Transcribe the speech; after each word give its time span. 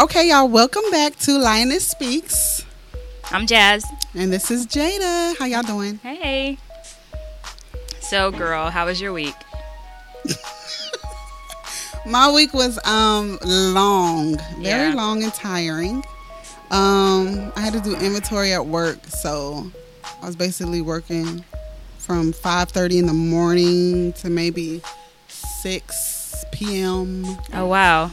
Okay, 0.00 0.28
y'all, 0.30 0.48
welcome 0.48 0.82
back 0.90 1.16
to 1.20 1.38
Lioness 1.38 1.86
Speaks. 1.86 2.64
I'm 3.30 3.46
Jazz. 3.46 3.84
And 4.14 4.32
this 4.32 4.50
is 4.50 4.66
Jada. 4.66 5.36
How 5.38 5.44
y'all 5.46 5.62
doing? 5.62 5.98
Hey. 5.98 6.58
So, 8.00 8.30
girl, 8.30 8.70
how 8.70 8.86
was 8.86 9.00
your 9.00 9.12
week? 9.12 9.34
My 12.06 12.30
week 12.32 12.52
was 12.52 12.84
um 12.84 13.38
long, 13.44 14.36
very 14.58 14.88
Yeah. 14.90 14.94
long 14.94 15.22
and 15.22 15.32
tiring. 15.32 16.04
Um, 16.70 17.52
I 17.54 17.60
had 17.60 17.72
to 17.74 17.80
do 17.80 17.94
inventory 17.96 18.52
at 18.52 18.66
work, 18.66 18.98
so 19.06 19.70
I 20.22 20.26
was 20.26 20.36
basically 20.36 20.80
working 20.80 21.44
from 21.98 22.32
5:30 22.32 22.98
in 22.98 23.06
the 23.06 23.12
morning 23.12 24.12
to 24.14 24.30
maybe 24.30 24.82
6 25.28 26.44
p.m. 26.52 27.24
Oh, 27.54 27.66
wow. 27.66 28.10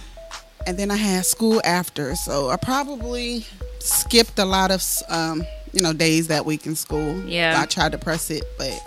And 0.68 0.78
then 0.78 0.92
I 0.92 0.96
had 0.98 1.26
school 1.26 1.62
after, 1.64 2.16
so 2.16 2.50
I 2.50 2.58
probably 2.58 3.46
skipped 3.80 4.38
a 4.40 4.46
lot 4.46 4.72
of 4.72 4.84
um, 5.10 5.44
you 5.74 5.82
know 5.82 5.94
days 5.94 6.28
that 6.28 6.46
week 6.46 6.66
in 6.66 6.76
school. 6.76 7.20
Yeah. 7.26 7.60
I 7.62 7.66
tried 7.66 7.92
to 7.94 7.98
press 7.98 8.30
it, 8.30 8.44
but 8.58 8.80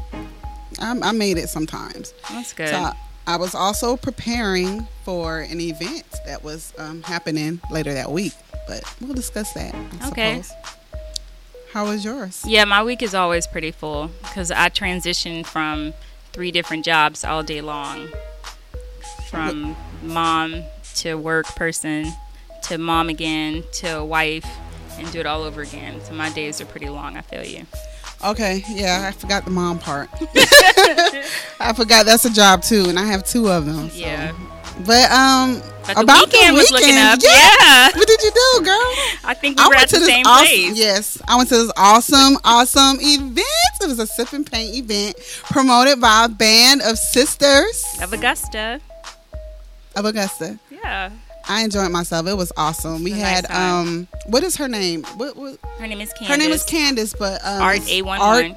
I, 0.81 0.99
I 1.03 1.13
made 1.13 1.39
it 1.39 1.49
sometimes. 1.49 2.13
That's 2.31 2.53
good. 2.53 2.69
So 2.69 2.77
I, 2.77 2.93
I 3.27 3.37
was 3.37 3.55
also 3.55 3.97
preparing 3.97 4.87
for 5.05 5.41
an 5.41 5.61
event 5.61 6.05
that 6.27 6.43
was 6.43 6.73
um, 6.79 7.03
happening 7.03 7.61
later 7.71 7.95
that 7.95 8.11
week, 8.11 8.33
but 8.67 8.83
we'll 9.01 9.15
discuss 9.15 9.53
that. 9.53 9.75
I 9.75 10.09
Okay. 10.09 10.43
Suppose. 10.43 10.57
How 11.73 11.87
was 11.87 12.05
yours? 12.05 12.45
Yeah, 12.47 12.67
my 12.67 12.83
week 12.83 13.03
is 13.03 13.15
always 13.15 13.47
pretty 13.47 13.71
full 13.71 14.11
because 14.23 14.51
I 14.51 14.69
transitioned 14.69 15.47
from 15.47 15.95
three 16.35 16.51
different 16.51 16.85
jobs 16.85 17.25
all 17.25 17.43
day 17.43 17.63
long 17.63 18.09
from 19.31 19.75
mom 20.03 20.63
to 20.97 21.15
work 21.15 21.47
person 21.57 22.13
to 22.63 22.79
mom 22.79 23.09
again 23.09 23.65
to 23.73 24.05
wife 24.05 24.47
and 24.99 25.11
do 25.13 25.21
it 25.21 25.27
all 25.27 25.43
over 25.43 25.63
again. 25.63 26.01
So 26.05 26.13
my 26.15 26.31
days 26.31 26.61
are 26.61 26.67
pretty 26.67 26.89
long, 26.89 27.17
I 27.17 27.23
feel 27.23 27.45
you. 27.45 27.67
Okay, 28.25 28.63
yeah, 28.69 29.09
I 29.09 29.13
forgot 29.13 29.45
the 29.45 29.51
mom 29.51 29.79
part. 29.81 30.09
I 31.61 31.73
forgot 31.75 32.07
that's 32.07 32.25
a 32.25 32.31
job 32.33 32.63
too, 32.63 32.85
and 32.89 32.99
I 32.99 33.05
have 33.07 33.25
two 33.25 33.49
of 33.51 33.67
them. 33.67 33.91
so. 33.91 33.97
Yeah. 33.97 34.33
But 34.87 35.11
um, 35.11 35.61
But 35.87 35.95
the 35.95 36.01
about 36.03 36.27
weekend 36.33 36.57
the 36.57 36.61
was 36.61 36.71
looking 36.71 36.89
weekend, 36.89 37.15
up. 37.15 37.19
Yeah. 37.23 37.55
Yeah. 37.61 37.89
What 37.95 38.07
did 38.07 38.23
you 38.23 38.31
do, 38.31 38.65
girl? 38.65 38.75
I 39.25 39.35
think 39.35 39.59
we 39.59 39.69
were 39.69 39.75
at 39.75 39.89
the 39.91 40.01
same 40.01 40.25
awesome, 40.25 40.47
place. 40.47 40.79
Yes, 40.79 41.21
I 41.29 41.37
went 41.37 41.49
to 41.51 41.57
this 41.57 41.73
awesome, 41.77 42.39
awesome 42.45 42.99
event. 43.01 43.47
It 43.83 43.89
was 43.89 43.99
a 43.99 44.07
sip 44.07 44.33
and 44.33 44.51
paint 44.51 44.75
event 44.77 45.17
promoted 45.51 46.01
by 46.01 46.25
a 46.27 46.29
band 46.29 46.81
of 46.83 46.97
sisters 46.99 47.85
Of 48.01 48.13
Augusta. 48.13 48.81
Of 49.97 50.05
Augusta. 50.05 50.59
Yeah. 50.71 51.11
I 51.49 51.63
enjoyed 51.65 51.91
myself. 51.91 52.27
It 52.29 52.35
was 52.37 52.53
awesome. 52.57 53.03
We 53.03 53.13
a 53.13 53.17
nice 53.17 53.47
had 53.47 53.51
um, 53.51 54.07
what 54.27 54.45
is 54.45 54.57
her 54.57 54.69
name? 54.69 55.03
What, 55.17 55.37
what 55.37 55.59
Her 55.79 55.87
name 55.89 56.01
is 56.01 56.13
Candace. 56.13 56.29
her 56.29 56.37
name 56.37 56.51
is 56.53 56.63
Candace, 56.65 57.15
but 57.15 57.45
um, 57.45 57.63
Art 57.63 57.77
it's 57.79 57.91
eight 57.91 58.03
one 58.05 58.21
Art 58.21 58.45
one. 58.51 58.57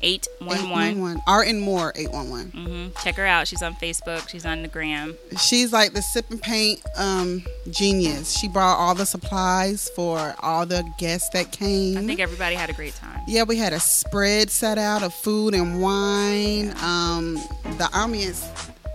Eight 0.00 0.28
one 0.38 0.70
one. 0.70 0.82
811. 0.82 1.22
Art 1.26 1.48
and 1.48 1.60
More 1.62 1.92
eight 1.96 2.12
one 2.12 2.28
one. 2.30 2.52
Mhm. 2.52 3.02
Check 3.02 3.16
her 3.16 3.24
out. 3.26 3.48
She's 3.48 3.62
on 3.62 3.74
Facebook. 3.76 4.28
She's 4.28 4.44
on 4.44 4.60
the 4.62 4.68
gram. 4.68 5.16
She's 5.40 5.72
like 5.72 5.94
the 5.94 6.02
sip 6.02 6.30
and 6.30 6.40
paint 6.42 6.82
um, 6.96 7.42
genius. 7.70 8.36
She 8.38 8.46
brought 8.48 8.76
all 8.76 8.94
the 8.94 9.06
supplies 9.06 9.88
for 9.96 10.36
all 10.40 10.66
the 10.66 10.84
guests 10.98 11.30
that 11.30 11.50
came. 11.52 11.96
I 11.96 12.02
think 12.06 12.20
everybody 12.20 12.54
had 12.54 12.68
a 12.70 12.74
great 12.74 12.94
time. 12.94 13.22
Yeah, 13.26 13.42
we 13.44 13.56
had 13.56 13.72
a 13.72 13.80
spread 13.80 14.50
set 14.50 14.76
out 14.78 15.02
of 15.02 15.12
food 15.14 15.54
and 15.54 15.80
wine. 15.80 16.74
Um, 16.82 17.34
the 17.78 17.88
ambience 17.94 18.44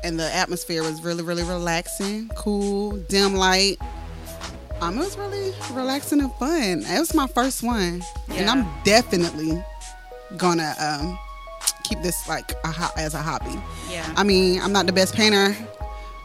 and 0.04 0.20
the 0.20 0.34
atmosphere 0.34 0.84
was 0.84 1.02
really, 1.02 1.24
really 1.24 1.44
relaxing, 1.44 2.30
cool, 2.36 2.98
dim 3.10 3.34
light. 3.36 3.78
Um, 4.82 4.98
it 4.98 5.02
was 5.02 5.18
really 5.18 5.54
relaxing 5.74 6.22
and 6.22 6.34
fun. 6.36 6.84
It 6.86 7.00
was 7.00 7.14
my 7.14 7.28
first 7.28 7.64
one, 7.64 8.02
and 8.30 8.50
I'm 8.50 8.66
definitely 8.84 9.62
gonna 10.38 10.74
um, 10.80 11.20
keep 11.84 12.02
this 12.02 12.28
like 12.30 12.54
a 12.64 12.72
ho- 12.72 12.94
as 12.98 13.14
a 13.14 13.22
hobby. 13.22 13.60
Yeah. 13.92 14.12
I 14.16 14.24
mean, 14.24 14.62
I'm 14.62 14.72
not 14.72 14.86
the 14.86 14.94
best 14.94 15.16
painter. 15.16 15.56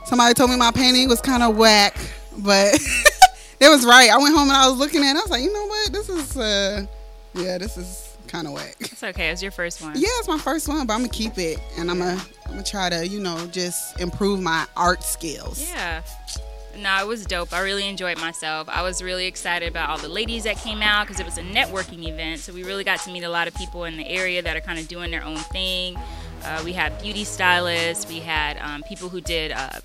Somebody 0.04 0.34
told 0.34 0.50
me 0.50 0.56
my 0.56 0.70
painting 0.70 1.08
was 1.08 1.20
kind 1.20 1.42
of 1.42 1.56
whack, 1.56 1.96
but 2.38 2.74
it 3.60 3.68
was 3.68 3.84
right. 3.84 4.10
I 4.10 4.18
went 4.18 4.34
home 4.36 4.48
and 4.48 4.56
I 4.56 4.68
was 4.68 4.78
looking 4.78 5.02
at 5.02 5.12
it. 5.16 5.18
I 5.18 5.22
was 5.22 5.30
like, 5.30 5.42
you 5.42 5.52
know 5.52 5.66
what? 5.66 5.92
This 5.92 6.08
is, 6.08 6.36
uh, 6.36 6.86
yeah, 7.34 7.58
this 7.58 7.76
is 7.76 8.03
kind 8.34 8.48
of 8.48 8.52
whack. 8.52 8.74
it's 8.80 9.02
okay. 9.02 9.30
It's 9.30 9.42
your 9.42 9.52
first 9.52 9.80
one. 9.80 9.92
Yeah, 9.94 10.08
it's 10.18 10.26
my 10.26 10.38
first 10.38 10.66
one, 10.66 10.84
but 10.86 10.94
I'm 10.94 11.00
gonna 11.00 11.12
keep 11.12 11.38
it, 11.38 11.60
and 11.78 11.88
I'm 11.88 11.98
gonna, 11.98 12.20
I'm 12.46 12.50
gonna 12.50 12.64
try 12.64 12.90
to, 12.90 13.06
you 13.06 13.20
know, 13.20 13.46
just 13.52 14.00
improve 14.00 14.40
my 14.40 14.66
art 14.76 15.04
skills. 15.04 15.70
Yeah. 15.70 16.02
No, 16.76 17.00
it 17.00 17.06
was 17.06 17.24
dope. 17.24 17.52
I 17.52 17.60
really 17.60 17.88
enjoyed 17.88 18.18
myself. 18.18 18.68
I 18.68 18.82
was 18.82 19.00
really 19.00 19.26
excited 19.26 19.68
about 19.68 19.90
all 19.90 19.98
the 19.98 20.08
ladies 20.08 20.42
that 20.42 20.56
came 20.56 20.82
out 20.82 21.06
because 21.06 21.20
it 21.20 21.24
was 21.24 21.38
a 21.38 21.42
networking 21.42 22.08
event. 22.08 22.40
So 22.40 22.52
we 22.52 22.64
really 22.64 22.82
got 22.82 22.98
to 23.00 23.12
meet 23.12 23.22
a 23.22 23.28
lot 23.28 23.46
of 23.46 23.54
people 23.54 23.84
in 23.84 23.96
the 23.96 24.08
area 24.08 24.42
that 24.42 24.56
are 24.56 24.60
kind 24.60 24.80
of 24.80 24.88
doing 24.88 25.12
their 25.12 25.22
own 25.22 25.36
thing. 25.36 25.96
Uh, 26.44 26.62
we 26.64 26.72
had 26.72 27.00
beauty 27.00 27.24
stylists. 27.24 28.06
We 28.08 28.20
had 28.20 28.58
um, 28.58 28.82
people 28.82 29.08
who 29.08 29.20
did 29.20 29.52
uh, 29.52 29.80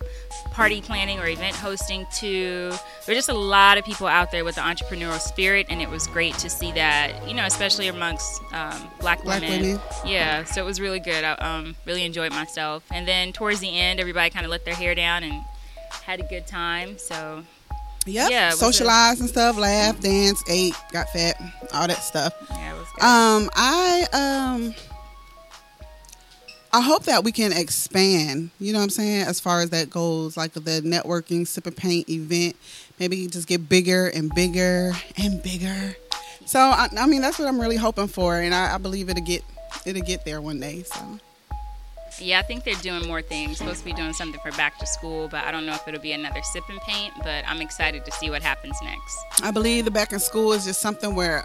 party 0.51 0.81
planning 0.81 1.19
or 1.19 1.27
event 1.27 1.55
hosting 1.55 2.05
too. 2.13 2.69
There 2.71 2.79
were 3.09 3.13
just 3.13 3.29
a 3.29 3.33
lot 3.33 3.77
of 3.77 3.85
people 3.85 4.07
out 4.07 4.31
there 4.31 4.43
with 4.43 4.55
the 4.55 4.61
entrepreneurial 4.61 5.19
spirit, 5.19 5.67
and 5.69 5.81
it 5.81 5.89
was 5.89 6.07
great 6.07 6.33
to 6.39 6.49
see 6.49 6.71
that. 6.73 7.27
You 7.27 7.33
know, 7.33 7.45
especially 7.45 7.87
amongst 7.87 8.41
um, 8.53 8.89
black, 8.99 9.23
Black 9.23 9.41
women. 9.41 9.61
women. 9.61 9.81
Yeah, 10.05 10.43
so 10.43 10.61
it 10.61 10.65
was 10.65 10.79
really 10.81 10.99
good. 10.99 11.23
I 11.23 11.33
um, 11.33 11.75
really 11.85 12.03
enjoyed 12.03 12.31
myself. 12.31 12.83
And 12.91 13.07
then 13.07 13.31
towards 13.33 13.59
the 13.59 13.77
end, 13.77 13.99
everybody 13.99 14.29
kind 14.29 14.45
of 14.45 14.51
let 14.51 14.65
their 14.65 14.75
hair 14.75 14.95
down 14.95 15.23
and 15.23 15.41
had 16.03 16.19
a 16.19 16.23
good 16.23 16.45
time. 16.47 16.97
So 16.97 17.43
Yep. 18.05 18.31
Yeah, 18.31 18.49
Socialized 18.51 19.19
and 19.19 19.29
stuff, 19.29 19.57
laughed, 19.57 20.01
danced, 20.01 20.49
ate, 20.49 20.73
got 20.91 21.09
fat, 21.09 21.35
all 21.73 21.87
that 21.87 21.97
stuff. 22.01 22.33
yeah, 22.49 22.73
it 22.73 22.77
was 22.79 22.87
good. 22.95 23.03
Um, 23.03 23.49
I 23.53 24.07
um, 24.13 24.73
I 26.71 26.81
hope 26.81 27.05
that 27.05 27.23
we 27.23 27.31
can 27.31 27.51
expand. 27.51 28.51
You 28.59 28.73
know 28.73 28.79
what 28.79 28.83
I'm 28.83 28.89
saying? 28.91 29.23
As 29.23 29.39
far 29.39 29.61
as 29.61 29.71
that 29.71 29.89
goes, 29.89 30.37
like 30.37 30.53
the 30.53 30.59
networking 30.59 31.47
sip 31.47 31.65
and 31.65 31.75
paint 31.75 32.07
event, 32.09 32.55
maybe 32.99 33.25
just 33.27 33.47
get 33.47 33.67
bigger 33.67 34.07
and 34.07 34.33
bigger 34.33 34.91
and 35.17 35.41
bigger. 35.41 35.95
So 36.45 36.59
I, 36.59 36.87
I 36.97 37.07
mean, 37.07 37.21
that's 37.21 37.39
what 37.39 37.47
I'm 37.47 37.59
really 37.59 37.75
hoping 37.75 38.07
for, 38.07 38.39
and 38.39 38.53
I, 38.53 38.75
I 38.75 38.77
believe 38.77 39.09
it'll 39.09 39.23
get 39.23 39.43
it'll 39.85 40.01
get 40.03 40.25
there 40.25 40.41
one 40.41 40.59
day. 40.59 40.83
So 40.83 41.19
yeah, 42.19 42.39
I 42.39 42.41
think 42.43 42.63
they're 42.63 42.75
doing 42.75 43.07
more 43.07 43.21
things. 43.21 43.57
Supposed 43.57 43.79
to 43.79 43.85
be 43.85 43.93
doing 43.93 44.13
something 44.13 44.39
for 44.41 44.51
back 44.51 44.77
to 44.79 44.85
school, 44.85 45.27
but 45.27 45.45
I 45.45 45.51
don't 45.51 45.65
know 45.65 45.73
if 45.73 45.87
it'll 45.87 46.01
be 46.01 46.11
another 46.11 46.41
sip 46.43 46.63
and 46.69 46.79
paint. 46.81 47.13
But 47.23 47.45
I'm 47.47 47.61
excited 47.61 48.05
to 48.05 48.11
see 48.11 48.29
what 48.29 48.43
happens 48.43 48.77
next. 48.83 49.17
I 49.41 49.51
believe 49.51 49.85
the 49.85 49.91
back 49.91 50.13
in 50.13 50.19
school 50.19 50.53
is 50.53 50.65
just 50.65 50.81
something 50.81 51.15
where 51.15 51.43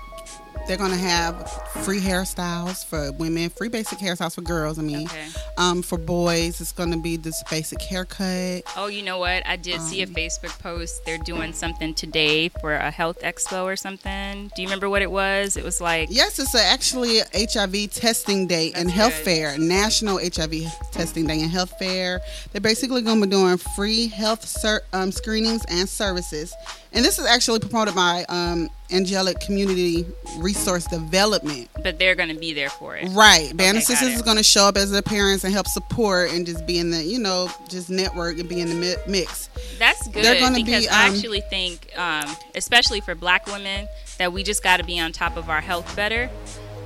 they're 0.66 0.76
gonna 0.76 0.96
have 0.96 1.50
free 1.84 2.00
hairstyles 2.00 2.84
for 2.84 3.12
women, 3.12 3.50
free 3.50 3.68
basic 3.68 3.98
hairstyles 3.98 4.34
for 4.34 4.40
girls. 4.42 4.78
I 4.78 4.82
mean, 4.82 5.06
Okay. 5.06 5.26
um, 5.58 5.82
for 5.82 5.98
boys, 5.98 6.60
it's 6.60 6.72
gonna 6.72 6.96
be 6.96 7.16
this 7.16 7.42
basic 7.50 7.80
haircut. 7.82 8.62
Oh, 8.76 8.86
you 8.86 9.02
know 9.02 9.18
what? 9.18 9.46
I 9.46 9.56
did 9.56 9.80
see 9.82 10.00
a 10.02 10.06
Um, 10.06 10.14
Facebook 10.14 10.58
post. 10.60 11.04
They're 11.04 11.18
doing 11.18 11.52
something 11.52 11.94
today 11.94 12.48
for 12.60 12.74
a 12.74 12.90
health 12.90 13.18
expo 13.22 13.64
or 13.64 13.76
something. 13.76 14.50
Do 14.56 14.62
you 14.62 14.68
remember 14.68 14.88
what 14.88 15.02
it 15.02 15.10
was? 15.10 15.56
It 15.56 15.64
was 15.64 15.80
like 15.80 16.08
Yes, 16.10 16.38
it's 16.38 16.54
a, 16.54 16.62
actually 16.64 17.20
HIV 17.34 17.88
testing 17.88 18.46
day 18.46 18.72
and 18.74 18.90
health 18.90 19.14
good. 19.16 19.24
fair, 19.24 19.58
National 19.58 20.18
HIV 20.18 20.66
testing 20.92 21.26
day 21.26 21.40
and 21.42 21.50
health 21.50 21.72
fair. 21.78 22.20
They're 22.52 22.60
basically 22.60 23.02
going 23.02 23.20
to 23.20 23.26
be 23.26 23.30
doing 23.30 23.56
free 23.58 24.08
health 24.08 24.46
ser- 24.46 24.82
um, 24.92 25.12
screenings 25.12 25.62
and 25.68 25.88
services. 25.88 26.52
And 26.94 27.04
this 27.04 27.18
is 27.18 27.26
actually 27.26 27.58
promoted 27.58 27.96
by 27.96 28.24
um, 28.28 28.70
Angelic 28.92 29.40
Community 29.40 30.06
Resource 30.38 30.86
Development. 30.86 31.68
but 31.82 31.98
they're 31.98 32.14
going 32.14 32.28
to 32.28 32.38
be 32.38 32.52
there 32.52 32.70
for 32.70 32.96
it. 32.96 33.08
Right. 33.08 33.52
Okay, 33.52 33.72
got 33.72 33.82
Sisters 33.82 34.14
is 34.14 34.22
going 34.22 34.36
to 34.36 34.44
show 34.44 34.66
up 34.66 34.76
as 34.76 34.92
their 34.92 35.02
parents 35.02 35.42
and 35.42 35.52
help 35.52 35.66
support 35.66 36.30
and 36.30 36.46
just 36.46 36.64
be 36.66 36.78
in 36.78 36.92
the, 36.92 37.02
you 37.02 37.18
know, 37.18 37.50
just 37.68 37.90
network 37.90 38.38
and 38.38 38.48
be 38.48 38.60
in 38.60 38.68
the 38.68 38.96
mix. 39.08 39.48
That's 39.80 40.06
good 40.06 40.24
They're 40.24 40.38
gonna 40.38 40.54
be, 40.54 40.64
because 40.64 40.86
I 40.86 41.08
um, 41.08 41.14
actually 41.14 41.40
think, 41.40 41.90
um, 41.98 42.28
especially 42.54 43.00
for 43.00 43.16
Black 43.16 43.46
women, 43.46 43.88
that 44.18 44.32
we 44.32 44.44
just 44.44 44.62
got 44.62 44.76
to 44.76 44.84
be 44.84 45.00
on 45.00 45.10
top 45.10 45.36
of 45.36 45.50
our 45.50 45.60
health 45.60 45.96
better. 45.96 46.30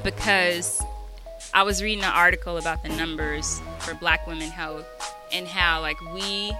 Because 0.05 0.81
I 1.53 1.65
was 1.65 1.83
reading 1.83 2.05
an 2.05 2.13
article 2.15 2.57
about 2.57 2.83
the 2.83 2.89
numbers 2.89 3.61
for 3.81 3.93
Black 3.95 4.27
women 4.27 4.49
health 4.49 4.87
and 5.33 5.47
how 5.47 5.83
like 5.83 6.01
we 6.15 6.53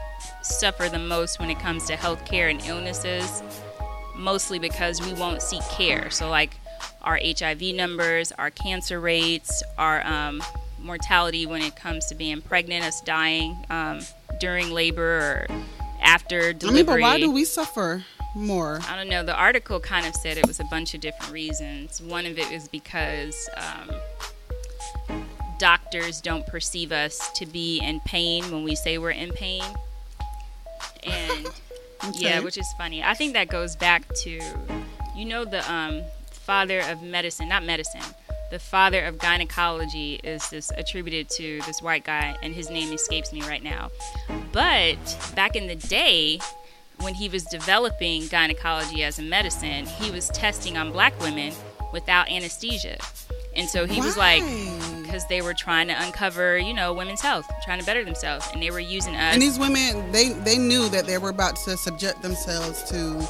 suffer 0.43 0.89
the 0.89 0.99
most 0.99 1.39
when 1.39 1.51
it 1.51 1.59
comes 1.59 1.87
to 1.87 1.97
health 1.97 2.25
care 2.25 2.49
and 2.49 2.61
illnesses, 2.65 3.43
mostly 4.17 4.59
because 4.59 5.01
we 5.01 5.13
won't 5.15 5.43
seek 5.43 5.63
care. 5.71 6.11
So 6.11 6.29
like 6.29 6.57
our 7.03 7.19
HIV 7.23 7.63
numbers, 7.75 8.33
our 8.33 8.51
cancer 8.51 9.01
rates, 9.01 9.63
our 9.77 10.07
um, 10.07 10.43
mortality 10.81 11.47
when 11.47 11.63
it 11.63 11.77
comes 11.77 12.07
to 12.07 12.15
being 12.15 12.41
pregnant, 12.41 12.85
us 12.85 13.01
dying 13.01 13.65
um, 13.71 14.01
during 14.41 14.71
labor 14.71 15.47
or 15.51 15.57
after 16.01 16.55
I 16.63 16.71
mean, 16.71 16.87
but 16.87 17.01
why 17.01 17.19
do 17.19 17.31
we 17.31 17.45
suffer 17.45 18.05
more? 18.35 18.81
I 18.89 18.97
don't 18.97 19.09
know. 19.09 19.25
The 19.25 19.35
article 19.35 19.81
kind 19.81 20.07
of 20.07 20.15
said 20.15 20.39
it 20.39 20.47
was 20.47 20.61
a 20.61 20.65
bunch 20.65 20.95
of 20.95 21.01
different 21.01 21.33
reasons. 21.33 22.01
One 22.01 22.27
of 22.27 22.39
it 22.39 22.51
was 22.51 22.69
because 22.69 23.49
um, 23.57 25.19
doctors 25.59 26.21
don't 26.21 26.47
perceive 26.47 26.93
us 26.93 27.31
to 27.33 27.47
be 27.47 27.81
in 27.81 28.01
pain 28.01 28.51
when 28.51 28.63
we 28.63 28.75
say 28.75 28.99
we're 28.99 29.11
in 29.11 29.33
pain. 29.33 29.63
And 31.11 31.49
Yeah, 32.15 32.41
which 32.41 32.59
is 32.59 32.73
funny. 32.79 33.03
I 33.03 33.15
think 33.15 33.35
that 33.35 33.49
goes 33.49 33.77
back 33.77 34.15
to, 34.23 34.41
you 35.17 35.25
know, 35.25 35.45
the 35.45 35.71
um, 35.71 36.03
father 36.31 36.81
of 36.81 37.03
medicine, 37.03 37.49
not 37.49 37.65
medicine, 37.65 38.03
the 38.51 38.59
father 38.59 39.05
of 39.05 39.19
gynecology 39.19 40.21
is 40.25 40.49
this 40.49 40.71
attributed 40.77 41.29
to 41.31 41.61
this 41.67 41.83
white 41.83 42.05
guy, 42.05 42.37
and 42.43 42.55
his 42.55 42.71
name 42.71 42.93
escapes 42.93 43.33
me 43.33 43.43
right 43.43 43.63
now. 43.63 43.91
But 44.53 44.97
back 45.35 45.55
in 45.55 45.67
the 45.67 45.75
day, 45.75 46.41
when 47.01 47.15
he 47.15 47.29
was 47.29 47.45
developing 47.45 48.27
gynecology 48.29 49.03
as 49.03 49.19
a 49.19 49.23
medicine, 49.23 49.87
he 49.87 50.11
was 50.11 50.29
testing 50.31 50.79
on 50.79 50.93
black 50.93 51.19
women 51.21 51.53
without 51.93 52.31
anesthesia. 52.31 52.99
And 53.55 53.69
so 53.69 53.87
he 53.87 54.01
was 54.01 54.17
like, 54.17 54.43
Why? 54.43 54.98
Because 55.09 55.27
they 55.27 55.41
were 55.41 55.55
trying 55.55 55.89
to 55.89 55.95
uncover, 56.05 56.59
you 56.59 56.75
know, 56.75 56.93
women's 56.93 57.21
health, 57.21 57.51
trying 57.65 57.81
to 57.81 57.87
better 57.87 58.05
themselves, 58.05 58.47
and 58.53 58.63
they 58.63 58.71
were 58.71 58.79
using 58.79 59.15
us. 59.17 59.33
And 59.33 59.41
these 59.43 59.59
women, 59.59 60.13
they 60.13 60.31
they 60.31 60.59
knew 60.59 60.89
that 60.91 61.07
they 61.07 61.19
were 61.19 61.31
about 61.31 61.57
to 61.65 61.77
subject 61.77 62.23
themselves 62.23 62.83
to 62.91 63.27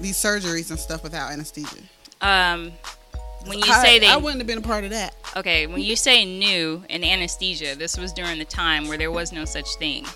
these 0.00 0.16
surgeries 0.16 0.70
and 0.70 0.78
stuff 0.80 1.02
without 1.02 1.30
anesthesia. 1.30 1.82
um, 2.22 2.72
when 3.46 3.58
you 3.58 3.64
I, 3.66 3.84
say 3.84 3.98
they 3.98 4.08
I 4.08 4.16
wouldn't 4.16 4.40
have 4.40 4.46
been 4.46 4.58
a 4.58 4.62
part 4.62 4.84
of 4.84 4.90
that. 4.90 5.14
Okay, 5.36 5.66
when 5.66 5.80
you 5.82 5.96
say 5.96 6.24
new 6.24 6.84
and 6.88 7.04
anesthesia, 7.04 7.74
this 7.76 7.98
was 7.98 8.12
during 8.12 8.38
the 8.38 8.44
time 8.44 8.88
where 8.88 8.98
there 8.98 9.10
was 9.10 9.32
no 9.32 9.44
such 9.44 9.68
thing. 9.76 10.06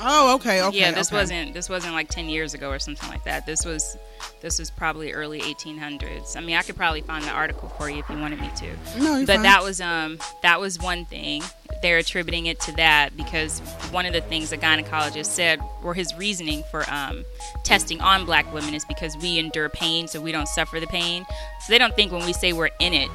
Oh, 0.00 0.34
okay, 0.36 0.62
okay. 0.62 0.78
yeah, 0.78 0.92
this 0.92 1.08
okay. 1.08 1.16
wasn't 1.16 1.54
this 1.54 1.68
wasn't 1.68 1.94
like 1.94 2.08
10 2.08 2.28
years 2.28 2.54
ago 2.54 2.70
or 2.70 2.78
something 2.78 3.08
like 3.08 3.24
that. 3.24 3.46
This 3.46 3.64
was 3.64 3.96
this 4.40 4.58
was 4.58 4.70
probably 4.70 5.12
early 5.12 5.40
1800s. 5.40 6.36
I 6.36 6.40
mean, 6.40 6.56
I 6.56 6.62
could 6.62 6.76
probably 6.76 7.00
find 7.00 7.24
the 7.24 7.30
article 7.30 7.68
for 7.70 7.90
you 7.90 7.98
if 7.98 8.08
you 8.08 8.18
wanted 8.18 8.40
me 8.40 8.50
to. 8.56 9.00
No, 9.00 9.24
but 9.26 9.36
fine. 9.36 9.42
that 9.42 9.62
was 9.62 9.80
um 9.80 10.18
that 10.42 10.60
was 10.60 10.78
one 10.78 11.04
thing. 11.04 11.42
They're 11.82 11.98
attributing 11.98 12.46
it 12.46 12.58
to 12.60 12.72
that 12.72 13.16
because 13.16 13.60
one 13.90 14.06
of 14.06 14.12
the 14.12 14.20
things 14.20 14.50
the 14.50 14.58
gynecologist 14.58 15.26
said 15.26 15.60
or 15.82 15.94
his 15.94 16.12
reasoning 16.16 16.64
for 16.70 16.88
um, 16.90 17.24
testing 17.62 18.00
on 18.00 18.24
black 18.24 18.52
women 18.52 18.74
is 18.74 18.84
because 18.84 19.16
we 19.18 19.38
endure 19.38 19.68
pain, 19.68 20.08
so 20.08 20.20
we 20.20 20.32
don't 20.32 20.48
suffer 20.48 20.80
the 20.80 20.88
pain. 20.88 21.24
So 21.60 21.72
they 21.72 21.78
don't 21.78 21.94
think 21.94 22.10
when 22.10 22.24
we 22.26 22.32
say 22.32 22.52
we're 22.52 22.70
in 22.80 22.94
it, 22.94 23.10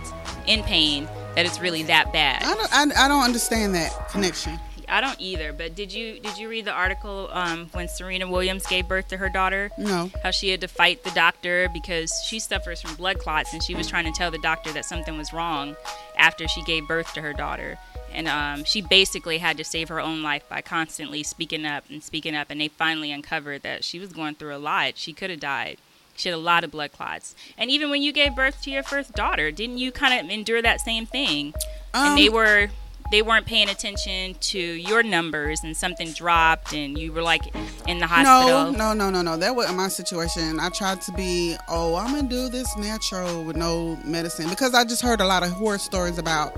in 0.48 0.64
pain, 0.64 1.10
that 1.36 1.46
it's 1.46 1.60
really 1.60 1.84
that 1.84 2.14
bad. 2.14 2.44
I 2.44 2.56
don't. 2.56 2.98
I, 2.98 3.06
I 3.06 3.08
don't 3.08 3.24
understand 3.24 3.76
that 3.76 4.10
connection. 4.10 4.60
I 4.90 5.02
don't 5.02 5.20
either. 5.20 5.54
But 5.54 5.76
did 5.76 5.94
you 5.94 6.20
did 6.20 6.38
you 6.38 6.50
read 6.50 6.66
the 6.66 6.72
article 6.72 7.30
um, 7.32 7.70
when 7.74 7.88
Serena 7.88 8.30
Williams 8.30 8.66
gave 8.66 8.88
birth 8.88 9.08
to 9.10 9.18
her 9.18 9.30
daughter? 9.30 9.70
No. 9.78 10.12
How 10.24 10.32
she 10.32 10.50
had 10.50 10.62
to 10.62 10.68
fight 10.68 11.04
the 11.04 11.12
doctor 11.12 11.68
because 11.74 12.12
she 12.28 12.40
suffers 12.40 12.82
from 12.82 12.96
blood 12.96 13.20
clots, 13.20 13.54
and 13.54 13.62
she 13.64 13.76
was 13.76 13.88
trying 13.88 14.06
to 14.06 14.12
tell 14.12 14.32
the 14.32 14.40
doctor 14.40 14.72
that 14.74 14.86
something 14.86 15.18
was 15.18 15.34
wrong 15.34 15.76
after 16.18 16.48
she 16.48 16.64
gave 16.64 16.88
birth 16.88 17.14
to 17.14 17.22
her 17.22 17.34
daughter. 17.34 17.78
And 18.12 18.28
um, 18.28 18.64
she 18.64 18.82
basically 18.82 19.40
had 19.40 19.58
to 19.58 19.64
save 19.64 19.90
her 19.90 20.00
own 20.00 20.22
life 20.22 20.48
by 20.48 20.62
constantly 20.62 21.24
speaking 21.24 21.66
up 21.66 21.84
and 21.90 22.04
speaking 22.04 22.36
up. 22.36 22.52
And 22.52 22.62
they 22.62 22.68
finally 22.68 23.12
uncovered 23.12 23.64
that 23.64 23.84
she 23.84 23.98
was 23.98 24.14
going 24.14 24.36
through 24.36 24.56
a 24.56 24.58
lot. 24.60 24.98
She 24.98 25.14
could 25.14 25.32
have 25.32 25.40
died. 25.40 25.78
She 26.16 26.30
had 26.30 26.36
a 26.36 26.40
lot 26.40 26.64
of 26.64 26.70
blood 26.70 26.92
clots. 26.92 27.34
And 27.58 27.72
even 27.72 27.90
when 27.90 28.04
you 28.04 28.12
gave 28.14 28.36
birth 28.36 28.62
to 28.64 28.70
your 28.70 28.84
first 28.84 29.14
daughter, 29.14 29.50
didn't 29.50 29.80
you 29.80 29.92
kind 29.92 30.14
of 30.24 30.32
endure 30.32 30.62
that 30.62 30.80
same 30.82 31.08
thing? 31.08 31.56
and 31.96 32.16
they 32.16 32.28
Um, 32.28 32.34
were 32.36 32.70
they 33.14 33.22
weren't 33.22 33.46
paying 33.46 33.70
attention 33.70 34.34
to 34.40 34.58
your 34.58 35.04
numbers 35.04 35.64
and 35.64 35.78
something 35.78 36.12
dropped 36.14 36.74
and 36.74 36.98
you 36.98 37.14
were 37.14 37.22
like 37.22 37.44
in 37.88 38.00
the 38.00 38.08
hospital 38.08 38.72
No, 38.72 38.94
no, 38.94 38.94
no, 38.94 39.12
no, 39.12 39.22
no. 39.22 39.38
That 39.38 39.56
wasn't 39.56 39.78
my 39.78 39.88
situation. 39.88 40.60
I 40.60 40.70
tried 40.70 41.00
to 41.04 41.12
be, 41.12 41.56
oh, 41.70 41.94
I'm 41.96 42.16
gonna 42.16 42.28
do 42.28 42.50
this 42.50 42.76
natural 42.76 43.44
with 43.44 43.56
no 43.56 44.00
medicine 44.04 44.50
because 44.50 44.74
I 44.74 44.84
just 44.84 45.04
heard 45.04 45.22
a 45.22 45.28
lot 45.28 45.44
of 45.44 45.50
horror 45.52 45.78
stories 45.78 46.18
about 46.18 46.56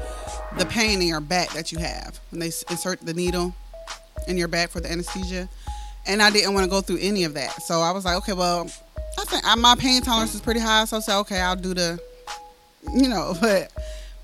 the 0.57 0.66
pain 0.66 1.02
in 1.02 1.10
your 1.10 1.19
back 1.19 1.50
that 1.50 1.74
you 1.74 1.78
have 1.80 2.22
when 2.31 2.40
they 2.40 2.54
insert 2.69 3.02
the 3.02 3.13
needle 3.13 3.54
in 4.30 4.38
your 4.38 4.48
back 4.48 4.69
for 4.69 4.80
the 4.80 4.90
anesthesia, 4.90 5.50
and 6.07 6.22
I 6.22 6.30
didn't 6.30 6.54
want 6.54 6.63
to 6.63 6.69
go 6.69 6.80
through 6.80 7.00
any 7.02 7.25
of 7.25 7.34
that. 7.34 7.63
So 7.63 7.81
I 7.81 7.92
was 7.92 8.06
like, 8.06 8.16
okay, 8.19 8.34
well, 8.34 8.72
I 9.19 9.25
think 9.25 9.44
my 9.57 9.75
pain 9.78 10.02
tolerance 10.02 10.34
is 10.34 10.40
pretty 10.40 10.62
high, 10.62 10.86
so 10.86 10.98
I 10.98 11.00
said, 11.02 11.19
okay, 11.19 11.42
I'll 11.42 11.57
do 11.57 11.74
the, 11.74 12.00
you 12.94 13.10
know, 13.10 13.36
but. 13.42 13.74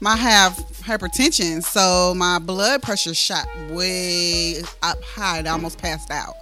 My 0.03 0.15
have 0.15 0.53
hypertension, 0.81 1.63
so 1.63 2.15
my 2.15 2.39
blood 2.39 2.81
pressure 2.81 3.13
shot 3.13 3.45
way 3.69 4.55
up 4.81 4.99
high. 5.03 5.43
I 5.45 5.49
almost 5.49 5.77
passed 5.77 6.09
out. 6.09 6.33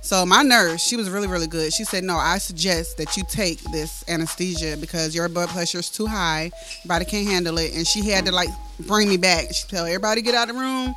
So 0.00 0.24
my 0.24 0.42
nurse, 0.42 0.82
she 0.82 0.96
was 0.96 1.10
really, 1.10 1.28
really 1.28 1.46
good. 1.46 1.70
She 1.74 1.84
said, 1.84 2.02
"No, 2.02 2.16
I 2.16 2.38
suggest 2.38 2.96
that 2.96 3.14
you 3.14 3.22
take 3.28 3.60
this 3.72 4.04
anesthesia 4.08 4.78
because 4.80 5.14
your 5.14 5.28
blood 5.28 5.50
pressure 5.50 5.80
is 5.80 5.90
too 5.90 6.06
high. 6.06 6.50
Body 6.86 7.04
can't 7.04 7.28
handle 7.28 7.58
it." 7.58 7.74
And 7.74 7.86
she 7.86 8.08
had 8.08 8.24
to 8.24 8.32
like 8.32 8.48
bring 8.80 9.10
me 9.10 9.18
back. 9.18 9.52
She 9.52 9.68
tell 9.68 9.84
everybody 9.84 10.22
get 10.22 10.34
out 10.34 10.48
of 10.48 10.56
the 10.56 10.60
room. 10.62 10.94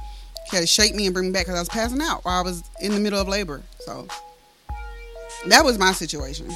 She 0.49 0.55
had 0.55 0.61
to 0.61 0.67
shake 0.67 0.95
me 0.95 1.07
and 1.07 1.13
bring 1.13 1.27
me 1.27 1.33
back 1.33 1.43
because 1.43 1.57
I 1.57 1.59
was 1.59 1.67
passing 1.69 2.01
out 2.01 2.23
while 2.23 2.39
I 2.39 2.41
was 2.41 2.63
in 2.79 2.93
the 2.93 3.01
middle 3.01 3.19
of 3.19 3.27
labor. 3.27 3.63
So 3.79 4.07
that 5.47 5.65
was 5.65 5.77
my 5.77 5.91
situation. 5.91 6.55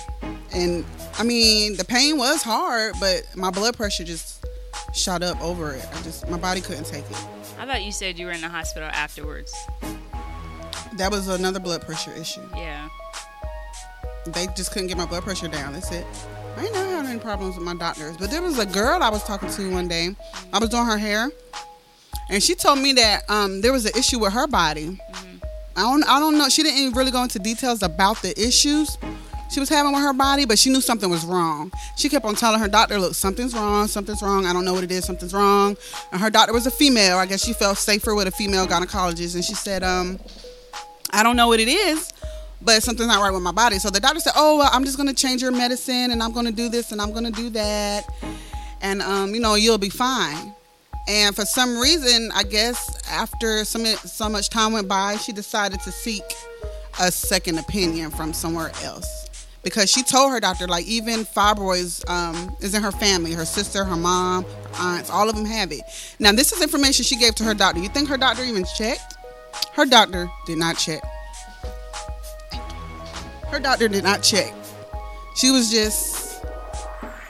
And 0.53 0.85
I 1.19 1.23
mean, 1.23 1.75
the 1.75 1.83
pain 1.83 2.17
was 2.17 2.41
hard, 2.41 2.95
but 3.01 3.23
my 3.35 3.49
blood 3.51 3.75
pressure 3.75 4.05
just 4.05 4.45
shot 4.93 5.23
up 5.23 5.39
over 5.41 5.73
it. 5.73 5.87
I 5.93 6.01
just 6.01 6.27
my 6.29 6.37
body 6.37 6.61
couldn't 6.61 6.85
take 6.85 7.09
it. 7.09 7.17
i 7.59 7.65
thought 7.65 7.81
you 7.83 7.91
said 7.91 8.17
you 8.19 8.25
were 8.25 8.31
in 8.31 8.41
the 8.41 8.49
hospital 8.49 8.89
afterwards 8.91 9.53
That 10.97 11.11
was 11.11 11.27
another 11.27 11.59
blood 11.59 11.81
pressure 11.85 12.11
issue. 12.13 12.41
yeah 12.55 12.89
They 14.27 14.47
just 14.55 14.71
couldn't 14.71 14.87
get 14.87 14.97
my 14.97 15.05
blood 15.05 15.23
pressure 15.23 15.47
down. 15.47 15.73
That's 15.73 15.91
it. 15.91 16.05
I 16.57 16.65
ain't 16.65 16.73
never 16.73 16.89
had 16.89 17.05
any 17.05 17.19
problems 17.19 17.55
with 17.55 17.65
my 17.65 17.73
doctors. 17.75 18.17
But 18.17 18.29
there 18.29 18.41
was 18.41 18.59
a 18.59 18.65
girl 18.65 19.01
I 19.01 19.09
was 19.09 19.23
talking 19.23 19.49
to 19.49 19.71
one 19.71 19.87
day. 19.87 20.15
I 20.53 20.59
was 20.59 20.69
doing 20.69 20.85
her 20.85 20.97
hair. 20.97 21.29
And 22.29 22.43
she 22.43 22.53
told 22.55 22.79
me 22.79 22.93
that 22.93 23.23
um, 23.29 23.61
there 23.61 23.71
was 23.71 23.85
an 23.85 23.93
issue 23.97 24.19
with 24.19 24.33
her 24.33 24.47
body. 24.47 24.99
I 25.75 25.81
don't 25.81 26.03
I 26.07 26.19
don't 26.19 26.37
know. 26.37 26.49
She 26.49 26.61
didn't 26.63 26.79
even 26.79 26.93
really 26.93 27.11
go 27.11 27.23
into 27.23 27.39
details 27.39 27.81
about 27.81 28.21
the 28.21 28.31
issues 28.39 28.97
she 29.51 29.59
was 29.59 29.69
having 29.69 29.91
with 29.91 30.01
her 30.01 30.13
body, 30.13 30.45
but 30.45 30.57
she 30.57 30.69
knew 30.69 30.81
something 30.81 31.09
was 31.09 31.25
wrong. 31.25 31.71
She 31.97 32.07
kept 32.07 32.25
on 32.25 32.35
telling 32.35 32.59
her 32.59 32.67
doctor, 32.67 32.97
look, 32.99 33.15
something's 33.15 33.53
wrong, 33.53 33.87
something's 33.87 34.21
wrong. 34.21 34.45
I 34.45 34.53
don't 34.53 34.63
know 34.63 34.73
what 34.73 34.83
it 34.83 34.91
is, 34.91 35.03
something's 35.05 35.33
wrong. 35.33 35.75
And 36.11 36.21
her 36.21 36.29
doctor 36.29 36.53
was 36.53 36.65
a 36.67 36.71
female. 36.71 37.17
I 37.17 37.25
guess 37.25 37.43
she 37.43 37.53
felt 37.53 37.77
safer 37.77 38.15
with 38.15 38.27
a 38.27 38.31
female 38.31 38.65
gynecologist. 38.65 39.35
And 39.35 39.43
she 39.43 39.53
said, 39.53 39.83
um, 39.83 40.19
I 41.11 41.23
don't 41.23 41.35
know 41.35 41.49
what 41.49 41.59
it 41.59 41.67
is, 41.67 42.13
but 42.61 42.81
something's 42.81 43.09
not 43.09 43.21
right 43.21 43.31
with 43.31 43.43
my 43.43 43.51
body. 43.51 43.77
So 43.79 43.89
the 43.89 43.99
doctor 43.99 44.19
said, 44.19 44.33
Oh, 44.35 44.57
well, 44.57 44.69
I'm 44.71 44.85
just 44.85 44.97
gonna 44.97 45.13
change 45.13 45.41
your 45.41 45.51
medicine 45.51 46.11
and 46.11 46.23
I'm 46.23 46.31
gonna 46.31 46.51
do 46.51 46.69
this 46.69 46.91
and 46.91 47.01
I'm 47.01 47.11
gonna 47.11 47.31
do 47.31 47.49
that. 47.49 48.07
And 48.81 49.01
um, 49.01 49.35
you 49.35 49.41
know, 49.41 49.55
you'll 49.55 49.77
be 49.77 49.89
fine. 49.89 50.53
And 51.07 51.35
for 51.35 51.45
some 51.45 51.77
reason, 51.79 52.31
I 52.33 52.43
guess 52.43 52.97
after 53.09 53.65
some 53.65 53.85
so 53.85 54.29
much 54.29 54.49
time 54.49 54.71
went 54.73 54.87
by, 54.87 55.17
she 55.17 55.33
decided 55.33 55.81
to 55.81 55.91
seek 55.91 56.23
a 56.99 57.11
second 57.11 57.57
opinion 57.57 58.11
from 58.11 58.33
somewhere 58.33 58.71
else. 58.83 59.20
Because 59.63 59.91
she 59.91 60.01
told 60.01 60.31
her 60.31 60.39
doctor, 60.39 60.67
like 60.67 60.85
even 60.87 61.19
fibroids 61.19 62.07
um, 62.09 62.55
is 62.61 62.73
in 62.73 62.81
her 62.81 62.91
family, 62.91 63.33
her 63.33 63.45
sister, 63.45 63.83
her 63.83 63.95
mom, 63.95 64.43
her 64.43 64.97
aunts, 64.97 65.09
all 65.09 65.29
of 65.29 65.35
them 65.35 65.45
have 65.45 65.71
it. 65.71 65.81
Now, 66.19 66.31
this 66.31 66.51
is 66.51 66.61
information 66.61 67.05
she 67.05 67.15
gave 67.15 67.35
to 67.35 67.43
her 67.43 67.53
doctor. 67.53 67.79
You 67.79 67.89
think 67.89 68.09
her 68.09 68.17
doctor 68.17 68.43
even 68.43 68.65
checked? 68.75 69.17
Her 69.73 69.85
doctor 69.85 70.27
did 70.47 70.57
not 70.57 70.77
check. 70.77 71.01
Her 73.47 73.59
doctor 73.59 73.87
did 73.87 74.03
not 74.03 74.23
check. 74.23 74.53
She 75.35 75.51
was 75.51 75.69
just, 75.69 76.43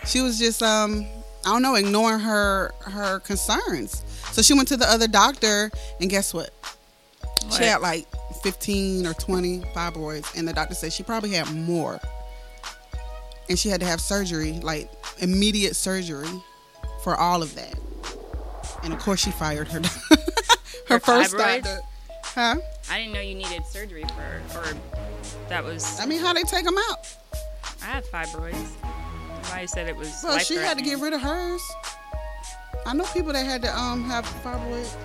she 0.05 0.21
was 0.21 0.39
just, 0.39 0.61
um, 0.63 1.05
I 1.45 1.49
don't 1.49 1.61
know, 1.61 1.75
ignoring 1.75 2.19
her 2.19 2.71
her 2.81 3.19
concerns. 3.19 4.03
So 4.31 4.41
she 4.41 4.53
went 4.53 4.67
to 4.69 4.77
the 4.77 4.89
other 4.89 5.07
doctor, 5.07 5.71
and 5.99 6.09
guess 6.09 6.33
what? 6.33 6.51
What? 7.43 7.53
She 7.53 7.63
had 7.63 7.81
like 7.81 8.05
15 8.43 9.07
or 9.07 9.13
20 9.13 9.59
fibroids, 9.75 10.37
and 10.37 10.47
the 10.47 10.53
doctor 10.53 10.75
said 10.75 10.93
she 10.93 11.03
probably 11.03 11.31
had 11.31 11.51
more. 11.53 11.99
And 13.49 13.57
she 13.59 13.69
had 13.69 13.79
to 13.81 13.85
have 13.85 13.99
surgery, 14.01 14.53
like 14.61 14.89
immediate 15.19 15.75
surgery, 15.75 16.29
for 17.03 17.15
all 17.15 17.41
of 17.43 17.53
that. 17.55 17.75
And 18.83 18.93
of 18.93 18.99
course, 18.99 19.19
she 19.21 19.31
fired 19.31 19.67
her 19.69 19.79
her 20.87 20.99
For 20.99 20.99
first 20.99 21.33
fibroids? 21.35 21.63
doctor. 21.63 21.79
Huh? 22.23 22.55
i 22.89 22.97
didn't 22.99 23.13
know 23.13 23.19
you 23.19 23.35
needed 23.35 23.65
surgery 23.65 24.05
for 24.15 24.59
or 24.59 24.73
that 25.49 25.63
was 25.65 25.99
I 25.99 26.05
mean, 26.05 26.19
how 26.21 26.31
they 26.33 26.43
take 26.43 26.63
them 26.63 26.77
out? 26.89 26.99
i 27.81 27.85
have 27.85 28.05
fibroids 28.05 28.67
somebody 29.43 29.67
said 29.67 29.87
it 29.89 29.95
was 29.97 30.21
Well, 30.23 30.39
she 30.39 30.55
had 30.55 30.77
to 30.77 30.83
get 30.83 30.99
rid 30.99 31.11
of 31.13 31.19
hers. 31.21 31.61
I 32.85 32.93
know 32.93 33.03
people 33.13 33.33
that 33.33 33.45
had 33.45 33.61
to 33.63 33.77
um 33.77 34.03
have 34.05 34.25
fibroids. 34.25 34.95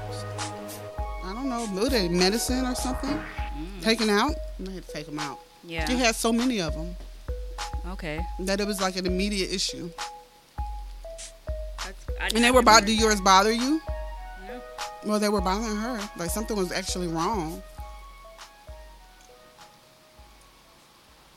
I 1.25 1.33
don't 1.35 1.49
know, 1.49 1.89
they 1.89 2.09
medicine 2.09 2.65
or 2.65 2.75
something 2.77 3.21
taken 3.81 4.09
out. 4.09 4.35
They 4.61 4.73
had 4.75 4.87
to 4.87 4.93
take 4.93 5.07
them 5.07 5.19
out. 5.19 5.39
Mm. 5.39 5.71
yeah 5.71 5.89
She 5.89 5.97
had 5.97 6.15
so 6.15 6.33
many 6.33 6.61
of 6.61 6.75
them 6.75 6.95
okay 7.89 8.25
that 8.41 8.61
it 8.61 8.67
was 8.67 8.81
like 8.81 8.97
an 8.97 9.07
immediate 9.07 9.51
issue. 9.53 9.91
That's, 11.85 12.35
And 12.35 12.43
they 12.45 12.51
were 12.51 12.61
about, 12.61 12.85
do 12.85 12.93
yours 12.95 13.21
bother 13.21 13.53
you? 13.53 13.81
No. 14.49 14.61
Well, 15.05 15.21
they 15.21 15.29
were 15.29 15.41
bothering 15.41 15.77
her. 15.77 16.01
Like 16.17 16.31
something 16.31 16.57
was 16.57 16.73
actually 16.73 17.07
wrong. 17.09 17.63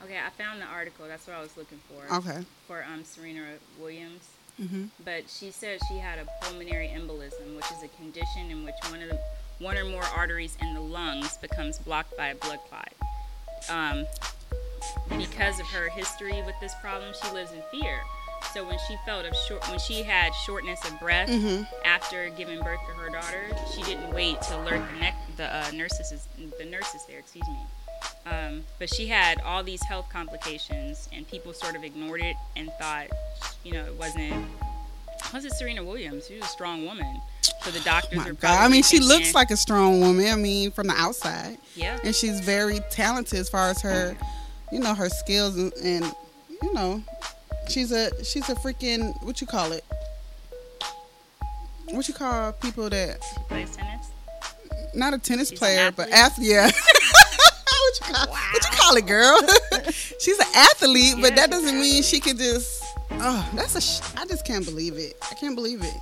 okay 0.04 0.18
i 0.26 0.30
found 0.42 0.60
the 0.60 0.66
article 0.66 1.06
that's 1.08 1.28
what 1.28 1.36
i 1.36 1.42
was 1.42 1.56
looking 1.58 1.80
for 1.88 2.16
Okay. 2.16 2.40
for 2.68 2.84
um, 2.92 3.04
serena 3.04 3.44
williams 3.80 4.28
hmm 4.58 4.86
but 5.06 5.30
she 5.30 5.52
said 5.52 5.80
she 5.88 5.98
had 5.98 6.20
a 6.20 6.28
pulmonary 6.42 6.88
embolism, 6.94 7.56
which 7.56 7.72
is 7.72 7.84
a 7.84 7.88
condition 7.90 8.50
in 8.50 8.66
which 8.66 8.76
one 8.90 9.02
of 9.02 9.08
the, 9.10 9.18
one 9.60 9.78
or 9.78 9.86
more 9.86 10.04
arteries 10.04 10.58
in 10.62 10.74
the 10.74 10.82
lungs 10.82 11.38
becomes 11.38 11.78
blocked 11.78 12.18
by 12.18 12.28
a 12.28 12.36
blood 12.36 12.60
clot. 12.68 12.92
Um, 13.70 14.06
because 15.18 15.60
of 15.60 15.66
her 15.68 15.90
history 15.90 16.42
with 16.46 16.56
this 16.62 16.74
problem, 16.82 17.14
she 17.24 17.32
lives 17.32 17.52
in 17.52 17.62
fear. 17.72 18.00
So 18.54 18.66
when 18.66 18.78
she 18.88 18.96
felt 19.06 19.26
of 19.26 19.36
short, 19.48 19.68
when 19.70 19.80
she 19.80 20.02
had 20.02 20.34
shortness 20.46 20.80
of 20.86 20.98
breath 21.00 21.30
Mm-hmm. 21.30 21.64
after 21.86 22.30
giving 22.30 22.62
birth 22.62 22.80
to 22.88 22.94
her 22.94 23.10
daughter, 23.10 23.44
she 23.76 23.84
didn't 23.84 24.14
wait 24.14 24.42
to 24.44 24.58
alert 24.58 24.82
the 25.00 25.12
the 25.38 25.54
uh, 25.56 25.72
nurses 25.72 26.28
the 26.58 26.66
nurses 26.66 27.02
there. 27.08 27.20
Excuse 27.20 27.48
me. 27.48 27.58
Um, 28.26 28.64
but 28.80 28.94
she 28.94 29.08
had 29.08 29.42
all 29.42 29.62
these 29.64 29.84
health 29.84 30.08
complications, 30.10 31.10
and 31.12 31.28
people 31.28 31.54
sort 31.54 31.76
of 31.76 31.84
ignored 31.84 32.22
it 32.22 32.36
and 32.56 32.72
thought, 32.80 33.08
you 33.64 33.74
know, 33.74 33.84
it 33.86 33.96
wasn't. 33.96 34.46
Was 35.34 35.44
it 35.44 35.52
Serena 35.54 35.84
Williams? 35.84 36.28
She 36.28 36.36
was 36.36 36.46
a 36.46 36.48
strong 36.48 36.86
woman. 36.86 37.20
So 37.62 37.72
the 37.72 37.82
doctors 37.82 38.18
My 38.20 38.30
are 38.30 38.34
God. 38.34 38.58
I 38.64 38.70
mean, 38.70 38.84
she 38.84 39.00
looks 39.00 39.36
like 39.36 39.52
a 39.52 39.58
strong 39.58 40.00
woman. 40.00 40.28
I 40.28 40.36
mean, 40.36 40.72
from 40.72 40.88
the 40.88 40.94
outside, 40.94 41.58
Yeah. 41.76 42.00
and 42.06 42.16
she's 42.16 42.40
very 42.40 42.80
talented 42.90 43.38
as 43.38 43.50
far 43.50 43.70
as 43.70 43.82
her, 43.82 44.16
you 44.72 44.80
know, 44.80 44.94
her 44.94 45.10
skills 45.10 45.58
and, 45.58 45.74
and 45.84 46.14
you 46.62 46.74
know, 46.74 47.02
she's 47.68 47.92
a 47.92 48.12
she's 48.24 48.48
a 48.50 48.56
freaking 48.56 49.14
what 49.24 49.42
you 49.42 49.48
call 49.48 49.72
it? 49.72 49.84
What 51.92 52.08
you 52.08 52.14
call 52.14 52.52
people 52.54 52.90
that 52.90 53.20
plays 53.48 53.76
tennis. 53.76 54.08
not 54.94 55.14
a 55.14 55.18
tennis 55.18 55.50
She's 55.50 55.60
player, 55.60 55.92
but 55.92 56.10
athlete? 56.12 56.50
Yeah. 56.50 56.66
what, 56.72 58.00
you 58.00 58.14
call, 58.14 58.28
what 58.28 58.64
you 58.64 58.78
call 58.78 58.96
it, 58.96 59.08
girl? 59.08 59.40
She's 60.20 60.38
an 60.38 60.48
athlete, 60.56 61.16
but 61.20 61.36
that 61.36 61.50
doesn't 61.50 61.76
an 61.76 61.82
mean 61.82 62.04
she 62.04 62.20
can 62.20 62.38
just. 62.38 62.84
Oh, 63.14 63.50
that's 63.56 63.76
a. 63.76 63.82
Sh- 63.82 64.02
I 64.18 64.26
just 64.26 64.46
can't 64.46 64.66
believe 64.66 64.98
it. 64.98 65.14
I 65.32 65.34
can't 65.34 65.56
believe 65.56 65.82
it. 65.82 65.98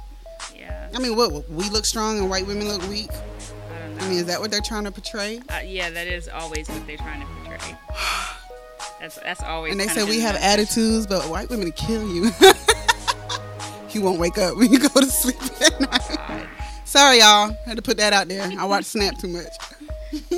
Yeah. 0.53 0.89
I 0.93 0.99
mean, 0.99 1.15
what? 1.15 1.49
We 1.49 1.69
look 1.69 1.85
strong 1.85 2.19
and 2.19 2.29
white 2.29 2.45
women 2.45 2.67
look 2.67 2.85
weak. 2.89 3.09
I 3.11 3.79
don't 3.79 3.97
know. 3.97 4.05
I 4.05 4.09
mean, 4.09 4.17
is 4.19 4.25
that 4.25 4.41
what 4.41 4.51
they're 4.51 4.59
trying 4.59 4.83
to 4.83 4.91
portray? 4.91 5.39
Uh, 5.49 5.59
yeah, 5.63 5.89
that 5.89 6.07
is 6.07 6.27
always 6.27 6.67
what 6.67 6.85
they're 6.85 6.97
trying 6.97 7.21
to 7.21 7.27
portray. 7.27 7.77
That's 8.99 9.15
that's 9.19 9.43
always. 9.43 9.71
And 9.71 9.79
they 9.79 9.87
say 9.87 10.03
we 10.03 10.19
have 10.21 10.35
attitudes, 10.35 11.05
but 11.07 11.23
white 11.29 11.49
women 11.49 11.71
kill 11.71 12.07
you. 12.07 12.31
you 13.91 14.01
won't 14.01 14.19
wake 14.19 14.37
up 14.37 14.57
when 14.57 14.71
you 14.71 14.79
go 14.79 14.87
to 14.99 15.05
sleep 15.05 15.37
at 15.61 15.79
night. 15.79 16.01
God. 16.15 16.47
Sorry, 16.85 17.19
y'all. 17.19 17.55
Had 17.65 17.75
to 17.75 17.81
put 17.81 17.97
that 17.97 18.13
out 18.13 18.27
there. 18.27 18.49
I 18.57 18.65
watch 18.65 18.85
Snap 18.85 19.17
too 19.19 19.27
much. 19.27 19.53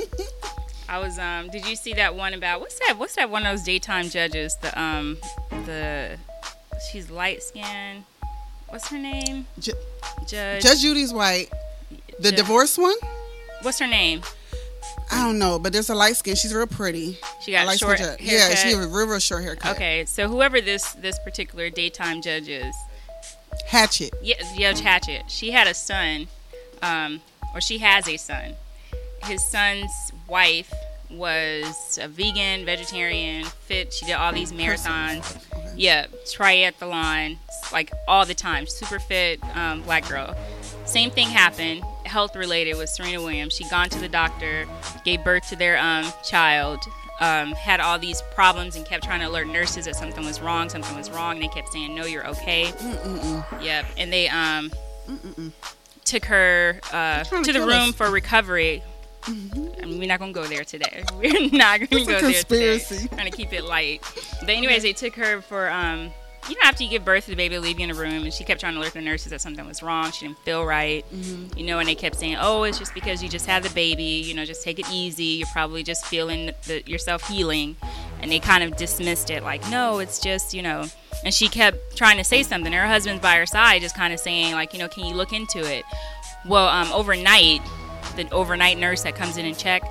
I 0.88 0.98
was 0.98 1.18
um. 1.18 1.48
Did 1.48 1.66
you 1.66 1.76
see 1.76 1.94
that 1.94 2.14
one 2.16 2.34
about 2.34 2.60
what's 2.60 2.78
that? 2.80 2.96
What's 2.98 3.14
that 3.14 3.30
one 3.30 3.46
of 3.46 3.52
those 3.52 3.64
daytime 3.64 4.08
judges? 4.08 4.56
The 4.56 4.78
um 4.80 5.16
the 5.64 6.18
she's 6.90 7.10
light 7.10 7.42
skinned. 7.42 8.04
What's 8.68 8.88
her 8.88 8.98
name? 8.98 9.46
Ju- 9.58 9.72
Judge. 10.28 10.62
Judge 10.62 10.80
Judy's 10.80 11.12
white. 11.12 11.48
The 12.18 12.30
Ju- 12.30 12.36
divorce 12.36 12.76
one? 12.76 12.94
What's 13.62 13.78
her 13.78 13.86
name? 13.86 14.22
I 15.10 15.24
don't 15.24 15.38
know, 15.38 15.58
but 15.58 15.72
there's 15.72 15.90
a 15.90 15.94
light 15.94 16.16
skin. 16.16 16.34
She's 16.36 16.54
real 16.54 16.66
pretty. 16.66 17.18
She 17.40 17.52
got 17.52 17.64
A 17.64 17.66
light 17.66 17.78
short 17.78 17.98
haircut. 17.98 18.20
Yeah, 18.20 18.54
she 18.54 18.68
has 18.72 18.74
a 18.74 18.88
real, 18.88 19.06
real 19.06 19.18
short 19.18 19.42
haircut. 19.42 19.72
Okay, 19.76 20.04
so 20.06 20.28
whoever 20.28 20.60
this 20.60 20.92
this 20.94 21.18
particular 21.18 21.70
daytime 21.70 22.22
judge 22.22 22.48
is, 22.48 22.74
Hatchett. 23.66 24.14
yeah, 24.22 24.36
Judge 24.56 24.80
Hatchett. 24.80 25.30
She 25.30 25.50
had 25.50 25.66
a 25.66 25.74
son, 25.74 26.28
um, 26.82 27.20
or 27.54 27.60
she 27.60 27.78
has 27.78 28.08
a 28.08 28.16
son. 28.16 28.54
His 29.24 29.44
son's 29.44 29.90
wife 30.28 30.72
was 31.10 31.98
a 32.00 32.08
vegan, 32.08 32.64
vegetarian, 32.64 33.44
fit. 33.44 33.92
She 33.92 34.06
did 34.06 34.12
all 34.12 34.32
these 34.32 34.52
marathons. 34.52 35.36
Okay. 35.52 35.72
Yeah, 35.76 36.06
triathlon, 36.24 37.38
like 37.72 37.90
all 38.08 38.24
the 38.24 38.34
time. 38.34 38.66
Super 38.66 38.98
fit 38.98 39.40
um, 39.56 39.82
black 39.82 40.08
girl. 40.08 40.34
Same 40.90 41.10
thing 41.12 41.28
happened, 41.28 41.84
health 42.04 42.34
related 42.34 42.76
with 42.76 42.88
Serena 42.88 43.20
Williams. 43.22 43.54
She 43.54 43.62
gone 43.68 43.88
to 43.90 44.00
the 44.00 44.08
doctor, 44.08 44.66
gave 45.04 45.22
birth 45.22 45.48
to 45.50 45.56
their 45.56 45.78
um, 45.78 46.04
child, 46.24 46.80
um, 47.20 47.52
had 47.52 47.78
all 47.78 47.96
these 47.96 48.20
problems 48.34 48.74
and 48.74 48.84
kept 48.84 49.04
trying 49.04 49.20
to 49.20 49.28
alert 49.28 49.46
nurses 49.46 49.84
that 49.84 49.94
something 49.94 50.24
was 50.24 50.40
wrong, 50.40 50.68
something 50.68 50.96
was 50.96 51.08
wrong. 51.08 51.34
And 51.36 51.42
they 51.42 51.48
kept 51.48 51.68
saying, 51.72 51.94
"No, 51.94 52.06
you're 52.06 52.26
okay." 52.30 52.64
Mm-mm-mm. 52.64 53.62
Yep, 53.62 53.86
and 53.98 54.12
they 54.12 54.28
um 54.30 54.72
Mm-mm-mm. 55.06 55.52
took 56.04 56.24
her 56.24 56.80
uh, 56.92 57.22
to 57.22 57.52
the 57.52 57.60
room 57.60 57.70
us. 57.70 57.88
Mm-hmm. 57.90 57.90
for 57.92 58.10
recovery. 58.10 58.82
I 59.28 59.30
mean, 59.30 59.98
we're 60.00 60.08
not 60.08 60.18
gonna 60.18 60.32
go 60.32 60.44
there 60.44 60.64
today. 60.64 61.04
We're 61.14 61.50
not 61.50 61.78
gonna 61.78 61.88
It's 61.90 62.06
go 62.06 62.20
there 62.20 62.78
today. 62.80 63.06
Trying 63.14 63.30
to 63.30 63.36
keep 63.36 63.52
it 63.52 63.64
light. 63.64 64.02
But 64.40 64.50
anyways, 64.50 64.82
they 64.82 64.94
took 64.94 65.14
her 65.16 65.42
for 65.42 65.70
um, 65.70 66.10
you 66.48 66.54
know, 66.56 66.62
after 66.64 66.82
you 66.82 66.90
give 66.90 67.04
birth 67.04 67.24
to 67.24 67.30
the 67.30 67.36
baby, 67.36 67.58
leave 67.58 67.78
you 67.78 67.84
in 67.84 67.90
a 67.90 67.94
room, 67.94 68.22
and 68.24 68.32
she 68.32 68.44
kept 68.44 68.60
trying 68.60 68.74
to 68.74 68.80
alert 68.80 68.94
the 68.94 69.00
nurses 69.00 69.30
that 69.30 69.40
something 69.40 69.66
was 69.66 69.82
wrong. 69.82 70.10
She 70.10 70.26
didn't 70.26 70.38
feel 70.40 70.64
right, 70.64 71.04
Mm-hmm. 71.12 71.58
you 71.58 71.66
know, 71.66 71.78
and 71.78 71.88
they 71.88 71.94
kept 71.94 72.16
saying, 72.16 72.36
"Oh, 72.40 72.62
it's 72.64 72.78
just 72.78 72.94
because 72.94 73.22
you 73.22 73.28
just 73.28 73.46
had 73.46 73.62
the 73.62 73.70
baby. 73.70 74.02
You 74.04 74.34
know, 74.34 74.44
just 74.44 74.62
take 74.64 74.78
it 74.78 74.86
easy. 74.90 75.24
You're 75.24 75.48
probably 75.52 75.82
just 75.82 76.06
feeling 76.06 76.52
the, 76.66 76.82
yourself 76.86 77.26
healing." 77.28 77.76
And 78.22 78.30
they 78.30 78.38
kind 78.38 78.62
of 78.64 78.76
dismissed 78.76 79.30
it, 79.30 79.42
like, 79.42 79.68
"No, 79.70 79.98
it's 79.98 80.18
just 80.20 80.54
you 80.54 80.62
know." 80.62 80.86
And 81.24 81.34
she 81.34 81.48
kept 81.48 81.96
trying 81.96 82.16
to 82.16 82.24
say 82.24 82.42
something. 82.42 82.72
Her 82.72 82.86
husband's 82.86 83.20
by 83.20 83.36
her 83.36 83.44
side, 83.46 83.82
just 83.82 83.94
kind 83.94 84.12
of 84.14 84.20
saying, 84.20 84.54
like, 84.54 84.72
you 84.72 84.78
know, 84.78 84.88
can 84.88 85.04
you 85.04 85.14
look 85.14 85.34
into 85.34 85.58
it? 85.58 85.84
Well, 86.46 86.66
um, 86.68 86.90
overnight, 86.92 87.60
the 88.16 88.26
overnight 88.30 88.78
nurse 88.78 89.02
that 89.02 89.14
comes 89.16 89.36
in 89.36 89.44
and 89.44 89.58
check 89.58 89.82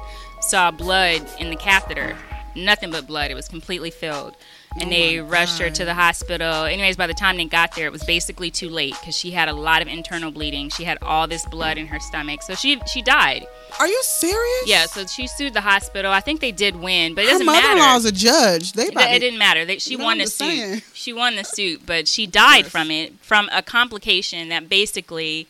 saw 0.41 0.71
blood 0.71 1.21
in 1.39 1.51
the 1.51 1.55
catheter. 1.55 2.17
Nothing 2.55 2.89
but 2.89 3.05
blood. 3.05 3.29
It 3.29 3.35
was 3.35 3.47
completely 3.47 3.91
filled. 3.91 4.35
And 4.75 4.83
Oh 4.85 4.89
they 4.89 5.19
rushed 5.19 5.59
her 5.59 5.69
to 5.69 5.85
the 5.85 5.93
hospital. 5.95 6.65
Anyways, 6.65 6.95
by 6.95 7.07
the 7.07 7.13
time 7.13 7.37
they 7.37 7.45
got 7.45 7.75
there, 7.75 7.87
it 7.87 7.91
was 7.91 8.03
basically 8.03 8.51
too 8.51 8.69
late 8.69 8.93
because 8.99 9.15
she 9.17 9.31
had 9.31 9.49
a 9.49 9.53
lot 9.53 9.81
of 9.81 9.87
internal 9.87 10.31
bleeding. 10.31 10.69
She 10.69 10.83
had 10.83 10.97
all 11.01 11.27
this 11.27 11.45
blood 11.47 11.77
in 11.77 11.87
her 11.87 11.99
stomach, 11.99 12.43
so 12.43 12.53
she 12.55 12.79
she 12.85 13.01
died. 13.01 13.45
Are 13.79 13.87
you 13.87 14.01
serious? 14.03 14.63
Yeah, 14.67 14.85
so 14.85 15.05
she 15.07 15.27
sued 15.27 15.53
the 15.53 15.61
hospital. 15.61 16.11
I 16.11 16.19
think 16.19 16.39
they 16.39 16.51
did 16.51 16.75
win, 16.75 17.15
but 17.15 17.23
it 17.23 17.27
doesn't 17.29 17.45
matter. 17.45 17.67
My 17.67 17.73
mother-in-law's 17.73 18.03
matter. 18.05 18.15
a 18.15 18.17
judge. 18.17 18.73
They 18.73 18.87
It, 18.87 18.95
it 18.95 19.19
didn't 19.19 19.39
matter. 19.39 19.65
They, 19.65 19.79
she 19.79 19.95
No, 19.95 20.05
won 20.05 20.17
the 20.19 20.27
suit. 20.27 20.83
She 20.93 21.13
won 21.13 21.35
the 21.35 21.43
suit, 21.43 21.81
but 21.85 22.07
she 22.07 22.27
died 22.27 22.67
from 22.67 22.91
it 22.91 23.13
from 23.21 23.49
a 23.51 23.61
complication 23.61 24.49
that 24.49 24.69
basically 24.69 25.47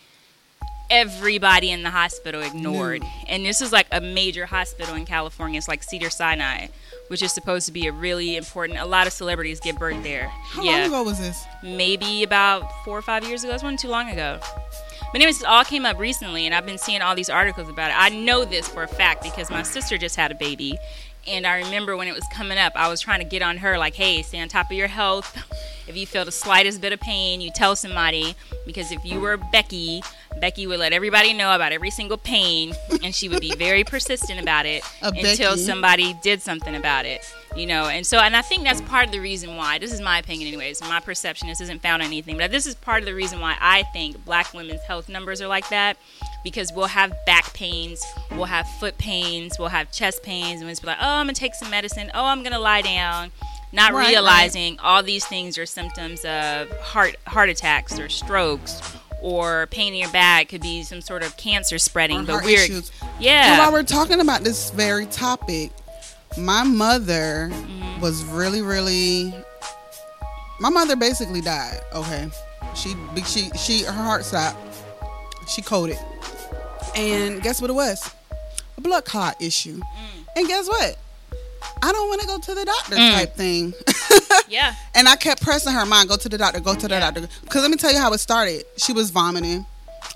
everybody 0.89 1.69
in 1.71 1.83
the 1.83 1.91
hospital 1.91 2.41
ignored. 2.41 3.03
And 3.27 3.45
this 3.45 3.61
is 3.61 3.71
like 3.71 3.87
a 3.91 4.01
major 4.01 4.47
hospital 4.47 4.95
in 4.95 5.05
California. 5.05 5.57
It's 5.57 5.67
like 5.67 5.83
Cedar 5.83 6.09
Sinai, 6.09 6.67
which 7.09 7.21
is 7.21 7.31
supposed 7.33 7.65
to 7.67 7.71
be 7.71 7.85
a 7.87 7.91
really 7.91 8.37
important. 8.37 8.79
A 8.79 8.85
lot 8.85 9.05
of 9.05 9.13
celebrities 9.13 9.59
give 9.59 9.77
birth 9.77 10.01
there. 10.03 10.29
How 10.29 10.63
yeah, 10.63 10.71
long 10.77 10.87
ago 10.87 11.03
was 11.03 11.19
this? 11.19 11.45
maybe 11.61 12.23
about 12.23 12.63
four 12.85 12.97
or 12.97 13.01
five 13.01 13.23
years 13.27 13.43
ago. 13.43 13.51
It 13.51 13.61
wasn't 13.61 13.79
too 13.79 13.89
long 13.89 14.09
ago. 14.09 14.39
But 15.11 15.15
anyways, 15.15 15.41
it 15.41 15.47
all 15.47 15.63
came 15.63 15.85
up 15.85 15.99
recently, 15.99 16.45
and 16.45 16.53
I've 16.53 16.65
been 16.65 16.77
seeing 16.77 17.01
all 17.01 17.15
these 17.15 17.29
articles 17.29 17.67
about 17.67 17.89
it. 17.91 17.95
I 17.97 18.09
know 18.09 18.45
this 18.45 18.67
for 18.67 18.83
a 18.83 18.87
fact 18.87 19.23
because 19.23 19.49
my 19.49 19.63
sister 19.63 19.97
just 19.97 20.15
had 20.15 20.31
a 20.31 20.35
baby, 20.35 20.77
and 21.27 21.47
I 21.47 21.57
remember 21.57 21.97
when 21.97 22.07
it 22.07 22.13
was 22.13 22.25
coming 22.31 22.57
up, 22.59 22.73
I 22.75 22.87
was 22.89 23.01
trying 23.01 23.19
to 23.19 23.25
get 23.25 23.41
on 23.41 23.57
her 23.57 23.77
like, 23.79 23.95
"Hey, 23.95 24.21
stay 24.21 24.39
on 24.39 24.47
top 24.49 24.67
of 24.67 24.77
your 24.77 24.87
health. 24.87 25.35
If 25.87 25.97
you 25.97 26.05
feel 26.05 26.23
the 26.25 26.31
slightest 26.31 26.81
bit 26.81 26.93
of 26.93 26.99
pain, 26.99 27.41
you 27.41 27.49
tell 27.51 27.75
somebody. 27.75 28.35
Because 28.67 28.91
if 28.91 29.03
you 29.03 29.19
were 29.19 29.37
Becky, 29.37 30.03
Becky 30.39 30.67
would 30.67 30.79
let 30.79 30.93
everybody 30.93 31.33
know 31.33 31.53
about 31.53 31.71
every 31.71 31.89
single 31.89 32.17
pain, 32.17 32.73
and 33.03 33.13
she 33.13 33.27
would 33.27 33.41
be 33.41 33.53
very 33.55 33.83
persistent 33.85 34.39
about 34.39 34.65
it 34.65 34.83
A 35.01 35.07
until 35.07 35.51
Becky. 35.51 35.61
somebody 35.61 36.13
did 36.23 36.41
something 36.41 36.75
about 36.75 37.05
it. 37.05 37.25
You 37.55 37.65
know, 37.65 37.85
and 37.87 38.05
so, 38.05 38.19
and 38.19 38.35
I 38.35 38.41
think 38.41 38.63
that's 38.63 38.79
part 38.81 39.07
of 39.07 39.11
the 39.11 39.19
reason 39.19 39.57
why. 39.57 39.79
This 39.79 39.91
is 39.91 39.99
my 40.01 40.19
opinion, 40.19 40.47
anyways. 40.47 40.81
My 40.81 40.99
perception. 40.99 41.47
This 41.47 41.59
isn't 41.61 41.81
found 41.81 42.01
on 42.01 42.07
anything, 42.07 42.37
but 42.37 42.51
this 42.51 42.65
is 42.67 42.75
part 42.75 42.99
of 43.01 43.05
the 43.07 43.15
reason 43.15 43.39
why 43.41 43.57
I 43.59 43.83
think 43.91 44.23
Black 44.23 44.53
women's 44.53 44.81
health 44.83 45.09
numbers 45.09 45.41
are 45.41 45.47
like 45.47 45.67
that. 45.69 45.97
Because 46.43 46.71
we'll 46.73 46.85
have 46.87 47.11
back 47.25 47.51
pains, 47.53 48.01
we'll 48.31 48.45
have 48.45 48.65
foot 48.79 48.97
pains, 48.97 49.57
we'll 49.59 49.67
have 49.69 49.91
chest 49.91 50.23
pains, 50.23 50.61
and 50.61 50.65
we'll 50.65 50.69
just 50.71 50.83
be 50.83 50.87
like, 50.87 50.99
"Oh, 51.01 51.05
I'm 51.05 51.25
gonna 51.25 51.33
take 51.33 51.53
some 51.55 51.69
medicine. 51.69 52.11
Oh, 52.13 52.23
I'm 52.25 52.43
gonna 52.43 52.59
lie 52.59 52.81
down." 52.81 53.31
Not 53.73 53.91
Right, 53.93 53.99
right. 54.03 54.09
realizing 54.09 54.79
all 54.79 55.03
these 55.03 55.25
things 55.25 55.57
are 55.57 55.65
symptoms 55.65 56.23
of 56.23 56.69
heart 56.79 57.17
heart 57.27 57.49
attacks 57.49 57.99
or 57.99 58.07
strokes 58.09 58.81
or 59.21 59.67
pain 59.67 59.93
in 59.93 59.99
your 59.99 60.11
back 60.11 60.49
could 60.49 60.61
be 60.61 60.83
some 60.83 61.01
sort 61.01 61.23
of 61.23 61.35
cancer 61.37 61.77
spreading. 61.77 62.25
But 62.25 62.43
we're 62.43 62.51
issues. 62.63 62.91
yeah. 63.19 63.59
While 63.59 63.71
we're 63.73 63.83
talking 63.83 64.19
about 64.19 64.41
this 64.43 64.71
very 64.71 65.05
topic, 65.07 65.71
my 66.37 66.63
mother 66.63 67.49
Mm-hmm. 67.51 68.01
was 68.01 68.23
really, 68.25 68.61
really. 68.61 69.33
My 70.59 70.69
mother 70.69 70.95
basically 70.95 71.41
died. 71.41 71.79
Okay, 71.93 72.29
she 72.75 72.93
she 73.25 73.49
she 73.57 73.83
her 73.83 73.91
heart 73.91 74.25
stopped. 74.25 74.57
She 75.47 75.61
coded, 75.61 75.97
and 76.95 77.41
guess 77.41 77.61
what 77.61 77.69
it 77.69 77.73
was? 77.73 78.13
A 78.77 78.81
blood 78.81 79.05
clot 79.05 79.41
issue. 79.41 79.77
Mm. 79.79 80.25
And 80.35 80.47
guess 80.47 80.67
what? 80.67 80.97
I 81.81 81.91
don't 81.91 82.07
want 82.09 82.21
to 82.21 82.27
go 82.27 82.37
to 82.39 82.55
the 82.55 82.65
doctor 82.65 82.95
Mm. 82.95 83.13
type 83.13 83.35
thing. 83.35 83.73
yeah. 84.49 84.73
And 84.95 85.07
I 85.07 85.15
kept 85.15 85.41
pressing 85.41 85.73
her, 85.73 85.85
mind, 85.85 86.09
go 86.09 86.17
to 86.17 86.29
the 86.29 86.37
doctor, 86.37 86.59
go 86.59 86.75
to 86.75 86.87
the 86.87 86.95
Yeah. 86.95 87.11
doctor. 87.11 87.27
Because 87.41 87.61
let 87.61 87.71
me 87.71 87.77
tell 87.77 87.91
you 87.91 87.99
how 87.99 88.11
it 88.13 88.19
started. 88.19 88.63
She 88.77 88.93
was 88.93 89.09
vomiting 89.11 89.65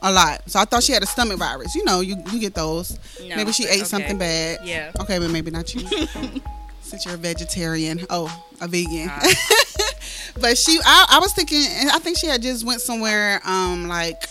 a 0.01 0.11
lot. 0.11 0.41
So 0.49 0.59
I 0.59 0.65
thought 0.65 0.83
she 0.83 0.91
had 0.93 1.03
a 1.03 1.05
stomach 1.05 1.37
virus. 1.39 1.75
You 1.75 1.85
know, 1.85 2.01
you, 2.01 2.17
you 2.31 2.39
get 2.39 2.53
those. 2.55 2.97
No, 3.25 3.35
maybe 3.35 3.51
she 3.51 3.63
ate 3.65 3.77
okay. 3.77 3.83
something 3.83 4.17
bad. 4.17 4.59
Yeah. 4.63 4.91
Okay, 4.99 5.19
but 5.19 5.29
maybe 5.31 5.51
not 5.51 5.73
you. 5.73 5.81
Since 6.81 7.05
you're 7.05 7.15
a 7.15 7.17
vegetarian. 7.17 8.05
Oh, 8.09 8.27
a 8.59 8.67
vegan. 8.67 9.09
Uh, 9.09 9.21
but 10.39 10.57
she, 10.57 10.79
I, 10.83 11.05
I 11.11 11.19
was 11.19 11.31
thinking, 11.33 11.63
and 11.65 11.89
I 11.91 11.99
think 11.99 12.17
she 12.17 12.27
had 12.27 12.41
just 12.41 12.65
went 12.65 12.81
somewhere, 12.81 13.41
um, 13.45 13.87
like, 13.87 14.21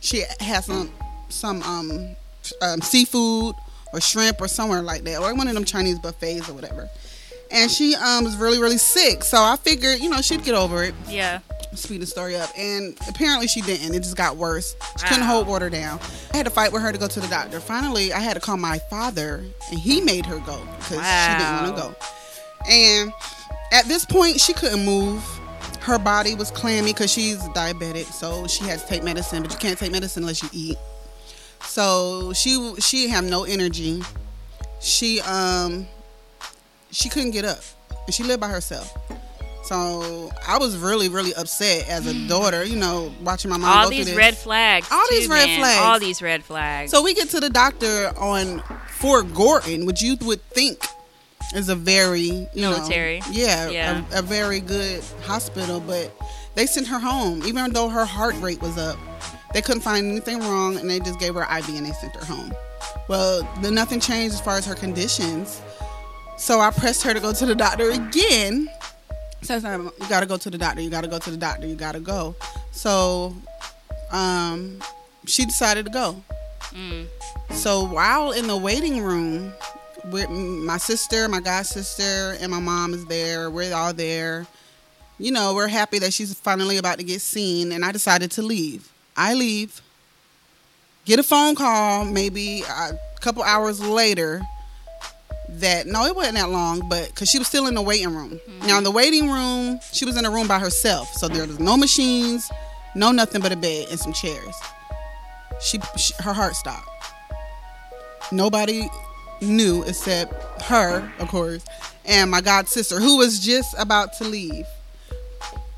she 0.00 0.24
had 0.40 0.64
some, 0.64 0.90
some, 1.28 1.62
um, 1.62 2.16
um, 2.62 2.80
seafood 2.82 3.54
or 3.92 4.00
shrimp 4.00 4.40
or 4.40 4.48
somewhere 4.48 4.82
like 4.82 5.02
that. 5.04 5.20
Or 5.20 5.34
one 5.34 5.48
of 5.48 5.54
them 5.54 5.64
Chinese 5.64 5.98
buffets 5.98 6.48
or 6.48 6.52
whatever. 6.54 6.88
and 7.50 7.70
she 7.70 7.94
um 7.94 8.24
was 8.24 8.36
really 8.36 8.60
really 8.60 8.78
sick. 8.78 9.24
So 9.24 9.38
I 9.38 9.56
figured, 9.56 10.00
you 10.00 10.10
know, 10.10 10.20
she'd 10.20 10.44
get 10.44 10.54
over 10.54 10.84
it. 10.84 10.94
Yeah. 11.08 11.40
Speed 11.74 12.00
the 12.00 12.06
story 12.06 12.34
up, 12.34 12.48
and 12.56 12.96
apparently 13.08 13.46
she 13.46 13.60
didn't. 13.60 13.94
It 13.94 14.00
just 14.00 14.16
got 14.16 14.36
worse. 14.36 14.74
She 14.98 15.06
couldn't 15.06 15.24
hold 15.24 15.46
water 15.46 15.68
down. 15.68 16.00
I 16.32 16.38
had 16.38 16.46
to 16.46 16.50
fight 16.50 16.72
with 16.72 16.80
her 16.80 16.90
to 16.92 16.98
go 16.98 17.06
to 17.06 17.20
the 17.20 17.28
doctor. 17.28 17.60
Finally, 17.60 18.10
I 18.12 18.20
had 18.20 18.34
to 18.34 18.40
call 18.40 18.56
my 18.56 18.78
father, 18.90 19.44
and 19.70 19.78
he 19.78 20.00
made 20.00 20.24
her 20.26 20.38
go 20.38 20.58
because 20.78 20.96
she 21.06 21.36
didn't 21.38 21.56
want 21.62 21.76
to 21.76 21.82
go. 21.82 21.94
And 22.70 23.12
at 23.70 23.84
this 23.84 24.06
point, 24.06 24.40
she 24.40 24.54
couldn't 24.54 24.84
move. 24.84 25.22
Her 25.80 25.98
body 25.98 26.34
was 26.34 26.50
clammy 26.50 26.92
because 26.94 27.12
she's 27.12 27.36
diabetic, 27.50 28.06
so 28.06 28.46
she 28.46 28.64
has 28.64 28.82
to 28.82 28.88
take 28.88 29.02
medicine. 29.04 29.42
But 29.42 29.52
you 29.52 29.58
can't 29.58 29.78
take 29.78 29.92
medicine 29.92 30.22
unless 30.22 30.42
you 30.42 30.48
eat. 30.54 30.78
So 31.68 32.32
she 32.32 32.74
she 32.80 33.08
have 33.08 33.24
no 33.24 33.44
energy. 33.44 34.02
She 34.80 35.20
um 35.20 35.86
she 36.90 37.08
couldn't 37.08 37.32
get 37.32 37.44
up, 37.44 37.60
and 38.06 38.14
she 38.14 38.22
lived 38.24 38.40
by 38.40 38.48
herself. 38.48 38.96
So 39.64 40.30
I 40.46 40.56
was 40.56 40.78
really 40.78 41.08
really 41.10 41.34
upset 41.34 41.86
as 41.88 42.06
a 42.06 42.26
daughter, 42.26 42.64
you 42.64 42.76
know, 42.76 43.12
watching 43.22 43.50
my 43.50 43.58
mom 43.58 43.76
All 43.84 43.90
these 43.90 44.14
red 44.14 44.36
flags. 44.36 44.88
All 44.90 45.06
too, 45.08 45.16
these 45.16 45.28
red 45.28 45.46
man. 45.46 45.58
flags. 45.60 45.80
All 45.82 46.00
these 46.00 46.22
red 46.22 46.42
flags. 46.42 46.90
So 46.90 47.02
we 47.02 47.12
get 47.14 47.28
to 47.30 47.40
the 47.40 47.50
doctor 47.50 48.12
on 48.16 48.62
Fort 48.88 49.32
Gordon, 49.34 49.84
which 49.84 50.00
you 50.00 50.16
would 50.22 50.42
think 50.50 50.82
is 51.54 51.68
a 51.68 51.74
very 51.76 52.22
you 52.22 52.48
Military. 52.54 53.20
know, 53.20 53.26
yeah, 53.30 53.68
Yeah. 53.68 54.04
A, 54.14 54.20
a 54.20 54.22
very 54.22 54.60
good 54.60 55.02
hospital, 55.24 55.80
but 55.80 56.12
they 56.54 56.66
sent 56.66 56.86
her 56.88 56.98
home, 56.98 57.42
even 57.44 57.72
though 57.72 57.88
her 57.90 58.04
heart 58.06 58.34
rate 58.40 58.60
was 58.62 58.78
up. 58.78 58.98
They 59.54 59.62
couldn't 59.62 59.82
find 59.82 60.06
anything 60.06 60.40
wrong, 60.40 60.76
and 60.76 60.88
they 60.88 61.00
just 61.00 61.18
gave 61.18 61.34
her 61.34 61.42
IV 61.42 61.68
and 61.70 61.86
they 61.86 61.92
sent 61.92 62.14
her 62.16 62.24
home. 62.24 62.52
Well, 63.08 63.48
then 63.60 63.74
nothing 63.74 64.00
changed 64.00 64.34
as 64.34 64.40
far 64.40 64.56
as 64.56 64.66
her 64.66 64.74
conditions. 64.74 65.60
So 66.36 66.60
I 66.60 66.70
pressed 66.70 67.02
her 67.02 67.14
to 67.14 67.20
go 67.20 67.32
to 67.32 67.46
the 67.46 67.54
doctor 67.54 67.90
again. 67.90 68.70
Says, 69.42 69.64
"Um, 69.64 69.92
you 70.00 70.08
gotta 70.08 70.26
go 70.26 70.36
to 70.36 70.50
the 70.50 70.58
doctor. 70.58 70.80
You 70.80 70.90
gotta 70.90 71.08
go 71.08 71.18
to 71.18 71.30
the 71.30 71.36
doctor. 71.36 71.66
You 71.66 71.74
gotta 71.74 72.00
go. 72.00 72.34
So, 72.72 73.34
um, 74.10 74.80
she 75.26 75.44
decided 75.44 75.86
to 75.86 75.90
go. 75.90 76.22
Mm. 76.72 77.06
So 77.54 77.84
while 77.84 78.32
in 78.32 78.46
the 78.46 78.56
waiting 78.56 79.02
room, 79.02 79.52
with 80.10 80.30
my 80.30 80.78
sister, 80.78 81.28
my 81.28 81.40
god 81.40 81.66
sister, 81.66 82.36
and 82.40 82.50
my 82.50 82.60
mom 82.60 82.94
is 82.94 83.04
there. 83.06 83.50
We're 83.50 83.74
all 83.74 83.92
there. 83.92 84.46
You 85.18 85.32
know, 85.32 85.54
we're 85.54 85.68
happy 85.68 85.98
that 85.98 86.12
she's 86.12 86.34
finally 86.34 86.76
about 86.76 86.98
to 86.98 87.04
get 87.04 87.20
seen, 87.20 87.72
and 87.72 87.84
I 87.84 87.92
decided 87.92 88.30
to 88.32 88.42
leave. 88.42 88.88
I 89.18 89.34
leave. 89.34 89.82
Get 91.04 91.18
a 91.18 91.24
phone 91.24 91.56
call 91.56 92.04
maybe 92.04 92.62
a 92.62 92.92
couple 93.20 93.42
hours 93.42 93.80
later. 93.80 94.40
That 95.48 95.86
no, 95.86 96.04
it 96.04 96.14
wasn't 96.14 96.36
that 96.36 96.50
long, 96.50 96.88
but 96.88 97.08
because 97.08 97.28
she 97.28 97.38
was 97.38 97.48
still 97.48 97.66
in 97.66 97.74
the 97.74 97.82
waiting 97.82 98.14
room. 98.14 98.38
Mm-hmm. 98.38 98.66
Now 98.66 98.78
in 98.78 98.84
the 98.84 98.90
waiting 98.90 99.28
room, 99.30 99.80
she 99.92 100.04
was 100.04 100.16
in 100.16 100.24
a 100.24 100.30
room 100.30 100.46
by 100.46 100.58
herself, 100.58 101.12
so 101.14 101.26
there 101.26 101.46
was 101.46 101.58
no 101.58 101.76
machines, 101.76 102.48
no 102.94 103.10
nothing 103.10 103.40
but 103.40 103.50
a 103.50 103.56
bed 103.56 103.86
and 103.90 103.98
some 103.98 104.12
chairs. 104.12 104.54
She, 105.60 105.80
she 105.96 106.12
her 106.20 106.34
heart 106.34 106.54
stopped. 106.54 106.88
Nobody 108.30 108.88
knew 109.40 109.82
except 109.84 110.62
her, 110.64 111.10
of 111.18 111.28
course, 111.28 111.64
and 112.04 112.30
my 112.30 112.42
god 112.42 112.68
sister, 112.68 113.00
who 113.00 113.16
was 113.16 113.40
just 113.40 113.74
about 113.78 114.12
to 114.14 114.24
leave. 114.24 114.66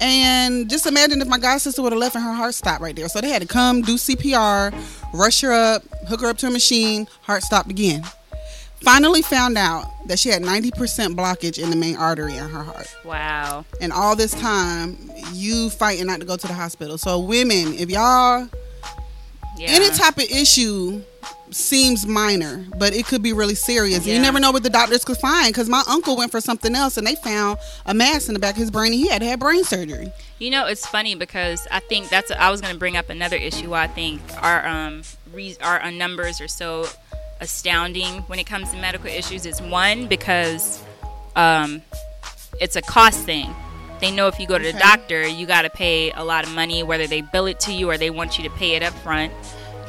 And 0.01 0.71
just 0.71 0.87
imagine 0.87 1.21
if 1.21 1.29
my 1.29 1.39
god 1.39 1.59
sister 1.59 1.83
would 1.83 1.93
have 1.93 2.01
left 2.01 2.15
and 2.15 2.25
her 2.25 2.33
heart 2.33 2.55
stopped 2.55 2.81
right 2.81 2.97
there. 2.97 3.09
So 3.09 3.21
they 3.21 3.29
had 3.29 3.43
to 3.43 3.49
come, 3.49 3.83
do 3.83 3.95
CPR, 3.97 4.75
rush 5.13 5.41
her 5.43 5.53
up, 5.53 5.83
hook 6.09 6.23
her 6.23 6.29
up 6.29 6.39
to 6.39 6.47
a 6.47 6.51
machine, 6.51 7.07
heart 7.23 7.43
stopped 7.43 7.71
again. 7.71 8.03
Finally 8.81 9.21
found 9.21 9.59
out 9.59 9.85
that 10.07 10.19
she 10.19 10.31
had 10.31 10.41
90% 10.43 10.71
blockage 11.15 11.63
in 11.63 11.69
the 11.69 11.77
main 11.77 11.97
artery 11.97 12.35
in 12.35 12.49
her 12.49 12.63
heart. 12.63 12.87
Wow. 13.05 13.67
And 13.79 13.93
all 13.93 14.17
this 14.17 14.33
time, 14.33 14.97
you 15.35 15.69
fighting 15.69 16.07
not 16.07 16.21
to 16.21 16.27
go 16.27 16.37
to 16.39 16.47
the 16.47 16.55
hospital. 16.55 16.97
So, 16.97 17.19
women, 17.21 17.75
if 17.75 17.91
y'all 17.91 18.49
Yeah. 19.59 19.69
any 19.69 19.91
type 19.91 20.17
of 20.17 20.25
issue 20.31 21.03
seems 21.53 22.07
minor, 22.07 22.65
but 22.79 22.93
it 22.95 23.07
could 23.07 23.23
be 23.23 23.33
really 23.33 23.55
serious. 23.55 24.07
You 24.07 24.21
never 24.21 24.39
know 24.41 24.51
what 24.53 24.63
the 24.63 24.71
doctors 24.71 25.05
could 25.05 25.17
find. 25.19 25.49
Because 25.53 25.69
my 25.69 25.83
uncle 25.89 26.17
went 26.17 26.31
for 26.31 26.41
something 26.41 26.75
else, 26.75 26.97
and 26.97 27.07
they 27.07 27.15
found 27.17 27.59
a 27.87 27.95
mass 27.95 28.29
in 28.29 28.35
the 28.35 28.41
back 28.41 28.55
of 28.55 28.61
his 28.61 28.71
brain, 28.71 28.93
and 28.93 29.01
he 29.01 29.09
had 29.09 29.21
to 29.23 29.27
have 29.29 29.41
brain 29.41 29.65
surgery. 29.65 30.13
You 30.39 30.51
know, 30.51 30.67
it's 30.67 30.87
funny 30.87 31.15
because 31.15 31.67
I 31.71 31.81
think 31.81 32.09
that's. 32.09 32.31
I 32.31 32.51
was 32.51 32.61
going 32.61 32.73
to 32.73 32.79
bring 32.79 32.97
up 32.97 33.11
another 33.11 33.37
issue. 33.37 33.71
Why 33.71 33.85
I 33.85 33.87
think 33.89 34.21
our 34.41 34.67
um 34.67 35.03
re, 35.33 35.57
our 35.63 35.83
uh, 35.83 35.91
numbers 35.91 36.41
are 36.41 36.49
so 36.49 36.87
astounding 37.41 38.21
when 38.23 38.39
it 38.39 38.47
comes 38.47 38.71
to 38.73 38.77
medical 38.81 39.09
issues. 39.09 39.47
Is 39.47 39.61
one 39.61 40.07
because 40.07 40.83
um 41.37 41.83
it's 42.61 42.77
a 42.77 42.83
cost 42.83 43.25
thing. 43.25 43.49
They 44.01 44.11
know 44.11 44.29
if 44.29 44.39
you 44.41 44.47
go 44.47 44.57
to 44.57 44.63
the 44.65 44.71
Okay. 44.71 44.79
doctor, 44.79 45.27
you 45.29 45.47
got 45.47 45.63
to 45.63 45.71
pay 45.71 46.11
a 46.13 46.25
lot 46.25 46.45
of 46.47 46.55
money, 46.55 46.83
whether 46.83 47.07
they 47.07 47.21
bill 47.21 47.47
it 47.47 47.61
to 47.61 47.73
you 47.73 47.91
or 47.91 47.99
they 47.99 48.09
want 48.11 48.39
you 48.39 48.45
to 48.45 48.51
pay 48.57 48.75
it 48.75 48.83
up 48.83 48.95
front. 48.95 49.31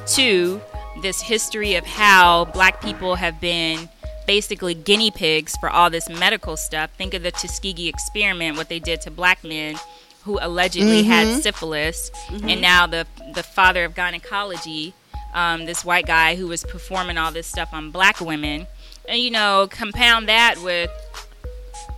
Two, 0.06 0.60
this 1.02 1.22
history 1.22 1.76
of 1.76 1.86
how 1.86 2.46
black 2.46 2.82
people 2.82 3.16
have 3.16 3.40
been 3.42 3.90
basically 4.28 4.74
guinea 4.74 5.12
pigs 5.12 5.58
for 5.58 5.70
all 5.70 5.90
this 5.90 6.08
medical 6.08 6.56
stuff. 6.56 6.92
Think 6.98 7.14
of 7.14 7.24
the 7.24 7.32
Tuskegee 7.32 7.88
experiment, 7.88 8.58
what 8.58 8.70
they 8.70 8.80
did 8.80 9.02
to 9.02 9.12
black 9.12 9.44
men 9.44 9.76
who 10.24 10.38
allegedly 10.40 11.04
had 11.04 11.42
syphilis, 11.42 12.12
and 12.30 12.62
now 12.62 12.86
the 12.86 13.08
the 13.34 13.44
father 13.44 13.84
of 13.86 13.96
gynecology, 13.96 14.94
um, 15.34 15.66
this 15.66 15.84
white 15.84 16.06
guy 16.06 16.36
who 16.36 16.48
was 16.48 16.64
performing 16.64 17.18
all 17.18 17.32
this 17.32 17.48
stuff 17.48 17.74
on 17.74 17.90
black 17.92 18.22
women, 18.22 18.68
and 19.10 19.20
you 19.20 19.32
know, 19.32 19.68
compound 19.72 20.30
that 20.30 20.62
with 20.62 20.92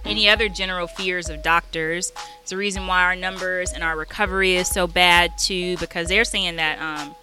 any 0.05 0.29
other 0.29 0.49
general 0.49 0.87
fears 0.87 1.29
of 1.29 1.43
doctors. 1.43 2.11
It's 2.41 2.49
the 2.49 2.57
reason 2.57 2.87
why 2.87 3.03
our 3.03 3.15
numbers 3.15 3.71
and 3.71 3.83
our 3.83 3.97
recovery 3.97 4.55
is 4.55 4.67
so 4.67 4.87
bad 4.87 5.37
too, 5.37 5.77
because 5.77 6.07
they're 6.07 6.25
saying 6.25 6.57
that 6.57 6.79
um, 6.79 7.15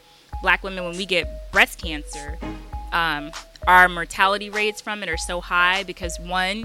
black 0.42 0.62
women, 0.62 0.84
when 0.84 0.96
we 0.96 1.06
get 1.06 1.26
breast 1.52 1.82
cancer, 1.82 2.38
um, 2.92 3.30
our 3.66 3.88
mortality 3.88 4.48
rates 4.50 4.80
from 4.80 5.02
it 5.02 5.08
are 5.08 5.16
so 5.18 5.40
high 5.40 5.82
because 5.84 6.18
one, 6.20 6.64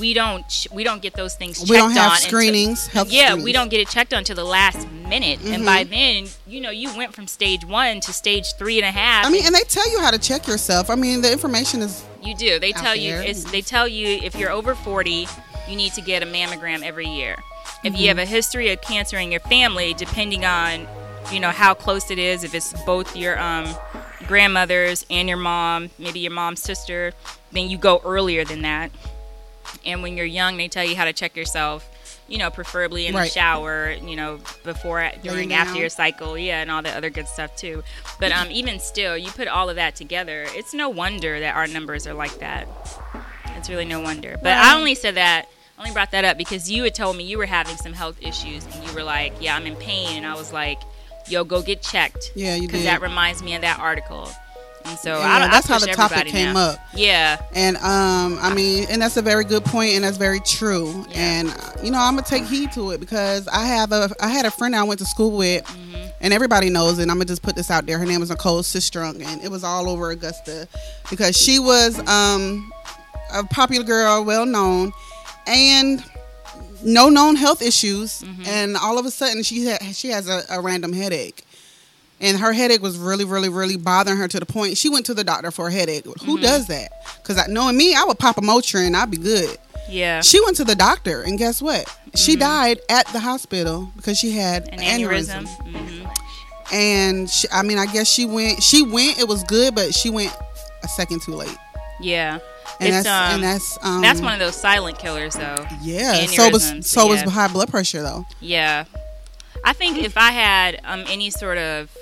we 0.00 0.14
don't 0.14 0.66
we 0.72 0.82
don't 0.84 1.02
get 1.02 1.12
those 1.14 1.34
things 1.34 1.58
checked 1.58 1.70
We 1.70 1.76
don't 1.76 1.90
have 1.92 2.12
on 2.12 2.16
until- 2.16 2.28
screenings, 2.30 2.86
health 2.86 3.12
yeah, 3.12 3.26
screenings. 3.26 3.44
we 3.44 3.52
don't 3.52 3.68
get 3.70 3.80
it 3.80 3.88
checked 3.88 4.12
on 4.14 4.20
until 4.20 4.36
the 4.36 4.44
last 4.44 4.90
minute, 4.90 5.40
and 5.44 5.64
by 5.64 5.84
then, 5.84 6.26
you 6.46 6.60
know, 6.60 6.70
you 6.70 6.94
went 6.96 7.14
from 7.14 7.26
stage 7.26 7.64
one 7.66 8.00
to 8.00 8.12
stage 8.12 8.54
three 8.58 8.78
and 8.78 8.86
a 8.86 8.90
half. 8.90 9.26
I 9.26 9.30
mean, 9.30 9.44
and 9.44 9.54
they 9.54 9.60
tell 9.62 9.88
you 9.90 10.00
how 10.00 10.10
to 10.10 10.18
check 10.18 10.48
yourself. 10.48 10.88
I 10.88 10.94
mean, 10.94 11.20
the 11.20 11.30
information 11.30 11.82
is 11.82 12.02
You 12.22 12.34
do. 12.34 12.58
They 12.58 12.72
tell 12.72 12.96
you 12.96 13.14
it's 13.16 13.44
they 13.44 13.60
tell 13.60 13.86
you 13.86 14.06
if 14.22 14.34
you're 14.34 14.50
over 14.50 14.74
40, 14.74 15.28
you 15.68 15.76
need 15.76 15.92
to 15.92 16.00
get 16.00 16.22
a 16.22 16.26
mammogram 16.26 16.82
every 16.82 17.06
year. 17.08 17.36
If 17.84 17.92
Mm-hmm. 17.92 17.96
you 18.02 18.08
have 18.08 18.18
a 18.18 18.24
history 18.26 18.70
of 18.72 18.80
cancer 18.80 19.18
in 19.18 19.30
your 19.30 19.40
family, 19.40 19.92
depending 19.94 20.44
on 20.46 20.88
you 21.30 21.38
know 21.40 21.50
how 21.50 21.74
close 21.74 22.10
it 22.10 22.18
is, 22.18 22.42
if 22.44 22.54
it's 22.54 22.72
both 22.84 23.14
your 23.14 23.38
um, 23.38 23.66
grandmothers 24.32 25.04
and 25.10 25.28
your 25.28 25.36
mom, 25.36 25.90
maybe 25.98 26.20
your 26.20 26.32
mom's 26.32 26.62
sister, 26.62 27.12
then 27.52 27.68
you 27.68 27.76
go 27.76 28.00
earlier 28.02 28.44
than 28.46 28.62
that. 28.62 28.90
And 29.84 30.02
when 30.02 30.16
you're 30.16 30.24
young, 30.24 30.56
they 30.56 30.68
tell 30.68 30.84
you 30.84 30.96
how 30.96 31.04
to 31.04 31.12
check 31.12 31.36
yourself. 31.36 31.86
You 32.28 32.38
know, 32.38 32.48
preferably 32.50 33.06
in 33.06 33.14
Right. 33.14 33.24
the 33.24 33.30
shower. 33.30 33.90
You 33.92 34.16
know, 34.16 34.40
before, 34.64 35.06
during, 35.22 35.52
after 35.52 35.78
your 35.78 35.90
cycle, 35.90 36.38
yeah, 36.38 36.62
and 36.62 36.70
all 36.70 36.80
the 36.80 36.88
other 36.96 37.10
good 37.10 37.28
stuff 37.28 37.54
too. 37.56 37.82
But 38.18 38.32
um, 38.32 38.50
even 38.50 38.80
still, 38.80 39.18
you 39.18 39.30
put 39.30 39.48
all 39.48 39.68
of 39.68 39.76
that 39.76 39.96
together, 39.96 40.46
it's 40.48 40.72
no 40.72 40.88
wonder 40.88 41.38
that 41.40 41.54
our 41.54 41.66
numbers 41.66 42.06
are 42.06 42.14
like 42.14 42.38
that. 42.38 42.68
It's 43.56 43.68
really 43.68 43.84
no 43.84 44.00
wonder. 44.00 44.38
But 44.42 44.56
I 44.56 44.74
only 44.78 44.94
said 44.94 45.16
that, 45.16 45.46
I 45.76 45.82
only 45.82 45.92
brought 45.92 46.10
that 46.12 46.24
up 46.24 46.38
because 46.38 46.70
you 46.70 46.84
had 46.84 46.94
told 46.94 47.16
me 47.18 47.24
you 47.24 47.36
were 47.36 47.44
having 47.46 47.76
some 47.76 47.92
health 47.92 48.16
issues, 48.22 48.64
and 48.64 48.82
you 48.88 48.94
were 48.94 49.02
like, 49.04 49.34
"Yeah, 49.40 49.54
I'm 49.54 49.66
in 49.66 49.76
pain," 49.76 50.16
and 50.16 50.24
I 50.26 50.34
was 50.34 50.52
like, 50.54 50.78
"Yo, 51.28 51.44
go 51.44 51.62
get 51.62 51.82
checked." 51.82 52.32
Yeah, 52.34 52.54
you 52.56 52.66
Because 52.66 52.84
that 52.84 53.00
reminds 53.00 53.42
me 53.42 53.54
of 53.54 53.62
that 53.62 53.78
article. 53.78 54.28
And 54.84 54.98
so 54.98 55.16
Yeah, 55.16 55.24
I, 55.24 55.38
don't- 55.38 55.48
I 55.48 55.52
that's 55.52 55.68
how 55.68 55.78
the 55.78 55.86
topic 55.86 56.26
came 56.26 56.54
now. 56.54 56.70
up. 56.70 56.78
Yeah, 56.92 57.40
And 57.54 57.76
um, 57.76 58.36
I 58.42 58.52
mean, 58.52 58.84
and 58.90 59.00
that's 59.00 59.16
a 59.16 59.22
very 59.22 59.44
good 59.44 59.64
point, 59.64 59.92
and 59.92 60.02
that's 60.02 60.16
very 60.16 60.40
true. 60.40 61.04
Yeah. 61.10 61.14
And 61.20 61.84
you 61.84 61.92
know, 61.92 61.98
I'm 62.00 62.16
gonna 62.16 62.26
take 62.26 62.44
heed 62.46 62.72
to 62.72 62.90
it 62.90 62.98
because 62.98 63.46
I 63.46 63.64
have 63.64 63.92
a, 63.92 64.10
I 64.20 64.26
had 64.28 64.44
a 64.44 64.50
friend 64.50 64.74
I 64.74 64.82
went 64.82 64.98
to 64.98 65.06
school 65.06 65.30
with, 65.36 65.64
Mm-hmm. 65.66 66.08
and 66.20 66.32
everybody 66.34 66.68
knows 66.68 66.98
it. 66.98 67.02
And 67.02 67.12
I'm 67.12 67.18
gonna 67.18 67.26
just 67.26 67.42
put 67.42 67.54
this 67.54 67.70
out 67.70 67.86
there. 67.86 67.96
Her 67.96 68.06
name 68.06 68.18
was 68.18 68.30
Nicole 68.30 68.62
Sistrunk, 68.62 69.24
and 69.24 69.40
it 69.44 69.52
was 69.52 69.62
all 69.62 69.88
over 69.88 70.10
Augusta 70.10 70.66
because 71.10 71.36
she 71.36 71.60
was 71.60 72.00
um, 72.08 72.72
a 73.32 73.44
popular 73.44 73.84
girl, 73.84 74.24
well 74.24 74.46
known, 74.46 74.90
and 75.46 76.02
no 76.84 77.08
known 77.08 77.36
health 77.36 77.62
issues. 77.62 78.22
Mm-hmm. 78.22 78.42
And 78.46 78.76
all 78.76 78.98
of 78.98 79.06
a 79.06 79.10
sudden, 79.10 79.42
she 79.42 79.64
had, 79.66 79.82
she 79.94 80.08
has 80.08 80.28
a, 80.28 80.42
a 80.50 80.60
random 80.60 80.92
headache. 80.92 81.44
And 82.20 82.38
her 82.38 82.52
headache 82.52 82.82
was 82.82 82.96
really, 82.98 83.24
really, 83.24 83.48
really 83.48 83.76
bothering 83.76 84.16
her 84.18 84.28
to 84.28 84.38
the 84.38 84.46
point 84.46 84.76
she 84.76 84.88
went 84.88 85.06
to 85.06 85.14
the 85.14 85.24
doctor 85.24 85.50
for 85.50 85.68
a 85.68 85.72
headache. 85.72 86.04
Who 86.04 86.12
Mm-hmm. 86.14 86.42
does 86.42 86.66
that? 86.68 86.92
Because 87.22 87.48
knowing 87.48 87.76
me, 87.76 87.94
I 87.94 88.04
would 88.04 88.18
pop 88.18 88.38
a 88.38 88.40
Motrin, 88.40 88.86
and 88.86 88.96
I'd 88.96 89.10
be 89.10 89.16
good. 89.16 89.58
yeah. 89.88 90.20
She 90.20 90.40
went 90.44 90.56
to 90.58 90.64
the 90.64 90.76
doctor, 90.76 91.22
and 91.22 91.36
guess 91.36 91.60
what? 91.60 91.92
She 92.14 92.36
died 92.36 92.78
at 92.88 93.06
the 93.08 93.18
hospital 93.20 93.90
because 93.96 94.18
she 94.18 94.30
had 94.32 94.68
An 94.68 94.78
aneurysm. 94.78 95.46
aneurysm. 95.64 96.14
And 96.72 97.28
she, 97.28 97.48
I 97.52 97.62
mean, 97.62 97.78
I 97.78 97.86
guess 97.86 98.08
she 98.08 98.24
went. 98.24 98.62
She 98.62 98.82
went. 98.82 99.18
It 99.18 99.26
was 99.28 99.42
good, 99.44 99.74
but 99.74 99.92
she 99.94 100.08
went 100.08 100.34
a 100.84 100.88
second 100.88 101.22
too 101.22 101.34
late. 101.34 101.56
Yeah. 102.00 102.38
And 102.80 102.88
It's, 102.94 103.04
that's 103.04 103.06
um, 103.08 103.34
and 103.34 103.42
that's 103.42 103.78
um, 103.82 104.00
That's 104.02 104.20
one 104.20 104.32
of 104.34 104.38
those 104.38 104.56
silent 104.56 104.98
killers, 104.98 105.34
though. 105.34 105.66
yeah. 105.82 106.26
So 106.26 106.50
was 106.50 106.64
aneurysms, 106.72 106.84
so 106.84 107.06
was 107.06 107.22
high 107.22 107.48
blood 107.48 107.68
pressure 107.70 108.02
though. 108.02 108.26
Yeah. 108.40 108.84
I 109.64 109.72
think 109.72 109.98
if 109.98 110.16
I 110.16 110.30
had 110.32 110.80
um, 110.84 111.04
any 111.08 111.30
sort 111.30 111.58
of 111.58 111.96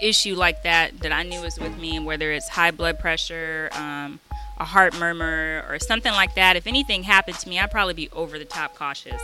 issue 0.00 0.34
like 0.36 0.62
that 0.62 1.00
that 1.00 1.12
I 1.12 1.22
knew 1.22 1.40
was 1.40 1.58
with 1.58 1.76
me, 1.78 1.98
whether 1.98 2.30
it's 2.32 2.48
high 2.48 2.70
blood 2.70 2.98
pressure, 2.98 3.70
um, 3.72 4.20
a 4.58 4.64
heart 4.64 4.98
murmur, 4.98 5.64
or 5.68 5.78
something 5.78 6.12
like 6.12 6.34
that, 6.34 6.56
if 6.56 6.66
anything 6.66 7.02
happened 7.04 7.38
to 7.38 7.48
me, 7.48 7.58
I'd 7.58 7.70
probably 7.70 7.94
be 7.94 8.08
over 8.10 8.38
the 8.38 8.44
top 8.44 8.74
cautious. 8.76 9.20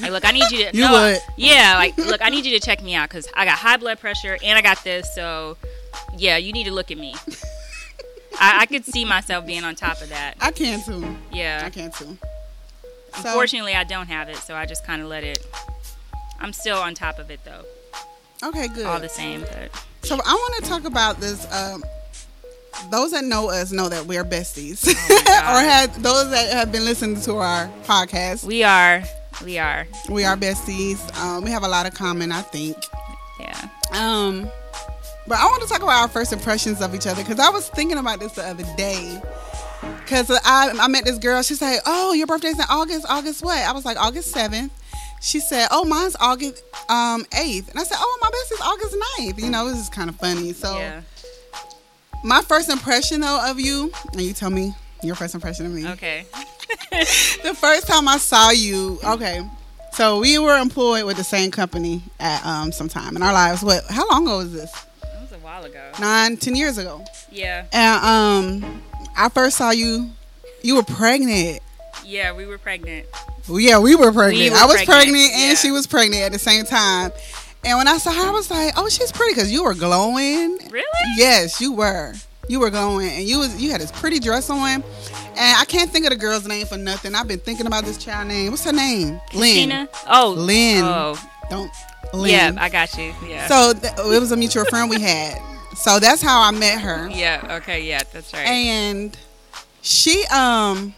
Like, 0.00 0.10
look, 0.12 0.24
I 0.24 0.30
need 0.32 0.50
you 0.50 0.64
to. 0.64 0.70
You 0.76 0.84
no, 0.84 0.92
would. 0.92 1.18
Yeah, 1.36 1.74
like, 1.76 1.96
look, 1.98 2.20
I 2.22 2.30
need 2.30 2.44
you 2.46 2.58
to 2.58 2.64
check 2.64 2.82
me 2.82 2.94
out 2.94 3.08
because 3.08 3.28
I 3.34 3.44
got 3.44 3.58
high 3.58 3.76
blood 3.76 3.98
pressure 4.00 4.36
and 4.42 4.58
I 4.58 4.62
got 4.62 4.82
this. 4.84 5.12
So, 5.14 5.56
yeah, 6.16 6.36
you 6.36 6.52
need 6.52 6.64
to 6.64 6.72
look 6.72 6.90
at 6.90 6.98
me. 6.98 7.14
I, 8.40 8.60
I 8.62 8.66
could 8.66 8.84
see 8.84 9.04
myself 9.04 9.46
being 9.46 9.64
on 9.64 9.74
top 9.74 10.00
of 10.00 10.08
that. 10.08 10.34
I 10.40 10.50
can 10.50 10.82
too. 10.82 11.16
Yeah. 11.32 11.62
I 11.64 11.70
can 11.70 11.90
too. 11.92 12.16
So, 13.14 13.28
Unfortunately, 13.28 13.74
I 13.74 13.84
don't 13.84 14.06
have 14.08 14.28
it, 14.28 14.36
so 14.36 14.54
I 14.54 14.66
just 14.66 14.84
kind 14.86 15.02
of 15.02 15.08
let 15.08 15.24
it. 15.24 15.44
I'm 16.40 16.52
still 16.52 16.78
on 16.78 16.94
top 16.94 17.18
of 17.18 17.30
it 17.30 17.40
though, 17.44 17.64
okay, 18.48 18.68
good. 18.68 18.86
all 18.86 18.98
the 19.00 19.08
same. 19.08 19.40
But 19.42 19.70
So 20.02 20.14
I 20.24 20.32
want 20.32 20.64
to 20.64 20.70
talk 20.70 20.84
about 20.84 21.18
this. 21.20 21.46
Um, 21.52 21.82
those 22.90 23.10
that 23.10 23.24
know 23.24 23.50
us 23.50 23.72
know 23.72 23.88
that 23.90 24.06
we're 24.06 24.24
besties, 24.24 24.84
Oh 24.88 25.56
or 25.56 25.60
have 25.68 26.02
those 26.02 26.30
that 26.30 26.50
have 26.52 26.72
been 26.72 26.84
listening 26.84 27.20
to 27.22 27.34
our 27.34 27.66
podcast. 27.84 28.44
we 28.44 28.62
are, 28.62 29.02
we 29.44 29.58
are, 29.58 29.86
We 30.08 30.24
are 30.24 30.36
besties. 30.36 30.98
Um, 31.18 31.44
we 31.44 31.50
have 31.50 31.64
a 31.64 31.68
lot 31.68 31.86
of 31.86 31.92
common, 31.94 32.30
I 32.32 32.40
think. 32.42 32.76
yeah. 33.40 33.68
Um, 33.92 34.48
but 35.30 35.38
I 35.38 35.44
want 35.44 35.62
to 35.62 35.68
talk 35.68 35.80
about 35.80 36.02
our 36.02 36.08
first 36.08 36.32
impressions 36.32 36.82
of 36.82 36.92
each 36.92 37.06
other 37.06 37.22
because 37.22 37.38
I 37.38 37.50
was 37.50 37.68
thinking 37.68 37.98
about 37.98 38.18
this 38.18 38.32
the 38.32 38.42
other 38.42 38.64
day. 38.76 39.22
Because 40.02 40.28
I, 40.28 40.72
I 40.76 40.88
met 40.88 41.04
this 41.04 41.18
girl. 41.18 41.40
She 41.42 41.54
said, 41.54 41.78
"Oh, 41.86 42.12
your 42.12 42.26
birthday's 42.26 42.58
in 42.58 42.64
August. 42.68 43.06
August 43.08 43.44
what?" 43.44 43.56
I 43.56 43.70
was 43.70 43.84
like, 43.84 43.96
"August 43.96 44.34
7th. 44.34 44.70
She 45.22 45.38
said, 45.38 45.68
"Oh, 45.70 45.84
mine's 45.84 46.16
August 46.18 46.64
um, 46.88 47.24
8th." 47.26 47.70
And 47.70 47.78
I 47.78 47.84
said, 47.84 47.96
"Oh, 48.00 48.18
my 48.20 48.28
best 48.28 48.52
is 48.52 48.60
August 48.60 48.96
9th. 49.20 49.44
You 49.44 49.50
know, 49.50 49.68
this 49.68 49.78
is 49.78 49.88
kind 49.88 50.10
of 50.10 50.16
funny. 50.16 50.52
So, 50.52 50.76
yeah. 50.76 51.02
my 52.24 52.42
first 52.42 52.68
impression 52.68 53.20
though 53.20 53.48
of 53.48 53.60
you, 53.60 53.92
and 54.12 54.20
you 54.20 54.32
tell 54.32 54.50
me 54.50 54.74
your 55.04 55.14
first 55.14 55.36
impression 55.36 55.64
of 55.64 55.72
me. 55.72 55.88
Okay. 55.90 56.26
The 56.90 57.54
first 57.54 57.86
time 57.86 58.06
I 58.06 58.18
saw 58.18 58.50
you, 58.50 58.98
okay. 59.04 59.48
So 59.92 60.20
we 60.20 60.38
were 60.38 60.56
employed 60.56 61.04
with 61.04 61.16
the 61.16 61.24
same 61.24 61.50
company 61.50 62.02
at 62.18 62.44
um, 62.44 62.72
some 62.72 62.88
time 62.88 63.16
in 63.16 63.22
our 63.22 63.32
lives. 63.32 63.62
What? 63.62 63.84
How 63.88 64.08
long 64.08 64.24
ago 64.24 64.38
was 64.38 64.52
this? 64.52 64.86
That 65.50 65.64
was 65.64 65.66
a 65.66 65.72
while 65.72 65.88
ago. 65.90 66.00
Nine, 66.00 66.36
ten 66.36 66.54
years 66.54 66.78
ago. 66.78 67.04
Yeah. 67.30 67.66
And 67.72 68.64
um, 68.64 68.82
I 69.16 69.28
first 69.28 69.56
saw 69.56 69.70
you. 69.70 70.10
You 70.62 70.76
were 70.76 70.82
pregnant. 70.82 71.60
Yeah, 72.04 72.32
we 72.32 72.46
were 72.46 72.58
pregnant. 72.58 73.06
Well, 73.48 73.58
yeah, 73.58 73.78
we 73.80 73.96
were 73.96 74.12
pregnant. 74.12 74.38
We 74.38 74.50
were 74.50 74.56
I 74.56 74.66
was 74.66 74.76
pregnant, 74.76 75.10
pregnant, 75.10 75.32
and 75.32 75.50
yeah. 75.50 75.54
she 75.54 75.70
was 75.70 75.86
pregnant 75.86 76.22
at 76.22 76.32
the 76.32 76.38
same 76.38 76.64
time. 76.64 77.10
And 77.64 77.78
when 77.78 77.88
I 77.88 77.98
saw 77.98 78.12
her, 78.12 78.28
I 78.28 78.30
was 78.30 78.50
like, 78.50 78.74
"Oh, 78.76 78.88
she's 78.88 79.10
pretty," 79.10 79.34
because 79.34 79.50
you 79.50 79.64
were 79.64 79.74
glowing. 79.74 80.58
Really? 80.70 80.84
Yes, 81.16 81.60
you 81.60 81.72
were. 81.72 82.14
You 82.48 82.60
were 82.60 82.70
glowing, 82.70 83.10
and 83.10 83.24
you 83.24 83.38
was 83.38 83.60
you 83.60 83.70
had 83.70 83.80
this 83.80 83.92
pretty 83.92 84.20
dress 84.20 84.50
on. 84.50 84.66
And 84.66 84.84
I 85.36 85.64
can't 85.66 85.90
think 85.90 86.04
of 86.04 86.10
the 86.10 86.16
girl's 86.16 86.46
name 86.46 86.66
for 86.66 86.78
nothing. 86.78 87.14
I've 87.14 87.28
been 87.28 87.38
thinking 87.38 87.66
about 87.66 87.84
this 87.84 87.98
child 87.98 88.28
name. 88.28 88.50
What's 88.50 88.64
her 88.64 88.72
name? 88.72 89.20
Lynn. 89.34 89.88
Oh. 90.08 90.34
Lynn. 90.36 90.84
Oh. 90.84 91.16
Don't. 91.48 91.70
Lynn. 92.12 92.30
Yeah, 92.30 92.52
I 92.58 92.68
got 92.68 92.96
you. 92.98 93.12
Yeah. 93.26 93.46
So 93.46 93.72
th- 93.72 93.92
it 93.98 94.20
was 94.20 94.32
a 94.32 94.36
mutual 94.36 94.64
friend 94.66 94.90
we 94.90 95.00
had. 95.00 95.40
So 95.76 95.98
that's 96.00 96.20
how 96.22 96.42
I 96.42 96.50
met 96.50 96.80
her. 96.80 97.08
yeah. 97.10 97.58
Okay. 97.62 97.86
Yeah, 97.86 98.00
that's 98.12 98.32
right. 98.32 98.46
and 98.46 99.16
she 99.82 100.24
um 100.26 100.94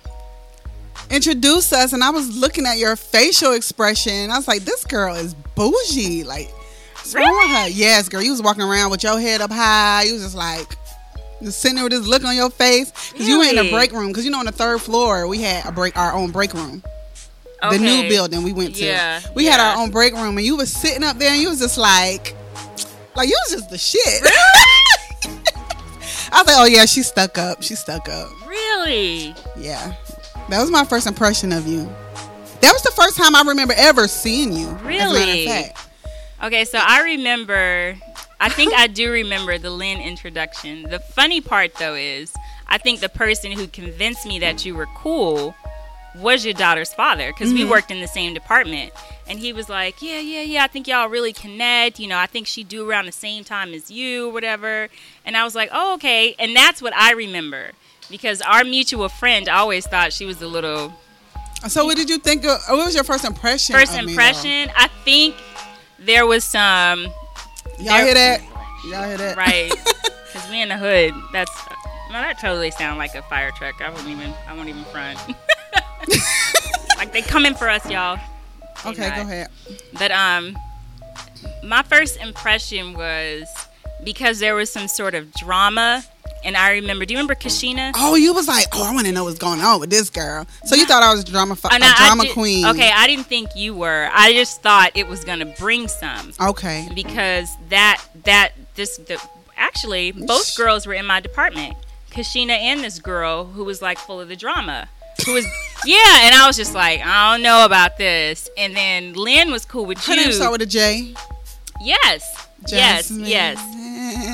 introduced 1.11 1.73
us 1.73 1.93
and 1.93 2.03
I 2.03 2.11
was 2.11 2.37
looking 2.37 2.67
at 2.67 2.79
your 2.79 2.97
facial 2.97 3.53
expression. 3.53 4.31
I 4.31 4.37
was 4.37 4.49
like, 4.49 4.63
this 4.63 4.85
girl 4.85 5.15
is 5.15 5.35
bougie. 5.55 6.25
Like, 6.25 6.49
what's 6.95 7.15
wrong 7.15 7.37
with 7.37 7.51
her? 7.57 7.69
Yes, 7.69 8.09
girl. 8.09 8.23
You 8.23 8.31
was 8.31 8.43
walking 8.43 8.63
around 8.63 8.91
with 8.91 9.03
your 9.03 9.21
head 9.21 9.41
up 9.41 9.51
high. 9.51 10.05
You 10.05 10.15
was 10.15 10.23
just 10.23 10.35
like 10.37 10.67
just 11.43 11.61
sitting 11.61 11.75
there 11.77 11.85
with 11.85 11.93
this 11.93 12.07
look 12.07 12.25
on 12.25 12.35
your 12.35 12.51
face. 12.51 12.91
Because 13.13 13.29
you 13.29 13.39
were 13.39 13.45
in 13.45 13.57
the 13.57 13.71
break 13.71 13.93
room. 13.93 14.09
Because 14.09 14.25
you 14.25 14.31
know 14.31 14.39
on 14.39 14.47
the 14.47 14.53
third 14.53 14.81
floor 14.81 15.27
we 15.29 15.41
had 15.43 15.67
a 15.67 15.73
break 15.73 15.97
our 15.97 16.13
own 16.15 16.31
break 16.31 16.55
room. 16.55 16.83
The 17.71 17.79
new 17.79 18.09
building 18.09 18.43
we 18.43 18.53
went 18.53 18.75
to. 18.77 18.85
Yeah, 18.85 19.21
We 19.35 19.47
had 19.47 19.61
our 19.61 19.81
own 19.81 19.91
break 19.91 20.15
room 20.15 20.37
and 20.37 20.45
you 20.47 20.57
was 20.57 20.73
sitting 20.73 21.05
up 21.05 21.19
there 21.19 21.31
and 21.31 21.41
you 21.41 21.49
was 21.49 21.61
just 21.61 21.79
like 21.79 22.35
like 23.15 23.29
you 23.29 23.39
was 23.47 23.53
just 23.53 23.71
the 23.71 23.79
shit. 23.79 24.23
I 26.33 26.41
was 26.41 26.47
like, 26.47 26.57
oh 26.59 26.65
yeah, 26.65 26.87
she 26.87 27.03
stuck 27.03 27.37
up. 27.39 27.63
She 27.63 27.75
stuck 27.75 28.09
up. 28.09 28.31
Really? 28.47 29.35
Yeah. 29.57 29.95
That 30.49 30.61
was 30.61 30.71
my 30.71 30.85
first 30.85 31.07
impression 31.07 31.53
of 31.53 31.67
you. 31.67 31.85
That 32.61 32.73
was 32.73 32.83
the 32.83 32.93
first 32.93 33.17
time 33.17 33.35
I 33.37 33.43
remember 33.43 33.75
ever 33.77 34.09
seeing 34.09 34.53
you. 34.53 34.69
as 34.69 34.73
a 34.73 34.77
of 34.77 34.87
Really? 34.87 35.73
Okay, 36.43 36.65
so 36.65 36.79
I 36.81 37.03
remember. 37.03 37.97
I 38.41 38.49
think 38.49 38.75
I 38.75 38.89
do 38.89 39.13
remember 39.13 39.59
the 39.59 39.71
Lynn 39.71 40.01
introduction. 40.01 40.83
The 40.83 40.99
funny 40.99 41.41
part, 41.41 41.75
though, 41.77 41.95
is 41.95 42.35
I 42.67 42.79
think 42.79 43.01
the 43.01 43.09
person 43.09 43.53
who 43.53 43.69
convinced 43.69 44.27
me 44.27 44.41
that 44.41 44.65
you 44.65 44.75
were 44.75 44.89
cool 44.97 45.55
was 46.15 46.45
your 46.45 46.55
daughter's 46.55 46.93
father 46.93 47.29
because 47.29 47.53
we 47.53 47.61
mm-hmm. 47.61 47.71
worked 47.71 47.91
in 47.91 48.01
the 48.01 48.07
same 48.07 48.35
department. 48.35 48.93
And 49.27 49.39
he 49.39 49.53
was 49.53 49.69
like, 49.69 50.03
"Yeah, 50.03 50.19
yeah, 50.19 50.43
yeah. 50.43 50.65
I 50.65 50.67
think 50.67 50.87
y'all 50.87 51.09
really 51.09 51.33
connect. 51.33 51.99
You 51.99 52.09
know, 52.09 52.19
I 52.19 52.27
think 52.27 52.47
she 52.47 52.65
do 52.65 52.89
around 52.89 53.07
the 53.07 53.13
same 53.13 53.45
time 53.45 53.73
as 53.73 53.91
you, 53.91 54.29
whatever." 54.31 54.89
And 55.25 55.37
I 55.37 55.45
was 55.45 55.55
like, 55.55 55.71
"Oh, 55.73 55.95
okay." 55.95 56.35
And 56.39 56.55
that's 56.55 56.83
what 56.83 56.95
I 56.95 57.13
remember 57.13 57.73
because 58.11 58.43
our 58.43 58.63
mutual 58.65 59.09
friend 59.09 59.49
always 59.49 59.87
thought 59.87 60.13
she 60.13 60.27
was 60.27 60.43
a 60.43 60.47
little 60.47 60.93
So 61.69 61.85
what 61.87 61.97
did 61.97 62.11
you 62.11 62.19
think 62.19 62.45
of 62.45 62.61
what 62.69 62.85
was 62.85 62.95
your 62.95 63.05
first 63.05 63.25
impression? 63.25 63.75
first 63.75 63.97
impression. 63.97 64.71
I 64.77 64.89
think 65.05 65.35
there 65.99 66.27
was 66.27 66.45
some? 66.45 67.07
Y'all 67.79 68.05
hear 68.05 68.15
that? 68.15 68.43
Y'all 68.85 69.05
hear 69.05 69.17
that? 69.17 69.37
right 69.37 69.71
because 70.33 70.51
we 70.51 70.61
in 70.61 70.69
the 70.69 70.77
hood. 70.77 71.15
That's 71.33 71.51
no, 72.09 72.21
that 72.21 72.39
totally 72.39 72.71
sound 72.71 72.99
like 72.99 73.15
a 73.15 73.23
fire 73.23 73.51
truck. 73.53 73.81
I 73.81 73.89
wouldn't 73.89 74.09
even. 74.09 74.35
I 74.47 74.55
won't 74.55 74.69
even 74.69 74.85
front. 74.85 75.19
like 76.99 77.13
they 77.13 77.23
coming 77.23 77.55
for 77.55 77.69
us, 77.69 77.89
y'all. 77.91 78.19
They 78.85 78.91
okay, 78.91 79.09
not. 79.09 79.17
go 79.17 79.23
ahead. 79.23 79.49
But 79.99 80.11
um, 80.13 80.57
my 81.65 81.83
first 81.83 82.17
impression 82.19 82.95
was 82.95 83.47
because 84.05 84.39
there 84.41 84.55
was 84.55 84.71
some 84.73 84.89
sort 84.89 85.15
of 85.15 85.33
drama, 85.35 86.03
and 86.45 86.57
I 86.57 86.73
remember. 86.73 87.05
Do 87.05 87.15
you 87.15 87.19
remember 87.19 87.35
Kashina? 87.35 87.93
Oh, 87.95 88.15
you 88.17 88.33
was 88.35 88.49
like, 88.49 88.67
oh, 88.73 88.85
I 88.85 88.95
want 88.95 89.07
to 89.07 89.13
know 89.13 89.25
what's 89.25 89.39
going 89.39 89.61
on 89.61 89.79
with 89.81 89.91
this 89.91 90.11
girl. 90.11 90.47
So 90.65 90.75
you 90.75 90.87
thought 90.87 91.03
I 91.03 91.13
was 91.13 91.25
drama, 91.25 91.55
fu- 91.57 91.69
a 91.69 91.75
And 91.75 91.85
I- 91.85 91.93
I 91.93 92.07
drama 92.07 92.25
did- 92.25 92.33
queen? 92.33 92.67
Okay, 92.67 92.91
I 92.93 93.07
didn't 93.07 93.27
think 93.27 93.51
you 93.57 93.75
were. 93.75 94.09
I 94.13 94.33
just 94.33 94.63
thought 94.63 94.91
it 94.95 95.07
was 95.07 95.25
gonna 95.25 95.47
bring 95.59 95.89
some. 95.89 96.33
Okay. 96.41 96.89
because 96.95 97.49
that 97.69 98.03
that 98.25 98.53
this 98.75 98.97
the 98.97 99.21
actually 99.57 100.11
both 100.13 100.57
girls 100.57 100.87
were 100.87 100.95
in 100.95 101.07
my 101.07 101.21
department. 101.21 101.77
Kashina 102.11 102.51
and 102.51 102.81
this 102.81 102.99
girl 102.99 103.45
who 103.47 103.65
was 103.65 103.81
like 103.81 103.99
full 103.99 104.21
of 104.21 104.29
the 104.29 104.37
drama. 104.37 104.89
Who 105.27 105.35
was 105.35 105.47
yeah, 105.85 106.27
and 106.27 106.35
I 106.35 106.47
was 106.47 106.57
just 106.57 106.75
like, 106.75 107.01
I 107.05 107.33
don't 107.35 107.43
know 107.43 107.65
about 107.65 107.97
this. 107.99 108.49
And 108.57 108.77
then 108.77 109.15
Lynn 109.15 109.51
was 109.51 109.65
cool 109.65 109.85
with 109.85 109.99
Her 110.05 110.15
you. 110.15 110.23
name 110.25 110.33
start 110.33 110.53
with 110.53 110.63
a 110.63 110.67
J. 110.67 111.15
yes. 111.81 112.49
Yes, 112.69 113.09
Jasmine. 113.09 113.25
yes. 113.27 113.59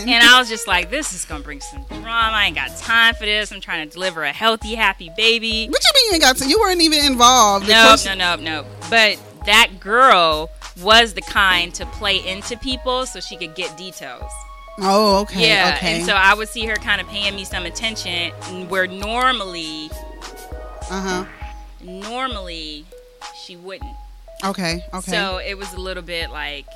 And 0.06 0.22
I 0.22 0.38
was 0.38 0.50
just 0.50 0.66
like, 0.68 0.90
this 0.90 1.14
is 1.14 1.24
gonna 1.24 1.42
bring 1.42 1.62
some 1.62 1.82
drama. 1.84 2.36
I 2.36 2.44
ain't 2.46 2.54
got 2.54 2.76
time 2.76 3.14
for 3.14 3.24
this. 3.24 3.50
I'm 3.50 3.60
trying 3.62 3.88
to 3.88 3.92
deliver 3.94 4.22
a 4.22 4.32
healthy, 4.32 4.74
happy 4.74 5.10
baby. 5.16 5.66
What 5.66 5.80
you 5.82 5.90
mean 5.94 6.04
you 6.08 6.12
ain't 6.16 6.22
got 6.22 6.36
to? 6.36 6.46
You 6.46 6.60
weren't 6.60 6.82
even 6.82 7.06
involved. 7.06 7.66
No, 7.68 7.86
question- 7.86 8.18
no, 8.18 8.36
no, 8.36 8.42
no. 8.62 8.66
But 8.90 9.18
that 9.46 9.80
girl 9.80 10.50
was 10.82 11.14
the 11.14 11.22
kind 11.22 11.72
to 11.76 11.86
play 11.86 12.18
into 12.28 12.58
people 12.58 13.06
so 13.06 13.18
she 13.20 13.36
could 13.38 13.54
get 13.54 13.74
details. 13.78 14.30
Oh, 14.80 15.20
okay. 15.22 15.48
Yeah, 15.48 15.74
Okay. 15.78 15.96
and 15.96 16.04
so 16.06 16.12
I 16.12 16.34
would 16.34 16.48
see 16.50 16.66
her 16.66 16.76
kind 16.76 17.00
of 17.00 17.08
paying 17.08 17.34
me 17.34 17.44
some 17.44 17.64
attention 17.64 18.30
where 18.68 18.86
normally, 18.86 19.90
uh 20.90 21.00
huh. 21.00 21.24
normally 21.82 22.84
she 23.44 23.56
wouldn't. 23.56 23.94
Okay. 24.44 24.84
Okay. 24.94 25.10
So 25.10 25.38
it 25.38 25.56
was 25.58 25.72
a 25.74 25.80
little 25.80 26.02
bit 26.02 26.30
like, 26.30 26.66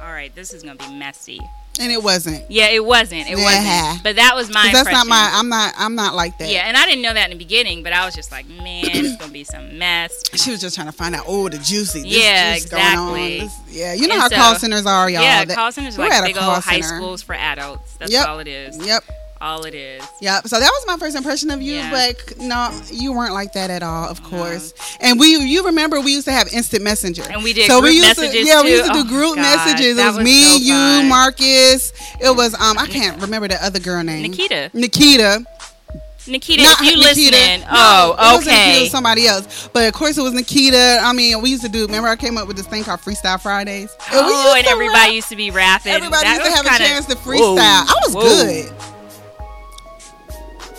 all 0.00 0.12
right, 0.12 0.34
this 0.34 0.52
is 0.52 0.62
gonna 0.62 0.76
be 0.76 0.92
messy. 0.94 1.40
and 1.78 1.90
it 1.92 2.02
wasn't. 2.02 2.50
Yeah, 2.50 2.68
it 2.68 2.84
wasn't. 2.84 3.28
It 3.28 3.38
Yeah. 3.38 3.44
wasn't. 3.88 4.02
But 4.02 4.16
that 4.16 4.34
was 4.34 4.50
my. 4.52 4.70
that's 4.72 4.90
not 4.90 5.06
my. 5.06 5.30
I'm 5.32 5.48
not. 5.48 5.74
I'm 5.78 5.94
not 5.94 6.14
like 6.14 6.36
that. 6.38 6.48
yeah, 6.50 6.68
and 6.68 6.76
I 6.76 6.84
didn't 6.86 7.02
know 7.02 7.12
that 7.14 7.30
in 7.30 7.36
the 7.36 7.42
beginning, 7.44 7.82
but 7.82 7.92
I 7.92 8.04
was 8.06 8.14
just 8.14 8.30
like, 8.32 8.46
man, 8.46 8.84
it's 8.86 9.16
gonna 9.18 9.32
be 9.32 9.44
some 9.44 9.78
mess. 9.78 10.22
She 10.36 10.50
was 10.50 10.60
just 10.60 10.74
trying 10.76 10.86
to 10.88 10.92
find 10.92 11.14
out. 11.14 11.24
Oh, 11.26 11.48
the 11.48 11.58
juicy. 11.58 12.02
This 12.02 12.22
Yeah, 12.24 12.54
juice 12.54 12.66
going 12.66 12.82
on. 12.82 13.16
exactly. 13.18 13.40
This- 13.40 13.76
yeah, 13.76 13.92
you 13.94 14.06
know 14.08 14.14
And 14.14 14.22
how 14.22 14.28
so- 14.28 14.36
call 14.36 14.54
centers 14.56 14.86
are, 14.86 15.08
y'all. 15.10 15.22
yeah, 15.22 15.44
That- 15.44 15.54
call 15.56 15.72
centers 15.72 15.98
are 15.98 16.08
like 16.08 16.24
big 16.24 16.36
call 16.36 16.54
old 16.54 16.64
high 16.64 16.80
schools 16.80 17.22
for 17.22 17.34
adults. 17.34 17.94
That's 17.98 18.12
Yep. 18.12 18.28
all 18.28 18.38
it 18.40 18.48
is. 18.48 18.76
Yep. 18.86 19.04
All 19.40 19.64
it 19.64 19.74
is. 19.74 20.02
Yep. 20.20 20.48
So 20.48 20.58
that 20.58 20.70
was 20.70 20.84
my 20.86 20.96
first 20.96 21.14
impression 21.14 21.50
of 21.50 21.60
you, 21.60 21.74
Yeah. 21.74 21.90
but 21.90 22.38
no, 22.38 22.70
you 22.90 23.12
weren't 23.12 23.34
like 23.34 23.52
that 23.52 23.70
at 23.70 23.82
all, 23.82 24.08
of 24.08 24.22
course. 24.22 24.72
And 25.00 25.20
we, 25.20 25.36
you 25.36 25.66
remember, 25.66 26.00
we 26.00 26.12
used 26.12 26.26
to 26.26 26.32
have 26.32 26.48
instant 26.54 26.82
messenger, 26.82 27.22
And 27.28 27.42
we 27.44 27.52
did 27.52 27.66
So 27.66 27.80
we 27.82 27.90
used 27.90 28.14
to, 28.18 28.26
yeah, 28.26 28.62
we 28.62 28.70
used 28.72 28.86
to 28.86 28.92
do 28.94 29.00
Oh, 29.00 29.04
group 29.04 29.36
messages. 29.36 29.98
It 29.98 30.04
was, 30.06 30.16
was 30.16 30.24
me, 30.24 30.42
so 30.42 30.56
you. 31.02 31.08
Marcus. 31.08 31.92
It 32.20 32.34
was 32.34 32.54
um, 32.54 32.78
I 32.78 32.86
can't 32.86 33.20
remember 33.20 33.46
the 33.48 33.62
other 33.62 33.78
girl 33.78 34.02
name. 34.02 34.22
Nikita. 34.22 34.70
Nikita. 34.72 35.44
Nikita, 36.28 36.62
Not 36.64 36.80
if 36.80 36.80
you 36.80 36.96
Nikita. 36.96 37.36
listening, 37.36 37.60
No, 37.60 38.16
oh, 38.18 38.32
Nikita, 38.38 38.50
it 38.50 38.52
okay. 38.54 38.80
was 38.82 38.90
somebody 38.90 39.28
else. 39.28 39.68
But 39.72 39.86
of 39.86 39.94
course, 39.94 40.18
it 40.18 40.22
was 40.22 40.32
Nikita. 40.32 40.98
I 41.00 41.12
mean, 41.12 41.40
we 41.40 41.50
used 41.50 41.62
to 41.62 41.68
do. 41.68 41.86
Remember, 41.86 42.08
I 42.08 42.16
came 42.16 42.36
up 42.36 42.48
with 42.48 42.56
this 42.56 42.66
thing 42.66 42.82
called 42.82 42.98
Freestyle 42.98 43.40
Fridays. 43.40 43.90
And 44.10 44.20
Oh, 44.24 44.54
and 44.56 44.66
everybody 44.66 44.98
rap. 44.98 45.12
used 45.12 45.28
to 45.28 45.36
be 45.36 45.52
rapping. 45.52 45.92
Everybody 45.92 46.24
That 46.24 46.38
used 46.38 46.50
to 46.50 46.56
have 46.56 46.66
kinda- 46.66 46.84
a 46.84 46.88
chance 46.88 47.06
to 47.06 47.14
freestyle. 47.14 47.58
I 47.86 47.94
was 48.06 48.14
Whoa. 48.14 48.22
good. 48.22 48.72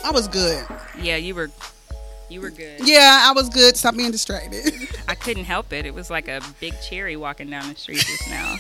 I 0.04 0.12
was 0.12 0.28
good. 0.28 0.66
Yeah, 1.00 1.16
you 1.18 1.36
were, 1.36 1.50
you 2.30 2.42
were 2.42 2.50
good. 2.50 2.80
Yeah, 2.88 3.26
I 3.28 3.32
was 3.34 3.50
good. 3.50 3.76
Stop 3.78 3.96
being 3.96 4.12
distracted. 4.12 4.74
I 5.08 5.16
couldn't 5.16 5.46
help 5.46 5.74
it. 5.74 5.86
It 5.86 5.94
was 5.94 6.10
like 6.10 6.28
a 6.28 6.42
big 6.60 6.74
cherry 6.82 7.16
walking 7.16 7.50
down 7.50 7.70
the 7.70 7.76
street 7.76 8.00
just 8.00 8.30
now. 8.30 8.56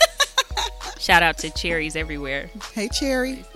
Shout 0.99 1.23
out 1.23 1.37
to 1.39 1.49
cherries 1.51 1.95
everywhere. 1.95 2.49
hey, 2.73 2.89
Cherry. 2.89 3.45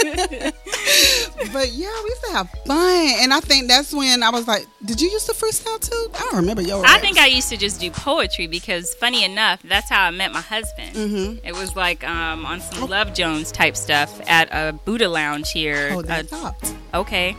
but 1.52 1.72
yeah, 1.72 1.92
we 2.02 2.08
used 2.10 2.24
to 2.26 2.32
have 2.32 2.50
fun, 2.66 3.08
and 3.20 3.32
I 3.32 3.40
think 3.40 3.68
that's 3.68 3.92
when 3.92 4.22
I 4.22 4.30
was 4.30 4.46
like, 4.48 4.66
"Did 4.84 5.00
you 5.00 5.08
used 5.10 5.26
to 5.26 5.32
freestyle 5.32 5.78
too?" 5.80 6.10
I 6.14 6.20
don't 6.20 6.36
remember 6.36 6.62
your. 6.62 6.84
I 6.86 6.98
think 6.98 7.18
I 7.18 7.26
used 7.26 7.48
to 7.50 7.56
just 7.56 7.80
do 7.80 7.90
poetry 7.90 8.46
because, 8.46 8.94
funny 8.94 9.24
enough, 9.24 9.60
that's 9.62 9.88
how 9.90 10.04
I 10.04 10.10
met 10.10 10.32
my 10.32 10.40
husband. 10.40 10.94
Mm-hmm. 10.96 11.46
It 11.46 11.52
was 11.54 11.76
like 11.76 12.02
um, 12.08 12.44
on 12.46 12.60
some 12.60 12.88
Love 12.88 13.14
Jones 13.14 13.52
type 13.52 13.76
stuff 13.76 14.20
at 14.28 14.48
a 14.52 14.72
Buddha 14.72 15.08
lounge 15.08 15.50
here. 15.52 15.90
Hold 15.92 16.06
that 16.06 16.32
Uh, 16.32 16.52
okay, 16.94 17.36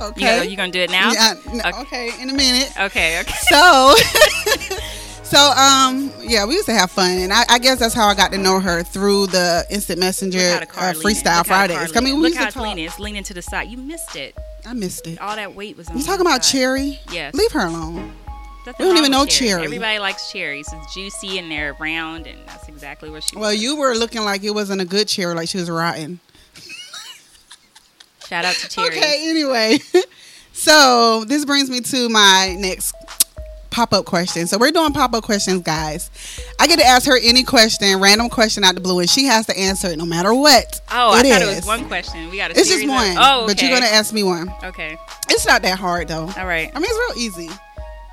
Okay. 0.00 0.20
you 0.20 0.26
gonna, 0.38 0.50
you 0.50 0.56
gonna 0.56 0.72
do 0.72 0.80
it 0.80 0.90
now? 0.90 1.12
Yeah, 1.12 1.34
no, 1.52 1.60
Okay. 1.60 1.80
okay, 1.80 2.22
in 2.22 2.30
a 2.30 2.34
minute. 2.34 2.70
Okay, 2.78 3.20
okay. 3.20 3.34
So, 3.48 3.94
so 5.24 5.38
um, 5.52 6.12
yeah, 6.20 6.44
we 6.46 6.54
used 6.54 6.66
to 6.66 6.72
have 6.74 6.90
fun, 6.90 7.18
and 7.18 7.32
I, 7.32 7.44
I 7.48 7.58
guess 7.58 7.78
that's 7.78 7.94
how 7.94 8.06
I 8.06 8.14
got 8.14 8.32
to 8.32 8.38
know 8.38 8.60
her 8.60 8.82
through 8.82 9.28
the 9.28 9.64
instant 9.70 9.98
messenger 10.00 10.38
uh, 10.38 10.92
freestyle 10.92 11.04
Look 11.04 11.24
how 11.24 11.34
car 11.34 11.44
Fridays. 11.44 11.96
I 11.96 12.00
mean, 12.00 12.16
we 12.16 12.22
Look 12.22 12.28
used 12.30 12.38
how 12.38 12.44
to 12.44 12.48
it's 12.48 12.54
talk. 12.54 12.64
leaning. 12.64 12.84
It's 12.84 12.98
leaning 13.00 13.24
to 13.24 13.34
the 13.34 13.42
side. 13.42 13.68
You 13.68 13.78
missed 13.78 14.16
it. 14.16 14.36
I 14.66 14.72
missed 14.74 15.06
it. 15.06 15.20
All 15.20 15.36
that 15.36 15.54
weight 15.54 15.76
was 15.76 15.88
on. 15.88 15.96
You 15.96 16.02
talking 16.04 16.20
about 16.22 16.44
side. 16.44 16.52
cherry? 16.52 17.00
Yes. 17.10 17.34
Leave 17.34 17.52
her 17.52 17.66
alone. 17.66 18.12
Nothing 18.66 18.86
We 18.86 18.92
don't 18.92 18.98
even 18.98 19.10
know 19.10 19.26
cherry. 19.26 19.64
Everybody 19.64 19.98
likes 19.98 20.32
cherries. 20.32 20.66
It's 20.72 20.94
juicy 20.94 21.38
and 21.38 21.50
they're 21.50 21.74
round, 21.74 22.26
and 22.26 22.38
that's 22.46 22.68
exactly 22.68 23.10
what 23.10 23.22
she. 23.22 23.36
Well, 23.36 23.50
was. 23.50 23.62
you 23.62 23.76
were 23.76 23.94
looking 23.94 24.22
like 24.22 24.42
it 24.42 24.52
wasn't 24.52 24.80
a 24.80 24.86
good 24.86 25.06
cherry, 25.06 25.34
like 25.34 25.48
she 25.48 25.58
was 25.58 25.68
rotten. 25.68 26.20
Shout 28.26 28.44
out 28.46 28.54
to 28.54 28.68
cherries. 28.68 28.96
Okay, 28.98 29.30
anyway. 29.30 29.78
So 30.56 31.24
this 31.24 31.44
brings 31.44 31.68
me 31.68 31.80
to 31.80 32.08
my 32.08 32.54
next 32.56 32.94
pop 33.74 33.92
up 33.92 34.04
question. 34.04 34.46
So 34.46 34.56
we're 34.56 34.70
doing 34.70 34.92
pop 34.92 35.12
up 35.14 35.24
questions, 35.24 35.62
guys. 35.62 36.10
I 36.60 36.66
get 36.66 36.78
to 36.78 36.84
ask 36.84 37.06
her 37.06 37.18
any 37.20 37.42
question, 37.42 38.00
random 38.00 38.28
question 38.30 38.62
out 38.64 38.74
the 38.76 38.80
blue, 38.80 39.00
and 39.00 39.10
she 39.10 39.24
has 39.24 39.46
to 39.46 39.58
answer 39.58 39.88
it 39.88 39.98
no 39.98 40.06
matter 40.06 40.32
what. 40.32 40.80
Oh, 40.92 41.12
I 41.12 41.20
it 41.20 41.26
thought 41.32 41.42
it 41.42 41.56
was 41.56 41.66
one 41.66 41.86
question. 41.86 42.30
We 42.30 42.36
got 42.36 42.52
It's 42.52 42.68
just 42.68 42.84
of- 42.84 42.88
one. 42.90 43.16
oh, 43.18 43.38
okay. 43.44 43.46
But 43.52 43.62
you're 43.62 43.70
gonna 43.72 43.86
ask 43.90 44.12
me 44.14 44.22
one. 44.22 44.52
Okay. 44.62 44.96
It's 45.28 45.44
not 45.46 45.62
that 45.62 45.78
hard 45.78 46.08
though. 46.08 46.30
All 46.36 46.46
right. 46.46 46.70
I 46.74 46.78
mean, 46.78 46.88
it's 46.90 47.16
real 47.16 47.26
easy. 47.26 47.50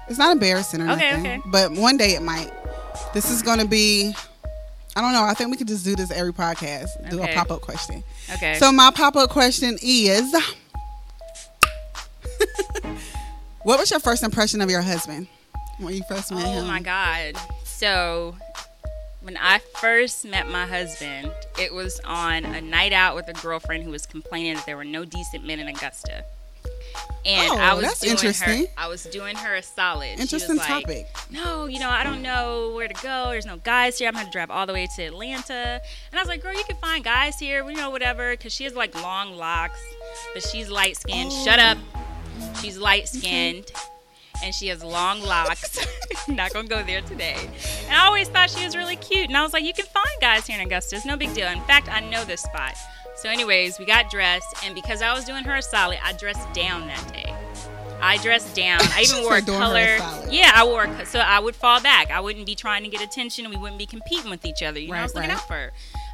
It's 0.07 0.17
not 0.17 0.31
embarrassing 0.31 0.81
or 0.81 0.91
Okay, 0.91 1.11
nothing. 1.11 1.25
okay. 1.27 1.41
But 1.45 1.71
one 1.73 1.95
day 1.97 2.15
it 2.15 2.21
might. 2.21 2.51
This 3.13 3.29
is 3.29 3.41
gonna 3.41 3.65
be. 3.65 4.13
I 4.95 4.99
don't 5.01 5.13
know. 5.13 5.23
I 5.23 5.33
think 5.35 5.51
we 5.51 5.57
could 5.57 5.67
just 5.69 5.85
do 5.85 5.95
this 5.95 6.11
every 6.11 6.33
podcast. 6.33 6.87
Do 7.09 7.21
a 7.23 7.27
pop 7.33 7.49
up 7.51 7.61
question. 7.61 8.03
Okay. 8.33 8.55
So 8.55 8.71
my 8.73 8.91
pop 8.91 9.15
up 9.15 9.29
question 9.29 9.77
is 9.81 10.35
What 13.63 13.79
was 13.79 13.91
your 13.91 13.99
first 13.99 14.23
impression 14.23 14.59
of 14.61 14.69
your 14.71 14.81
husband 14.81 15.27
when 15.81 15.95
you 15.95 16.03
first 16.03 16.31
met 16.31 16.45
oh 16.45 16.51
him? 16.61 16.67
my 16.67 16.81
God. 16.81 17.35
So 17.63 18.35
when 19.21 19.37
I 19.37 19.59
first 19.79 20.25
met 20.25 20.49
my 20.49 20.65
husband, 20.65 21.31
it 21.59 21.73
was 21.73 21.99
on 22.05 22.45
a 22.45 22.61
night 22.61 22.93
out 22.93 23.15
with 23.15 23.27
a 23.27 23.33
girlfriend 23.33 23.83
who 23.83 23.91
was 23.91 24.05
complaining 24.05 24.55
that 24.55 24.65
there 24.65 24.77
were 24.77 24.83
no 24.83 25.05
decent 25.05 25.45
men 25.45 25.59
in 25.59 25.67
Augusta. 25.67 26.25
And 27.25 27.51
Oh, 27.51 27.57
I 27.57 27.73
was 27.73 27.83
that's 27.83 27.99
doing 27.99 28.11
interesting. 28.11 28.65
her 28.65 28.71
I 28.77 28.87
was 28.87 29.03
doing 29.03 29.35
her 29.35 29.55
a 29.55 29.61
solid. 29.61 30.19
Interesting 30.19 30.57
was 30.57 30.67
like, 30.67 30.85
topic. 30.85 31.07
no, 31.29 31.67
you 31.67 31.79
know, 31.79 31.89
I 31.89 32.03
don't 32.03 32.21
know 32.21 32.73
where 32.75 32.87
to 32.87 32.93
go. 32.95 33.27
There's 33.29 33.45
no 33.45 33.57
guys 33.57 33.99
here. 33.99 34.07
I'm 34.07 34.15
going 34.15 34.25
to 34.25 34.31
drive 34.31 34.49
all 34.49 34.65
the 34.65 34.73
way 34.73 34.87
to 34.95 35.03
Atlanta. 35.03 35.81
And 36.11 36.19
I 36.19 36.19
was 36.19 36.27
like, 36.27 36.41
girl, 36.41 36.53
you 36.53 36.63
can 36.63 36.77
find 36.77 37.03
guys 37.03 37.37
here, 37.39 37.67
you 37.69 37.75
know, 37.75 37.91
whatever. 37.91 38.31
Because 38.31 38.53
she 38.53 38.63
has 38.63 38.73
like 38.73 38.95
long 38.95 39.37
locks, 39.37 39.79
but 40.33 40.43
she's 40.43 40.69
light 40.69 40.97
skinned. 40.97 41.31
Shut 41.31 41.59
oh. 41.59 41.63
up. 41.63 41.77
She's 42.59 42.77
light 42.77 43.07
skinned. 43.07 43.71
And 44.43 44.53
she 44.53 44.67
has 44.67 44.83
long 44.83 45.21
locks. 45.21 45.79
Not 46.27 46.53
gonna 46.53 46.67
go 46.67 46.83
there 46.83 47.01
today. 47.01 47.37
And 47.87 47.95
I 47.95 48.05
always 48.05 48.27
thought 48.27 48.49
she 48.49 48.63
was 48.65 48.75
really 48.75 48.95
cute. 48.95 49.27
And 49.27 49.37
I 49.37 49.43
was 49.43 49.53
like, 49.53 49.63
you 49.63 49.73
can 49.73 49.85
find 49.85 50.07
guys 50.19 50.47
here 50.47 50.59
in 50.59 50.65
Augusta. 50.65 50.95
It's 50.95 51.05
no 51.05 51.17
big 51.17 51.33
deal. 51.33 51.47
In 51.47 51.61
fact, 51.61 51.89
I 51.89 51.99
know 51.99 52.23
this 52.25 52.41
spot. 52.41 52.75
So, 53.15 53.29
anyways, 53.29 53.77
we 53.77 53.85
got 53.85 54.09
dressed, 54.09 54.65
and 54.65 54.73
because 54.73 55.03
I 55.03 55.13
was 55.13 55.25
doing 55.25 55.43
her 55.43 55.55
a 55.55 55.61
solid, 55.61 55.99
I 56.03 56.13
dressed 56.13 56.51
down 56.53 56.87
that 56.87 57.13
day. 57.13 57.31
I 58.01 58.17
dressed 58.17 58.55
down. 58.55 58.79
I 58.81 59.01
even 59.07 59.23
wore 59.23 59.33
a 59.33 59.35
said 59.35 59.45
doing 59.45 59.59
her 59.59 59.65
a 59.65 59.67
color. 59.67 59.97
solid. 59.99 60.33
Yeah, 60.33 60.51
I 60.55 60.65
wore. 60.65 60.85
A, 60.85 61.05
so 61.05 61.19
I 61.19 61.39
would 61.39 61.55
fall 61.55 61.79
back. 61.81 62.09
I 62.09 62.19
wouldn't 62.19 62.47
be 62.47 62.55
trying 62.55 62.83
to 62.83 62.89
get 62.89 63.01
attention, 63.01 63.47
we 63.49 63.57
wouldn't 63.57 63.77
be 63.77 63.85
competing 63.85 64.31
with 64.31 64.45
each 64.45 64.63
other. 64.63 64.79
You 64.79 64.89
know, 64.89 64.95
I 64.95 65.03
was 65.03 65.13
looking 65.13 65.29
right. 65.29 65.37
out 65.37 65.47
for 65.47 65.53
her. 65.53 65.71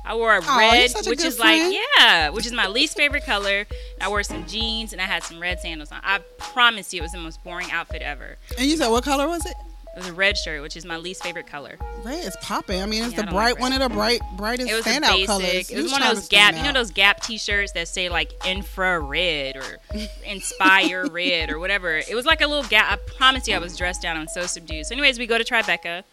I 0.08 0.16
wore 0.16 0.36
a 0.36 0.42
Aw, 0.42 0.60
you're 0.62 0.72
red, 0.72 0.90
such 0.92 1.06
a 1.08 1.10
which 1.10 1.24
is 1.24 1.38
friend. 1.38 1.72
like 1.72 1.80
yeah, 1.98 2.30
which 2.30 2.46
is 2.46 2.54
my 2.54 2.68
least 2.68 2.96
favorite 2.96 3.26
color. 3.26 3.66
I 4.02 4.08
wore 4.08 4.24
some 4.24 4.46
jeans 4.46 4.94
and 4.94 5.02
I 5.02 5.06
had 5.06 5.24
some 5.24 5.40
red 5.40 5.60
sandals 5.60 5.92
on. 5.92 6.00
I 6.04 6.20
promise 6.38 6.94
you, 6.94 7.00
it 7.02 7.04
was 7.04 7.12
the 7.12 7.18
most 7.20 7.44
boring 7.44 7.70
outfit 7.72 8.02
ever. 8.02 8.38
And 8.58 8.68
you 8.68 8.78
said 8.78 8.88
what 8.90 9.04
color 9.04 9.28
was 9.28 9.46
it? 9.46 9.54
It 9.96 10.02
was 10.02 10.10
a 10.10 10.14
red 10.14 10.38
shirt, 10.38 10.62
which 10.62 10.78
is 10.78 10.86
my 10.86 10.96
least 10.98 11.24
favorite 11.24 11.48
color. 11.48 11.76
Red 12.06 12.24
is 12.24 12.38
popping. 12.44 12.84
I 12.84 12.86
mean, 12.86 13.04
it's 13.04 13.14
Yeah, 13.16 13.24
the 13.24 13.32
bright 13.32 13.54
like 13.56 13.60
one 13.60 13.74
of 13.74 13.80
the 13.80 13.90
bright 13.90 14.22
brightest 14.38 14.70
It 14.70 14.76
was 14.76 14.86
standout 14.86 15.08
basic. 15.10 15.26
colors. 15.28 15.46
It 15.72 15.72
You 15.72 15.82
was 15.84 15.92
one 15.92 16.02
trying 16.02 16.12
of 16.12 16.18
those 16.20 16.28
Gap. 16.30 16.56
You 16.56 16.62
know 16.62 16.72
those 16.72 16.92
Gap 16.92 17.22
T-shirts 17.22 17.72
that 17.72 17.88
say 17.88 18.08
like 18.08 18.32
infrared 18.46 19.58
or 19.58 19.80
Inspire 20.24 21.08
Red 21.12 21.50
or 21.50 21.58
whatever. 21.60 21.98
It 21.98 22.14
was 22.16 22.26
like 22.26 22.42
a 22.42 22.48
little 22.48 22.64
Gap. 22.70 22.92
I 22.92 22.96
promise 23.18 23.48
you, 23.48 23.56
I 23.56 23.60
was 23.60 23.76
dressed 23.76 24.02
down. 24.04 24.18
I'm 24.18 24.28
so 24.28 24.46
subdued. 24.46 24.86
So, 24.86 24.94
anyways, 24.94 25.18
we 25.18 25.26
go 25.26 25.38
to 25.38 25.44
Tribeca, 25.44 26.04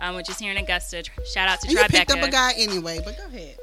um, 0.00 0.16
which 0.16 0.28
is 0.28 0.38
here 0.38 0.50
in 0.50 0.56
Augusta. 0.56 1.04
Shout 1.32 1.48
out 1.48 1.60
to 1.60 1.68
And 1.68 1.78
you 1.78 1.84
picked 1.88 2.10
up 2.10 2.22
a 2.22 2.30
guy 2.30 2.52
anyway, 2.56 3.00
but 3.04 3.16
go 3.16 3.24
ahead. 3.26 3.56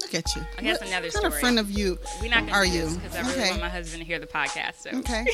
Look 0.00 0.14
at 0.14 0.34
you. 0.36 0.42
I 0.58 0.62
guess 0.62 0.80
What 0.80 0.88
another 0.88 1.10
kind 1.10 1.26
of 1.26 1.38
friend 1.38 1.58
of 1.60 1.70
you 1.70 1.96
We're 2.20 2.28
not 2.28 2.40
gonna 2.40 2.52
are 2.52 2.66
you? 2.66 2.88
because 2.90 3.16
I 3.16 3.20
really 3.20 3.32
Okay. 3.34 3.50
want 3.50 3.62
my 3.62 3.68
husband 3.68 4.00
to 4.02 4.04
hear 4.06 4.18
the 4.18 4.26
podcast. 4.26 4.80
So 4.80 4.90
Okay. 4.98 5.24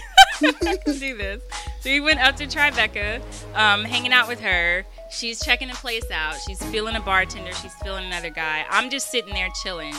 Do 0.41 1.17
this. 1.17 1.43
So 1.81 1.91
we 1.91 2.01
went 2.01 2.21
up 2.21 2.37
to 2.37 2.47
Tribeca, 2.47 3.21
um, 3.57 3.83
hanging 3.85 4.13
out 4.13 4.29
with 4.29 4.41
her. 4.41 4.85
She's 5.11 5.41
checking 5.43 5.69
the 5.69 5.75
place 5.75 6.09
out. 6.13 6.37
She's 6.47 6.63
feeling 6.67 6.95
a 6.97 7.01
bartender. 7.01 7.53
She's 7.55 7.75
feeling 7.83 8.05
another 8.05 8.31
guy. 8.31 8.67
I'm 8.69 8.91
just 8.91 9.11
sitting 9.11 9.33
there 9.35 9.49
chilling. 9.63 9.95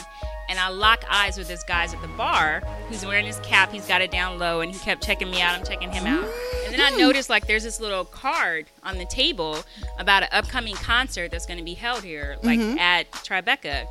And 0.50 0.60
I 0.60 0.70
lock 0.70 1.06
eyes 1.10 1.38
with 1.38 1.48
this 1.48 1.64
guy's 1.64 1.94
at 1.94 2.02
the 2.02 2.08
bar 2.10 2.62
who's 2.90 3.06
wearing 3.06 3.26
his 3.26 3.40
cap. 3.42 3.72
He's 3.72 3.86
got 3.88 4.02
it 4.02 4.10
down 4.10 4.40
low 4.40 4.62
and 4.62 4.72
he 4.72 4.80
kept 4.80 5.04
checking 5.04 5.30
me 5.30 5.42
out. 5.42 5.58
I'm 5.58 5.64
checking 5.64 5.92
him 5.92 6.08
out. 6.08 6.28
And 6.66 6.74
then 6.74 6.82
I 6.82 6.98
noticed 6.98 7.30
like 7.30 7.48
there's 7.48 7.64
this 7.64 7.80
little 7.80 8.04
card 8.04 8.66
on 8.84 8.98
the 8.98 9.06
table 9.06 9.64
about 10.00 10.24
an 10.24 10.30
upcoming 10.32 10.76
concert 10.76 11.32
that's 11.32 11.46
going 11.46 11.60
to 11.60 11.64
be 11.66 11.76
held 11.76 12.04
here, 12.04 12.38
like 12.44 12.60
at 12.60 13.12
Tribeca. 13.12 13.88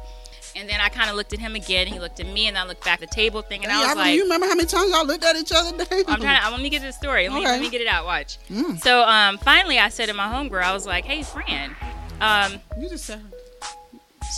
And 0.57 0.69
then 0.69 0.81
I 0.81 0.89
kind 0.89 1.09
of 1.09 1.15
looked 1.17 1.33
at 1.33 1.39
him 1.39 1.55
again. 1.55 1.87
He 1.87 2.01
looked 2.01 2.19
at 2.19 2.27
me, 2.27 2.49
and 2.49 2.59
I 2.59 2.65
looked 2.67 2.85
back 2.85 3.03
at 3.03 3.09
the 3.09 3.15
table 3.15 3.43
thing, 3.43 3.63
and 3.63 3.73
I 3.73 3.81
was 3.81 3.91
I 3.91 3.95
like, 3.95 4.15
you 4.17 4.23
remember 4.23 4.47
how 4.47 4.55
many 4.55 4.67
times 4.67 4.91
y'all 4.91 5.07
looked 5.07 5.23
at 5.23 5.37
each 5.37 5.53
other? 5.55 5.77
Dave? 5.85 6.05
I'm 6.09 6.21
trying 6.21 6.43
to. 6.43 6.51
Let 6.51 6.61
me 6.61 6.71
get 6.71 6.83
this 6.83 6.97
story. 6.97 7.29
Let 7.29 7.39
me, 7.39 7.45
let 7.45 7.61
me 7.61 7.71
get 7.71 7.81
it 7.81 7.87
out. 7.87 8.05
Watch. 8.07 8.39
Mm. 8.51 8.81
So 8.81 9.03
um, 9.03 9.39
finally, 9.39 9.79
I 9.79 9.89
said 9.89 10.07
to 10.07 10.15
my 10.15 10.27
homegirl, 10.27 10.63
I 10.63 10.73
was 10.73 10.87
like, 10.87 11.05
"Hey, 11.05 11.23
Fran." 11.23 11.77
Um, 12.21 12.61
You 12.81 12.89
just 12.89 13.05
said. 13.05 13.23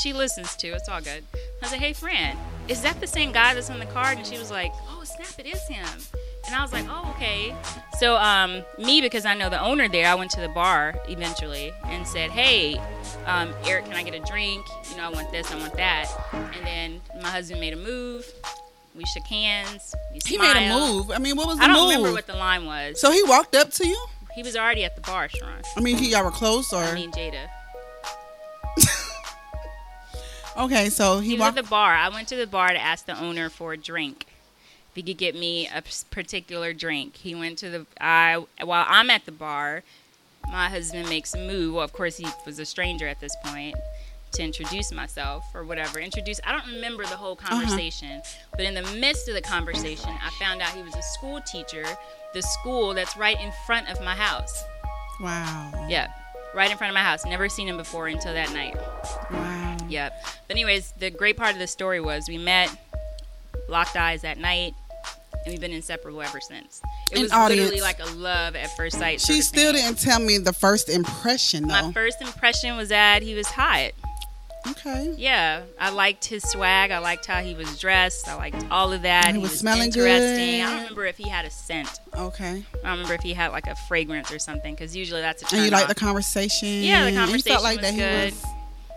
She 0.01 0.13
listens 0.13 0.55
to. 0.57 0.69
It's 0.69 0.89
all 0.89 1.01
good. 1.01 1.25
I 1.63 1.67
said, 1.67 1.79
"Hey, 1.81 1.93
Fran, 1.93 2.37
is 2.69 2.83
that 2.83 3.01
the 3.01 3.07
same 3.07 3.33
guy 3.33 3.55
that's 3.55 3.71
on 3.71 3.79
the 3.79 3.87
card?" 3.87 4.19
And 4.19 4.27
she 4.27 4.39
was 4.39 4.51
like, 4.51 4.73
"Oh, 4.89 5.03
snap! 5.05 5.39
It 5.39 5.47
is 5.47 5.67
him." 5.69 5.87
And 6.47 6.55
I 6.55 6.63
was 6.63 6.73
like, 6.73 6.87
"Oh, 6.89 7.13
okay." 7.17 7.55
So 7.99 8.17
um, 8.17 8.63
me, 8.79 9.01
because 9.01 9.25
I 9.27 9.35
know 9.35 9.51
the 9.51 9.61
owner 9.61 9.89
there, 9.89 10.07
I 10.07 10.15
went 10.15 10.31
to 10.33 10.41
the 10.41 10.49
bar 10.49 10.95
eventually 11.09 11.73
and 11.85 12.07
said, 12.07 12.31
"Hey, 12.31 12.77
um, 13.27 13.53
Eric, 13.67 13.87
can 13.87 13.95
I 13.95 14.03
get 14.03 14.15
a 14.15 14.21
drink? 14.21 14.67
You 14.91 14.97
know, 14.97 15.05
I 15.05 15.11
want 15.11 15.31
this, 15.33 15.51
I 15.53 15.57
want 15.59 15.75
that." 15.75 16.07
And 16.33 16.67
then 16.67 17.01
my 17.23 17.29
husband 17.29 17.61
made 17.61 17.73
a 17.73 17.77
move. 17.77 18.25
We 18.97 19.05
shook 19.07 19.25
hands. 19.25 19.95
We 20.13 20.21
He 20.25 20.37
made 20.39 20.57
a 20.57 20.69
move. 20.75 21.11
I 21.11 21.19
mean, 21.19 21.37
what 21.37 21.47
was 21.47 21.59
the 21.59 21.63
move? 21.69 21.71
I 21.71 21.75
don't 21.75 21.85
move? 21.87 21.97
remember 21.97 22.13
what 22.13 22.27
the 22.27 22.35
line 22.35 22.67
was. 22.67 23.01
so 23.01 23.11
he 23.13 23.23
walked 23.25 23.55
up 23.55 23.71
to 23.73 23.87
you. 23.87 24.07
He 24.35 24.43
was 24.43 24.57
already 24.57 24.85
at 24.85 24.95
the 24.95 25.03
bar, 25.03 25.29
Sharon. 25.29 25.63
I 25.77 25.81
mean, 25.81 25.97
he 25.97 26.11
y'all 26.11 26.25
were 26.25 26.31
close, 26.31 26.73
or 26.73 26.83
I 26.83 26.95
mean, 26.95 27.11
Jada. 27.13 27.49
okay. 30.57 30.89
So 30.91 31.21
he, 31.21 31.31
He 31.31 31.35
at 31.37 31.41
walked. 31.41 31.57
the 31.57 31.63
bar. 31.63 31.95
I 31.95 32.09
went 32.09 32.29
to 32.29 32.37
the 32.37 32.47
bar 32.47 32.69
to 32.69 32.79
ask 32.81 33.07
the 33.07 33.19
owner 33.19 33.49
for 33.49 33.73
a 33.73 33.77
drink. 33.77 34.27
If 34.91 34.97
he 34.97 35.03
could 35.03 35.19
get 35.19 35.35
me 35.37 35.69
a 35.69 35.83
particular 36.11 36.73
drink. 36.73 37.17
He 37.17 37.35
went 37.35 37.59
to 37.59 37.71
the. 37.71 37.87
I 38.01 38.45
while 38.63 38.85
I'm 38.89 39.09
at 39.11 39.25
the 39.25 39.33
bar, 39.33 39.83
my 40.51 40.69
husband 40.69 41.09
makes 41.09 41.33
a 41.35 41.39
move. 41.39 41.75
Well, 41.75 41.85
of 41.85 41.93
course, 41.93 42.17
he 42.17 42.27
was 42.45 42.59
a 42.59 42.65
stranger 42.67 43.07
at 43.07 43.21
this 43.21 43.37
point. 43.45 43.77
To 44.35 44.45
introduce 44.45 44.93
myself 44.93 45.45
or 45.55 45.65
whatever. 45.65 45.99
Introduce. 45.99 46.39
I 46.45 46.53
don't 46.53 46.73
remember 46.75 47.05
the 47.05 47.17
whole 47.17 47.33
uh-huh. 47.33 47.49
conversation, 47.49 48.23
but 48.53 48.61
in 48.61 48.75
the 48.75 48.83
midst 49.01 49.29
of 49.29 49.35
the 49.35 49.43
conversation, 49.43 50.11
I 50.11 50.31
found 50.39 50.63
out 50.63 50.69
he 50.71 50.83
was 50.83 50.95
a 50.95 51.03
school 51.03 51.41
teacher. 51.41 51.85
The 52.33 52.43
school 52.43 52.95
that's 52.95 53.17
right 53.17 53.41
in 53.41 53.51
front 53.67 53.89
of 53.89 54.01
my 54.01 54.15
house. 54.15 54.63
wow. 55.21 55.87
Yeah, 55.89 56.13
right 56.55 56.71
in 56.71 56.77
front 56.77 56.93
of 56.93 56.95
my 56.95 57.03
house. 57.03 57.25
Never 57.27 57.49
seen 57.49 57.67
him 57.67 57.77
before 57.77 58.07
until 58.07 58.33
that 58.33 58.53
night. 58.53 58.77
Wow. 59.33 59.77
Yep. 59.91 60.13
But 60.47 60.55
anyways, 60.57 60.93
the 60.99 61.11
great 61.11 61.37
part 61.37 61.53
of 61.53 61.59
the 61.59 61.67
story 61.67 62.01
was 62.01 62.25
we 62.29 62.39
met, 62.39 62.71
locked 63.69 63.97
eyes 63.97 64.23
that 64.23 64.39
night. 64.39 64.75
and 65.45 65.53
we've 65.53 65.61
been 65.61 65.73
inseparable 65.73 66.21
ever 66.23 66.41
since. 66.41 66.81
It 67.11 67.15
And 67.15 67.23
was 67.23 67.33
audience. 67.33 67.61
literally 67.71 67.81
like 67.81 67.99
a 68.01 68.11
love 68.17 68.55
at 68.57 68.77
first 68.77 68.99
sight. 68.99 69.21
She 69.21 69.41
still 69.43 69.73
didn't 69.73 69.99
tell 69.99 70.21
me 70.21 70.39
the 70.39 70.53
first 70.53 70.89
impression 70.89 71.67
though. 71.69 71.87
My 71.87 71.93
first 71.93 72.21
impression 72.21 72.77
was 72.77 72.91
that 72.91 73.23
he 73.23 73.35
was 73.35 73.47
hot. 73.47 73.93
okay. 74.69 75.15
Yeah, 75.17 75.63
I 75.79 75.89
liked 75.91 76.27
his 76.27 76.43
swag. 76.43 76.91
I 76.91 76.99
liked 76.99 77.25
how 77.25 77.41
he 77.41 77.55
was 77.55 77.79
dressed. 77.79 78.29
I 78.29 78.35
liked 78.35 78.63
all 78.71 78.93
of 78.93 79.01
that. 79.03 79.29
He 79.29 79.33
He, 79.33 79.39
was 79.39 79.53
was, 79.53 79.61
smelling 79.61 79.85
interesting. 79.85 80.11
good. 80.13 80.61
I 80.61 80.71
don't 80.71 80.79
remember 80.83 81.07
if 81.07 81.17
he 81.17 81.29
had 81.31 81.47
a 81.47 81.51
scent. 81.51 81.89
Okay. 82.15 82.63
I 82.75 82.77
don't 82.83 82.91
remember 82.93 83.15
if 83.15 83.23
he 83.23 83.33
had 83.33 83.49
like 83.53 83.67
a 83.67 83.75
fragrance 83.89 84.31
or 84.31 84.39
something 84.39 84.75
because 84.75 84.95
usually 84.95 85.23
that's 85.23 85.43
a 85.43 85.57
And 85.57 85.65
you 85.65 85.71
like 85.71 85.89
the 85.89 85.95
conversation. 85.95 86.69
Yeah, 86.83 87.01
the 87.03 87.07
and 87.09 87.15
you 87.15 87.21
conversation 87.23 87.53
felt 87.53 87.65
like 87.65 87.81
was 87.81 87.91
that 87.91 87.97
good. 87.97 88.33
he 88.35 88.35
was 88.35 88.45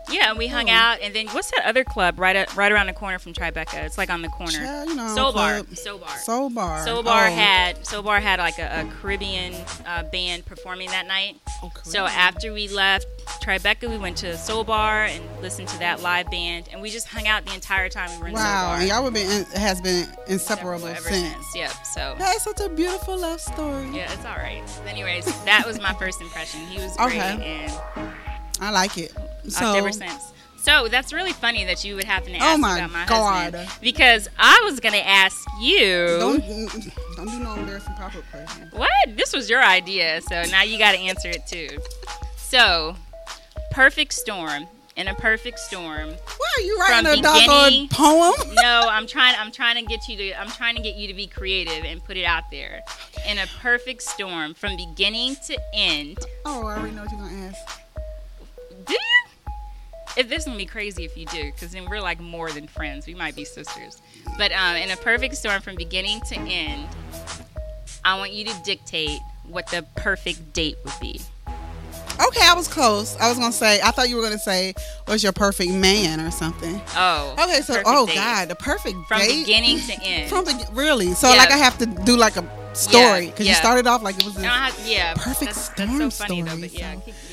Yeah, 0.09 0.29
and 0.29 0.37
we 0.37 0.47
hung 0.47 0.69
Oh. 0.69 0.73
out, 0.73 0.99
and 1.01 1.13
then 1.15 1.27
what's 1.29 1.49
that 1.51 1.65
other 1.65 1.83
club 1.83 2.19
right 2.19 2.35
at, 2.35 2.55
right 2.55 2.71
around 2.71 2.87
the 2.87 2.93
corner 2.93 3.19
from 3.19 3.33
Tribeca? 3.33 3.83
It's 3.85 3.97
like 3.97 4.09
on 4.09 4.21
the 4.21 4.27
corner. 4.27 4.51
Child, 4.51 4.89
you 4.89 4.95
know, 4.95 5.15
Soul 5.15 5.31
Bar. 5.33 5.61
Soul 5.75 5.97
Bar. 5.97 6.17
Soul 6.19 6.49
Bar. 6.49 6.83
Soul 6.85 7.03
Bar 7.03 7.27
Oh. 7.27 7.31
had 7.31 7.85
Soul 7.87 8.01
Bar 8.03 8.19
had 8.19 8.39
like 8.39 8.59
a, 8.59 8.81
a 8.81 8.91
Caribbean 9.01 9.53
uh, 9.87 10.03
band 10.03 10.45
performing 10.45 10.89
that 10.89 11.07
night. 11.07 11.37
Oh, 11.63 11.71
So 11.83 12.05
after 12.05 12.51
we 12.53 12.67
left 12.67 13.07
Tribeca, 13.41 13.89
we 13.89 13.97
went 13.97 14.17
to 14.17 14.37
Soul 14.37 14.63
Bar 14.65 15.05
and 15.05 15.23
listened 15.41 15.69
to 15.69 15.79
that 15.79 16.01
live 16.01 16.29
band, 16.29 16.67
and 16.71 16.81
we 16.81 16.89
just 16.89 17.07
hung 17.07 17.27
out 17.27 17.45
the 17.45 17.53
entire 17.53 17.87
time 17.89 18.09
we 18.17 18.17
were 18.23 18.27
in 18.27 18.35
Soul 18.35 18.43
Wow, 18.43 18.67
Bar. 18.71 18.79
and 18.79 18.87
y'all 18.89 19.03
have 19.05 19.13
been 19.13 19.45
has 19.59 19.79
been 19.81 20.07
inseparable 20.27 20.87
ever 20.87 20.99
since. 20.99 21.33
since. 21.33 21.55
Yep. 21.55 21.71
So 21.93 22.15
That's 22.19 22.43
such 22.43 22.59
a 22.59 22.69
beautiful 22.69 23.17
love 23.17 23.39
story. 23.39 23.87
yeah, 23.93 24.11
it's 24.11 24.25
all 24.25 24.35
right. 24.35 24.61
Anyways, 24.85 25.25
that 25.45 25.65
was 25.65 25.79
my 25.79 25.93
first 25.93 26.19
impression. 26.21 26.59
He 26.67 26.77
was 26.83 26.95
great, 26.97 27.07
Okay. 27.15 27.63
and 27.65 28.13
I 28.59 28.69
like 28.71 28.97
it. 28.97 29.13
So 29.49 29.73
ever 29.75 29.91
since. 29.91 30.31
So 30.57 30.87
that's 30.87 31.11
really 31.11 31.33
funny 31.33 31.65
that 31.65 31.83
you 31.83 31.95
would 31.95 32.05
happen 32.05 32.31
to 32.31 32.37
Oh 32.39 32.41
ask 32.53 32.59
my 32.61 32.77
about 32.77 32.91
my 32.91 33.05
God. 33.05 33.53
husband 33.53 33.69
because 33.81 34.29
I 34.39 34.61
was 34.63 34.79
gonna 34.79 34.97
ask 34.97 35.37
you. 35.59 36.05
don't 36.19 36.39
don't 37.17 37.27
do 37.27 37.39
no 37.39 37.53
embarrassing 37.55 37.93
pop 37.95 38.15
up 38.15 38.23
question. 38.31 38.69
What? 38.71 38.89
This 39.17 39.33
was 39.33 39.49
your 39.49 39.61
idea, 39.61 40.21
so 40.21 40.43
now 40.51 40.63
you 40.63 40.77
got 40.77 40.93
to 40.93 40.99
answer 40.99 41.29
it 41.29 41.45
too. 41.47 41.67
So, 42.37 42.95
perfect 43.71 44.13
storm. 44.13 44.67
In 44.95 45.07
a 45.07 45.15
perfect 45.15 45.57
storm. 45.57 46.09
Why 46.09 46.53
are 46.57 46.61
you 46.61 46.79
writing 46.79 47.19
a 47.19 47.21
doggone 47.21 47.87
poem? 47.89 48.33
No, 48.61 48.87
I'm 48.87 49.07
trying. 49.07 49.35
I'm 49.39 49.51
trying 49.51 49.75
to 49.83 49.89
get 49.89 50.07
you 50.07 50.15
to. 50.17 50.39
I'm 50.39 50.49
trying 50.49 50.75
to 50.75 50.83
get 50.83 50.95
you 50.95 51.07
to 51.07 51.15
be 51.15 51.25
creative 51.25 51.83
and 51.83 52.01
put 52.03 52.15
it 52.15 52.25
out 52.25 52.43
there. 52.51 52.81
In 53.27 53.39
a 53.39 53.47
perfect 53.59 54.03
storm, 54.03 54.53
from 54.53 54.77
beginning 54.77 55.35
to 55.47 55.57
end. 55.73 56.19
Oh, 56.45 56.67
I 56.67 56.77
already 56.77 56.95
know 56.95 57.01
what 57.01 57.11
you're 57.11 57.21
gonna 57.21 57.47
ask. 57.47 57.79
Do 58.85 58.93
you? 58.93 59.53
If 60.15 60.29
this 60.29 60.39
is 60.39 60.45
gonna 60.45 60.57
be 60.57 60.65
crazy 60.65 61.05
if 61.05 61.17
you 61.17 61.25
do, 61.25 61.43
because 61.51 61.71
then 61.71 61.89
we're 61.89 62.01
like 62.01 62.19
more 62.19 62.51
than 62.51 62.67
friends. 62.67 63.07
We 63.07 63.15
might 63.15 63.35
be 63.35 63.45
sisters. 63.45 64.01
But 64.37 64.51
um, 64.51 64.75
in 64.75 64.91
a 64.91 64.97
perfect 64.97 65.35
storm, 65.35 65.61
from 65.61 65.75
beginning 65.75 66.21
to 66.29 66.35
end, 66.35 66.87
I 68.05 68.17
want 68.17 68.31
you 68.31 68.45
to 68.45 68.53
dictate 68.63 69.19
what 69.47 69.67
the 69.67 69.85
perfect 69.95 70.53
date 70.53 70.75
would 70.83 70.93
be. 71.01 71.19
Okay, 72.27 72.41
I 72.43 72.53
was 72.55 72.67
close. 72.67 73.17
I 73.17 73.27
was 73.29 73.39
gonna 73.39 73.51
say. 73.51 73.81
I 73.81 73.89
thought 73.89 74.07
you 74.07 74.15
were 74.17 74.21
gonna 74.21 74.37
say, 74.37 74.75
"What's 75.05 75.23
your 75.23 75.31
perfect 75.31 75.71
man?" 75.71 76.21
or 76.21 76.29
something. 76.29 76.79
Oh. 76.95 77.35
Okay, 77.39 77.61
so 77.61 77.81
oh 77.85 78.05
date. 78.05 78.15
god, 78.15 78.49
the 78.49 78.55
perfect 78.55 78.95
From 79.07 79.19
date 79.19 79.45
beginning 79.45 79.79
to 79.79 79.93
end. 80.03 80.29
from 80.29 80.45
be- 80.45 80.53
really. 80.73 81.13
So 81.13 81.27
Yeah. 81.31 81.37
like 81.37 81.51
I 81.51 81.57
have 81.57 81.77
to 81.79 81.87
do 81.87 82.15
like 82.15 82.37
a 82.37 82.45
story 82.73 83.27
because 83.27 83.47
you 83.47 83.53
yeah. 83.53 83.59
started 83.59 83.87
off 83.87 84.03
like 84.03 84.17
it 84.19 84.25
was 84.25 84.35
have- 84.37 84.79
yeah. 84.85 85.15
Perfect 85.15 85.55
that's, 85.55 85.69
that's 85.69 85.97
so 85.97 86.09
storm 86.09 86.29
funny 86.29 86.41
though. 86.43 86.47
story, 86.49 86.61
But 86.61 86.73
yeah, 86.73 86.93
so- 86.93 86.99
keep- 86.99 87.15
yeah, 87.31 87.32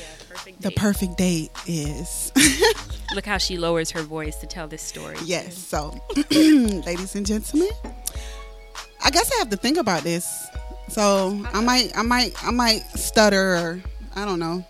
the 0.61 0.71
perfect 0.71 1.17
date 1.17 1.51
is. 1.67 2.31
Look 3.15 3.25
how 3.25 3.37
she 3.37 3.57
lowers 3.57 3.91
her 3.91 4.03
voice 4.03 4.37
to 4.37 4.47
tell 4.47 4.67
this 4.67 4.81
story. 4.81 5.17
Yes. 5.25 5.57
So, 5.57 5.99
ladies 6.31 7.15
and 7.15 7.25
gentlemen, 7.25 7.71
I 9.03 9.09
guess 9.09 9.31
I 9.35 9.39
have 9.39 9.49
to 9.49 9.57
think 9.57 9.77
about 9.77 10.03
this. 10.03 10.47
So 10.89 11.29
I 11.45 11.49
uh-huh. 11.49 11.61
might, 11.61 11.97
I 11.97 12.01
might, 12.03 12.43
I 12.43 12.51
might 12.51 12.81
stutter, 12.95 13.55
or 13.55 13.81
I 14.15 14.25
don't 14.25 14.39
know, 14.39 14.65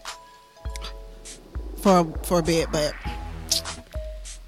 for 1.77 2.05
for 2.23 2.39
a 2.39 2.43
bit. 2.43 2.71
But 2.71 2.93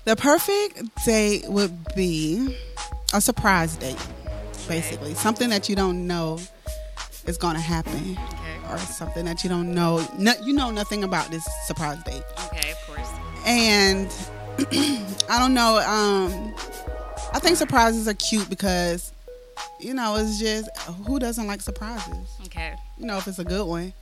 the 0.05 0.15
perfect 0.15 0.81
date 1.05 1.45
would 1.47 1.93
be 1.95 2.57
a 3.13 3.21
surprise 3.21 3.75
date, 3.75 3.97
basically 4.67 5.13
something 5.13 5.49
that 5.49 5.67
you 5.67 5.75
don't 5.75 6.07
know 6.07 6.39
is 7.25 7.37
going 7.37 7.55
to 7.55 7.61
happen, 7.61 8.17
Okay. 8.17 8.57
or 8.73 8.77
something 8.77 9.25
that 9.25 9.43
you 9.43 9.49
don't 9.49 9.73
know. 9.73 10.05
No, 10.17 10.33
you 10.43 10.53
know 10.53 10.71
nothing 10.71 11.03
about 11.03 11.29
this 11.31 11.47
surprise 11.65 12.01
date 12.03 12.23
Okay, 12.47 12.71
of 12.71 12.77
course. 12.87 13.09
and 13.45 14.07
I 15.29 15.39
don't 15.39 15.53
know. 15.53 15.77
Um, 15.79 16.53
I 17.33 17.39
think 17.39 17.57
surprises 17.57 18.07
are 18.07 18.13
cute 18.13 18.49
because 18.49 19.11
you 19.79 19.93
know 19.93 20.15
it's 20.15 20.39
just 20.39 20.69
who 21.07 21.17
doesn't 21.19 21.47
like 21.47 21.61
surprises? 21.61 22.27
Okay. 22.45 22.75
You 22.97 23.05
know 23.07 23.17
if 23.17 23.27
it's 23.27 23.39
a 23.39 23.43
good 23.43 23.65
one. 23.65 23.93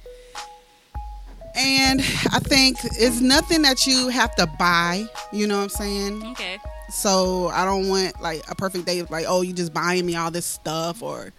And 1.55 1.99
I 2.31 2.39
think 2.39 2.77
it's 2.83 3.19
nothing 3.19 3.61
that 3.63 3.85
you 3.85 4.07
have 4.07 4.33
to 4.37 4.47
buy. 4.57 5.05
You 5.33 5.47
know 5.47 5.57
what 5.57 5.63
I'm 5.63 5.69
saying? 5.69 6.23
Okay. 6.31 6.57
So 6.89 7.47
I 7.49 7.65
don't 7.65 7.89
want 7.89 8.21
like 8.21 8.41
a 8.49 8.55
perfect 8.55 8.85
date 8.85 9.09
like 9.11 9.25
oh 9.27 9.41
you 9.41 9.53
just 9.53 9.73
buying 9.73 10.05
me 10.05 10.15
all 10.15 10.31
this 10.31 10.45
stuff 10.45 11.01
or 11.01 11.31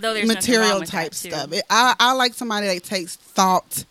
Though 0.00 0.14
there's 0.14 0.28
material 0.28 0.80
type 0.82 1.14
stuff. 1.14 1.52
It, 1.52 1.64
I 1.70 1.94
I 1.98 2.12
like 2.12 2.34
somebody 2.34 2.66
that 2.68 2.84
takes 2.84 3.16
thought 3.16 3.84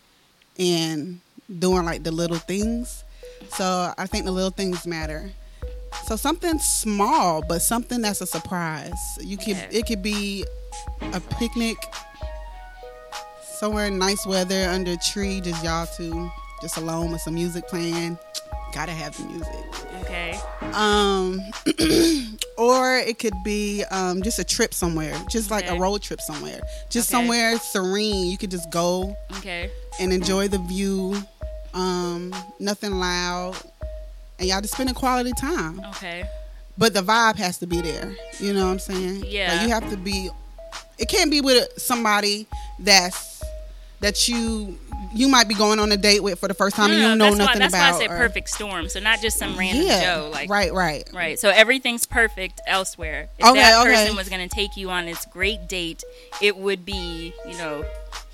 in 0.56 1.20
doing 1.58 1.84
like 1.84 2.02
the 2.02 2.10
little 2.12 2.36
things. 2.38 3.04
So 3.50 3.92
I 3.96 4.06
think 4.06 4.24
the 4.24 4.32
little 4.32 4.50
things 4.50 4.86
matter. 4.86 5.30
So 6.06 6.16
something 6.16 6.58
small, 6.58 7.42
but 7.48 7.60
something 7.62 8.00
that's 8.02 8.20
a 8.20 8.26
surprise. 8.26 8.92
You 9.20 9.36
could 9.38 9.56
Okay. 9.56 9.68
it 9.70 9.86
could 9.86 10.02
be 10.02 10.44
a 11.12 11.20
picnic 11.20 11.76
somewhere 13.58 13.86
in 13.86 13.98
nice 13.98 14.26
weather 14.26 14.68
under 14.68 14.92
a 14.92 14.96
tree, 14.96 15.40
just 15.40 15.64
y'all 15.64 15.86
two, 15.96 16.30
just 16.62 16.76
alone 16.76 17.10
with 17.12 17.20
some 17.22 17.34
music 17.34 17.66
playing. 17.68 18.18
Gotta 18.74 18.92
have 18.92 19.16
the 19.16 19.24
music 19.24 19.64
Okay. 20.02 20.38
um 20.72 21.40
or 22.58 22.98
it 22.98 23.18
could 23.18 23.34
be 23.44 23.82
um 23.90 24.22
just 24.22 24.38
a 24.38 24.44
trip 24.44 24.72
somewhere 24.74 25.14
just 25.30 25.50
like 25.50 25.68
a 25.68 25.74
road 25.74 26.02
trip 26.02 26.20
somewhere 26.20 26.60
just 26.90 27.08
Okay. 27.12 27.18
somewhere 27.22 27.58
serene 27.58 28.30
you 28.30 28.36
could 28.38 28.50
just 28.50 28.70
go 28.70 29.16
Okay. 29.38 29.70
and 30.00 30.12
enjoy 30.12 30.48
the 30.48 30.58
view 30.58 31.16
um 31.74 32.32
nothing 32.60 32.92
loud 32.92 33.56
and 34.38 34.48
y'all 34.48 34.60
just 34.60 34.74
spending 34.74 34.94
quality 34.94 35.32
time 35.32 35.80
Okay. 35.90 36.24
but 36.76 36.94
the 36.94 37.00
vibe 37.02 37.36
has 37.36 37.58
to 37.58 37.66
be 37.66 37.80
there 37.80 38.14
you 38.38 38.52
know 38.52 38.66
what 38.66 38.72
i'm 38.72 38.78
saying 38.78 39.24
Yeah. 39.26 39.52
like 39.52 39.62
you 39.62 39.68
have 39.70 39.88
to 39.90 39.96
be 39.96 40.30
it 40.98 41.08
can't 41.08 41.30
be 41.30 41.40
with 41.40 41.68
somebody 41.76 42.46
that's 42.78 43.42
that 44.00 44.28
you 44.28 44.78
you 45.14 45.28
might 45.28 45.48
be 45.48 45.54
going 45.54 45.78
on 45.78 45.90
a 45.92 45.96
date 45.96 46.20
with 46.22 46.38
for 46.38 46.48
the 46.48 46.54
first 46.54 46.76
time 46.76 46.88
No, 46.90 46.94
and 46.94 47.02
you 47.02 47.08
don't 47.08 47.18
know 47.18 47.28
nothing 47.30 47.46
why, 47.46 47.58
that's 47.68 47.74
about 47.74 47.92
why 47.92 47.96
I 47.96 48.00
said 48.00 48.10
or- 48.10 48.16
perfect 48.18 48.48
storm. 48.50 48.88
So 48.88 49.00
not 49.00 49.20
just 49.20 49.38
some 49.38 49.56
random 49.58 49.84
yeah 49.86 50.02
Joe. 50.16 50.30
Like 50.32 50.50
right 50.50 50.72
right 50.72 51.08
Right. 51.12 51.38
So 51.38 51.48
everything's 51.50 52.06
perfect 52.06 52.60
elsewhere. 52.66 53.28
If 53.38 53.46
Okay, 53.46 53.60
that 53.60 53.80
okay. 53.86 53.94
person 53.94 54.16
was 54.16 54.28
going 54.28 54.46
to 54.46 54.54
take 54.54 54.76
you 54.76 54.90
on 54.90 55.06
this 55.06 55.24
great 55.26 55.68
date, 55.68 56.02
it 56.42 56.56
would 56.56 56.84
be, 56.84 57.32
you 57.46 57.56
know, 57.58 57.84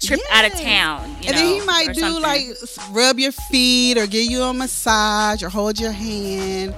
trip 0.01 0.21
out 0.33 0.45
of 0.45 0.53
town. 0.53 1.09
You 1.23 1.29
and 1.29 1.37
know, 1.37 1.43
then 1.43 1.61
he 1.61 1.67
might 1.67 1.95
do 1.95 2.01
something. 2.01 2.23
like 2.23 2.43
rub 2.91 3.19
your 3.19 3.33
feet 3.33 3.97
or 3.99 4.07
give 4.07 4.31
you 4.31 4.43
a 4.43 4.53
massage 4.53 5.43
or 5.43 5.49
hold 5.49 5.79
your 5.81 5.93
hand 5.93 6.75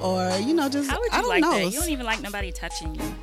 or 0.00 0.30
you 0.40 0.52
know 0.54 0.68
just 0.68 0.90
How 0.90 0.98
would 0.98 1.10
I 1.10 1.20
don't 1.20 1.28
like 1.28 1.40
know. 1.42 1.52
that? 1.52 1.64
You 1.72 1.80
don't 1.80 1.88
even 1.90 2.04
like 2.06 2.20
nobody 2.20 2.52
touching 2.52 2.94
you. 2.94 3.14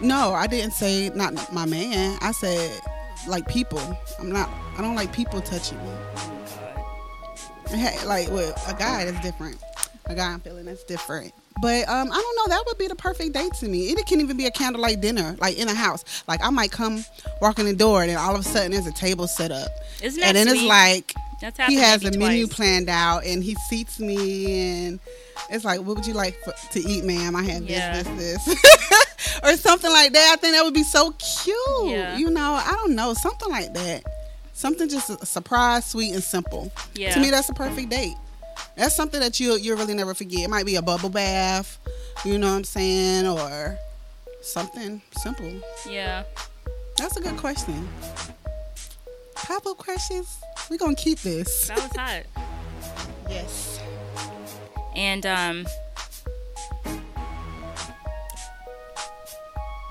no, 0.00 0.32
I 0.34 0.46
didn't 0.46 0.72
say 0.72 1.10
not 1.14 1.52
my 1.52 1.64
man. 1.66 2.18
I 2.20 2.32
said 2.32 2.80
like 3.26 3.46
people. 3.48 3.80
I'm 4.18 4.30
not. 4.30 4.48
I 4.76 4.82
don't 4.82 4.94
like 4.94 5.12
people 5.12 5.40
touching 5.40 5.78
me. 5.78 5.90
Hey, 7.68 7.96
like 8.06 8.28
with 8.28 8.50
a 8.68 8.74
guy, 8.74 9.04
that's 9.04 9.20
different. 9.24 9.56
A 10.06 10.14
guy 10.14 10.26
I'm 10.32 10.40
feeling 10.40 10.64
that's 10.66 10.84
different. 10.84 11.32
But 11.60 11.88
um, 11.88 12.10
I 12.10 12.14
don't 12.14 12.36
know. 12.36 12.54
That 12.56 12.64
would 12.66 12.78
be 12.78 12.88
the 12.88 12.96
perfect 12.96 13.34
date 13.34 13.52
to 13.60 13.68
me. 13.68 13.86
It 13.90 14.04
can 14.06 14.20
even 14.20 14.36
be 14.36 14.46
a 14.46 14.50
candlelight 14.50 15.00
dinner, 15.00 15.36
like 15.40 15.58
in 15.58 15.68
a 15.68 15.74
house. 15.74 16.24
Like 16.26 16.40
I 16.42 16.50
might 16.50 16.70
come 16.72 17.04
walk 17.40 17.58
in 17.58 17.66
the 17.66 17.74
door, 17.74 18.02
and 18.02 18.10
then 18.10 18.18
all 18.18 18.34
of 18.34 18.40
a 18.40 18.44
sudden 18.44 18.72
there's 18.72 18.86
a 18.86 18.92
table 18.92 19.26
set 19.28 19.52
up, 19.52 19.68
Isn't 20.02 20.20
that 20.20 20.28
and 20.28 20.36
then 20.36 20.48
it's 20.48 20.62
like 20.64 21.14
That's 21.40 21.58
he 21.68 21.76
has 21.76 22.02
a 22.02 22.06
maybe 22.06 22.18
menu 22.18 22.46
planned 22.48 22.88
out, 22.88 23.24
and 23.24 23.44
he 23.44 23.54
seats 23.68 24.00
me, 24.00 24.86
and 24.86 25.00
it's 25.50 25.64
like, 25.64 25.80
what 25.80 25.96
would 25.96 26.06
you 26.06 26.14
like 26.14 26.34
for, 26.44 26.52
to 26.72 26.80
eat, 26.80 27.04
ma'am? 27.04 27.36
I 27.36 27.42
have 27.44 27.62
Yeah. 27.62 28.02
this, 28.02 28.44
this, 28.44 28.44
this, 28.62 29.11
or 29.42 29.56
something 29.56 29.90
like 29.90 30.12
that. 30.12 30.34
I 30.34 30.40
think 30.40 30.54
that 30.54 30.64
would 30.64 30.74
be 30.74 30.82
so 30.82 31.12
cute. 31.12 31.56
Yeah. 31.84 32.16
You 32.16 32.30
know, 32.30 32.52
I 32.52 32.72
don't 32.72 32.94
know, 32.94 33.14
something 33.14 33.50
like 33.50 33.72
that. 33.74 34.04
Something 34.52 34.88
just 34.88 35.10
a 35.10 35.26
surprise, 35.26 35.86
sweet, 35.86 36.12
and 36.12 36.22
simple. 36.22 36.70
Yeah. 36.94 37.14
To 37.14 37.20
me, 37.20 37.30
that's 37.30 37.48
a 37.48 37.54
perfect 37.54 37.90
date. 37.90 38.14
That's 38.76 38.94
something 38.94 39.20
that 39.20 39.40
you 39.40 39.56
you 39.56 39.74
really 39.76 39.94
never 39.94 40.14
forget. 40.14 40.40
It 40.40 40.50
might 40.50 40.66
be 40.66 40.76
a 40.76 40.82
bubble 40.82 41.08
bath, 41.08 41.78
you 42.24 42.38
know 42.38 42.50
what 42.50 42.58
I'm 42.58 42.64
saying, 42.64 43.26
or 43.26 43.78
something 44.42 45.00
simple. 45.18 45.52
Yeah. 45.88 46.24
That's 46.98 47.16
a 47.16 47.20
good 47.20 47.36
question. 47.38 47.88
Pop 49.34 49.66
up 49.66 49.78
questions. 49.78 50.38
We're 50.70 50.76
gonna 50.78 50.94
keep 50.94 51.20
this. 51.20 51.68
That 51.68 51.78
was 51.82 51.96
hot. 51.96 52.22
Yes. 53.30 53.80
And 54.94 55.24
um 55.24 55.66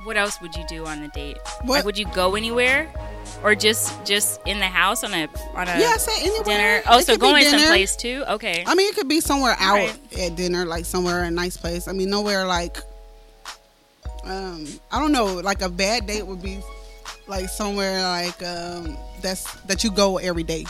What 0.03 0.17
else 0.17 0.41
would 0.41 0.55
you 0.55 0.65
do 0.67 0.85
on 0.87 1.01
the 1.01 1.07
date? 1.09 1.37
What- 1.61 1.77
Like, 1.77 1.85
would 1.85 1.97
you 1.97 2.05
go 2.13 2.35
anywhere, 2.35 2.89
or 3.43 3.53
just 3.55 4.03
just 4.05 4.39
in 4.45 4.59
the 4.59 4.65
house 4.67 5.03
on 5.03 5.13
a 5.13 5.27
on 5.55 5.67
a 5.67 5.79
Yeah, 5.79 5.97
said 5.97 6.13
anywhere. 6.21 6.43
dinner? 6.43 6.81
Oh, 6.87 6.99
It 6.99 7.05
so 7.05 7.17
going 7.17 7.43
dinner. 7.43 7.57
someplace 7.59 7.95
too? 7.95 8.23
Okay. 8.27 8.63
I 8.65 8.73
mean, 8.75 8.89
it 8.89 8.95
could 8.95 9.07
be 9.07 9.21
somewhere 9.21 9.55
out 9.59 9.75
Right. 9.75 9.99
at 10.19 10.35
dinner, 10.35 10.65
like 10.65 10.85
somewhere 10.85 11.23
a 11.23 11.31
nice 11.31 11.55
place. 11.57 11.87
I 11.87 11.91
mean, 11.91 12.09
nowhere 12.09 12.45
like, 12.47 12.77
um, 14.23 14.67
I 14.91 14.99
don't 14.99 15.11
know, 15.11 15.25
like 15.25 15.61
a 15.61 15.69
bad 15.69 16.07
date 16.07 16.25
would 16.25 16.41
be 16.41 16.59
like 17.27 17.47
somewhere 17.49 18.01
like 18.01 18.41
um 18.43 18.97
that's 19.21 19.43
that 19.67 19.83
you 19.83 19.91
go 19.91 20.17
every 20.17 20.43
day. 20.43 20.65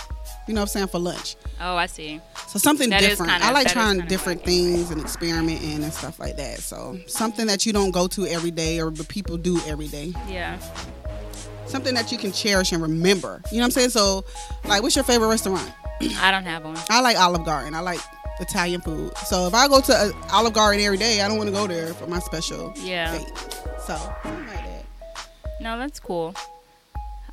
You 0.48 0.54
know 0.56 0.62
what 0.62 0.66
I'm 0.66 0.68
saying 0.70 0.88
for 0.88 1.00
lunch. 1.00 1.36
Oh, 1.62 1.76
I 1.76 1.86
see. 1.86 2.20
So 2.48 2.58
something 2.60 2.90
That 2.90 3.02
different. 3.02 3.32
kinda- 3.32 3.46
I 3.46 3.52
like 3.52 3.72
trying 3.72 4.00
different 4.08 4.44
things 4.44 4.90
and 4.90 5.00
experimenting 5.00 5.84
and 5.84 5.94
stuff 5.94 6.20
like 6.20 6.36
that. 6.38 6.60
So 6.62 7.00
something 7.08 7.46
that 7.48 7.66
you 7.66 7.74
don't 7.74 7.92
go 7.92 8.08
to 8.08 8.26
every 8.26 8.52
day 8.52 8.82
or 8.82 8.90
the 8.90 9.04
people 9.04 9.38
do 9.38 9.62
every 9.68 9.88
day. 9.88 10.14
Yeah. 10.28 10.58
Something 11.68 11.94
that 11.94 12.12
you 12.12 12.18
can 12.18 12.32
cherish 12.32 12.72
and 12.72 12.82
remember. 12.82 13.42
You 13.52 13.58
know 13.58 13.62
what 13.64 13.66
I'm 13.68 13.72
saying? 13.72 13.90
So 13.92 14.26
like 14.66 14.82
what's 14.82 14.96
your 14.96 15.06
favorite 15.06 15.28
restaurant? 15.28 15.72
I 16.20 16.32
don't 16.32 16.46
have 16.46 16.64
one. 16.66 16.78
I 16.90 17.02
like 17.02 17.18
Olive 17.18 17.46
Garden. 17.46 17.76
I 17.76 17.80
like 17.80 18.00
Italian 18.40 18.82
food. 18.82 19.16
So 19.28 19.46
if 19.48 19.54
I 19.54 19.68
go 19.68 19.80
to 19.82 19.94
uh, 19.94 20.12
Olive 20.32 20.54
Garden 20.54 20.84
every 20.84 20.98
day, 20.98 21.22
I 21.22 21.28
don't 21.28 21.38
want 21.38 21.48
to 21.50 21.56
go 21.56 21.68
there 21.68 21.94
for 21.94 22.08
my 22.08 22.20
special 22.20 22.74
Yeah. 22.78 23.16
date. 23.18 23.32
So 23.86 23.94
like 23.94 24.48
that. 24.48 24.86
No, 25.62 25.78
that's 25.78 26.00
cool. 26.00 26.34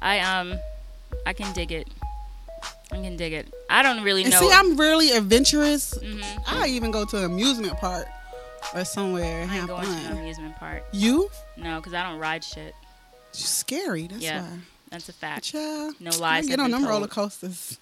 I 0.02 0.20
um, 0.20 0.54
I 1.26 1.32
can 1.32 1.52
dig 1.54 1.72
it. 1.72 1.88
I 2.92 2.96
can 2.96 3.16
dig 3.16 3.32
it. 3.34 3.52
I 3.68 3.82
don't 3.82 4.02
really 4.02 4.22
And 4.22 4.30
know. 4.32 4.40
see, 4.40 4.50
I'm 4.50 4.76
really 4.76 5.12
adventurous. 5.12 5.94
Mhm. 5.94 6.24
I 6.46 6.68
even 6.68 6.90
go 6.90 7.04
to 7.04 7.18
an 7.18 7.24
amusement 7.24 7.76
park 7.78 8.06
or 8.74 8.84
somewhere 8.84 9.42
and 9.42 9.50
have 9.50 9.68
going 9.68 9.84
to 9.84 9.90
an 9.92 10.18
amusement 10.18 10.56
park. 10.56 10.84
You? 10.92 11.28
No, 11.56 11.76
because 11.76 11.92
I 11.94 12.02
don't 12.08 12.18
ride 12.18 12.42
shit. 12.44 12.74
You're 13.34 13.46
scary. 13.46 14.06
That's 14.06 14.22
Yeah. 14.22 14.42
why. 14.42 14.58
That's 14.90 15.08
a 15.08 15.12
fact. 15.12 15.44
Child. 15.44 15.96
No 16.00 16.10
lies. 16.18 16.46
Get 16.48 16.60
on 16.60 16.70
them 16.70 16.80
told. 16.80 16.90
roller 16.90 17.08
coasters. 17.08 17.76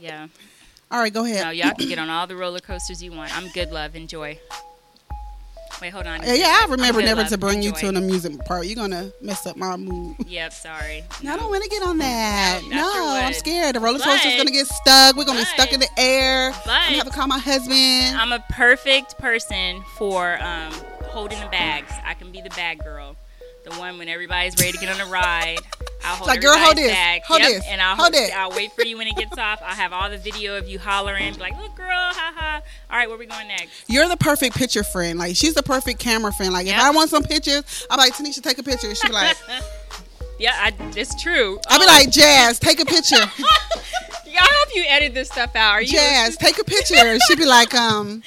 Yeah. 0.00 0.28
All 0.90 1.00
right, 1.00 1.12
go 1.12 1.24
ahead. 1.24 1.44
No, 1.44 1.50
y'all 1.50 1.74
can 1.74 1.88
get 1.88 1.98
on 1.98 2.08
all 2.08 2.26
the 2.28 2.36
roller 2.36 2.60
coasters 2.60 3.02
you 3.02 3.10
want. 3.12 3.36
I'm 3.36 3.48
good, 3.52 3.72
love. 3.72 3.96
Enjoy. 3.96 4.38
Wait, 5.80 5.92
hold 5.92 6.06
on. 6.06 6.20
Yeah, 6.24 6.62
I 6.62 6.66
remember 6.70 7.02
never 7.02 7.24
to 7.24 7.36
bring 7.38 7.62
you 7.62 7.70
to 7.72 7.88
an 7.88 7.96
amusement 7.96 8.44
park. 8.46 8.64
You're 8.66 8.76
gonna 8.76 9.12
mess 9.20 9.46
up 9.46 9.56
my 9.56 9.76
mood. 9.76 10.16
Yep, 10.26 10.52
sorry. 10.52 11.04
No, 11.22 11.34
I 11.34 11.36
don't 11.36 11.50
want 11.50 11.62
to 11.64 11.68
get 11.68 11.82
on 11.82 11.98
that. 11.98 12.60
No, 12.68 12.76
No, 12.76 13.20
I'm 13.22 13.32
scared. 13.34 13.74
The 13.76 13.80
roller 13.80 13.98
coaster's 13.98 14.32
But- 14.32 14.38
gonna 14.38 14.50
get 14.52 14.66
stuck. 14.66 15.16
We're 15.16 15.24
gonna 15.24 15.40
be 15.40 15.44
stuck 15.44 15.72
in 15.72 15.80
the 15.80 15.88
air. 15.98 16.52
I'm 16.52 16.64
gonna 16.64 16.96
have 16.96 17.04
to 17.04 17.10
call 17.10 17.26
my 17.28 17.38
husband. 17.38 18.16
I'm 18.16 18.32
a 18.32 18.42
perfect 18.50 19.18
person 19.18 19.82
for 19.98 20.40
um, 20.42 20.72
holding 21.04 21.40
the 21.40 21.46
bags. 21.48 21.92
I 22.04 22.14
can 22.14 22.32
be 22.32 22.40
the 22.40 22.50
bag 22.50 22.82
girl. 22.82 23.16
The 23.64 23.74
one 23.76 23.98
when 23.98 24.08
everybody's 24.08 24.56
ready 24.58 24.72
to 24.72 24.78
get 24.78 24.88
on 24.98 25.06
a 25.06 25.10
ride. 25.10 25.58
I'll 26.06 26.16
hold 26.16 26.28
like, 26.28 26.40
girl, 26.40 26.56
hold 26.56 26.76
this. 26.76 26.90
bag. 26.92 27.22
Hold 27.24 27.40
yep, 27.40 27.48
this. 27.50 27.64
And 27.66 27.80
I'll 27.82 27.96
Hold 27.96 28.14
it. 28.14 28.30
I'll 28.36 28.50
wait 28.50 28.72
for 28.72 28.84
you 28.84 28.96
when 28.98 29.08
it 29.08 29.16
gets 29.16 29.36
off. 29.36 29.60
I'll 29.64 29.74
have 29.74 29.92
all 29.92 30.08
the 30.08 30.18
video 30.18 30.56
of 30.56 30.68
you 30.68 30.78
hollering, 30.78 31.34
be 31.34 31.40
like, 31.40 31.56
look, 31.60 31.74
girl, 31.74 31.88
ha 31.88 32.32
ha. 32.34 32.62
All 32.90 32.96
right, 32.96 33.08
where 33.08 33.18
we 33.18 33.26
going 33.26 33.48
next? 33.48 33.84
You're 33.88 34.08
the 34.08 34.16
perfect 34.16 34.56
picture 34.56 34.84
friend. 34.84 35.18
Like 35.18 35.36
she's 35.36 35.54
the 35.54 35.62
perfect 35.62 35.98
camera 35.98 36.32
friend. 36.32 36.52
Like 36.52 36.66
if 36.66 36.76
I 36.76 36.90
want 36.90 37.10
some 37.10 37.22
pictures, 37.24 37.86
I'm 37.90 37.98
like 37.98 38.14
Tanisha, 38.14 38.42
take 38.42 38.58
a 38.58 38.62
picture. 38.62 38.94
She'll 38.94 39.10
be 39.10 39.14
like, 39.14 39.36
Yeah, 40.38 40.52
I, 40.54 40.72
it's 40.94 41.20
true. 41.20 41.58
I'll 41.68 41.78
be 41.78 41.84
Oh, 41.84 41.88
like, 41.88 42.10
Jazz, 42.10 42.58
take 42.58 42.78
a 42.80 42.84
picture. 42.84 43.16
I 44.38 44.48
hope 44.52 44.68
you 44.74 44.84
edit 44.86 45.14
this 45.14 45.28
stuff 45.28 45.56
out. 45.56 45.70
Are 45.72 45.80
you? 45.80 45.88
Jazz, 45.88 46.36
take 46.36 46.58
a 46.58 46.64
picture. 46.64 47.18
She'd 47.26 47.38
be 47.38 47.46
like, 47.46 47.74
um, 47.74 48.22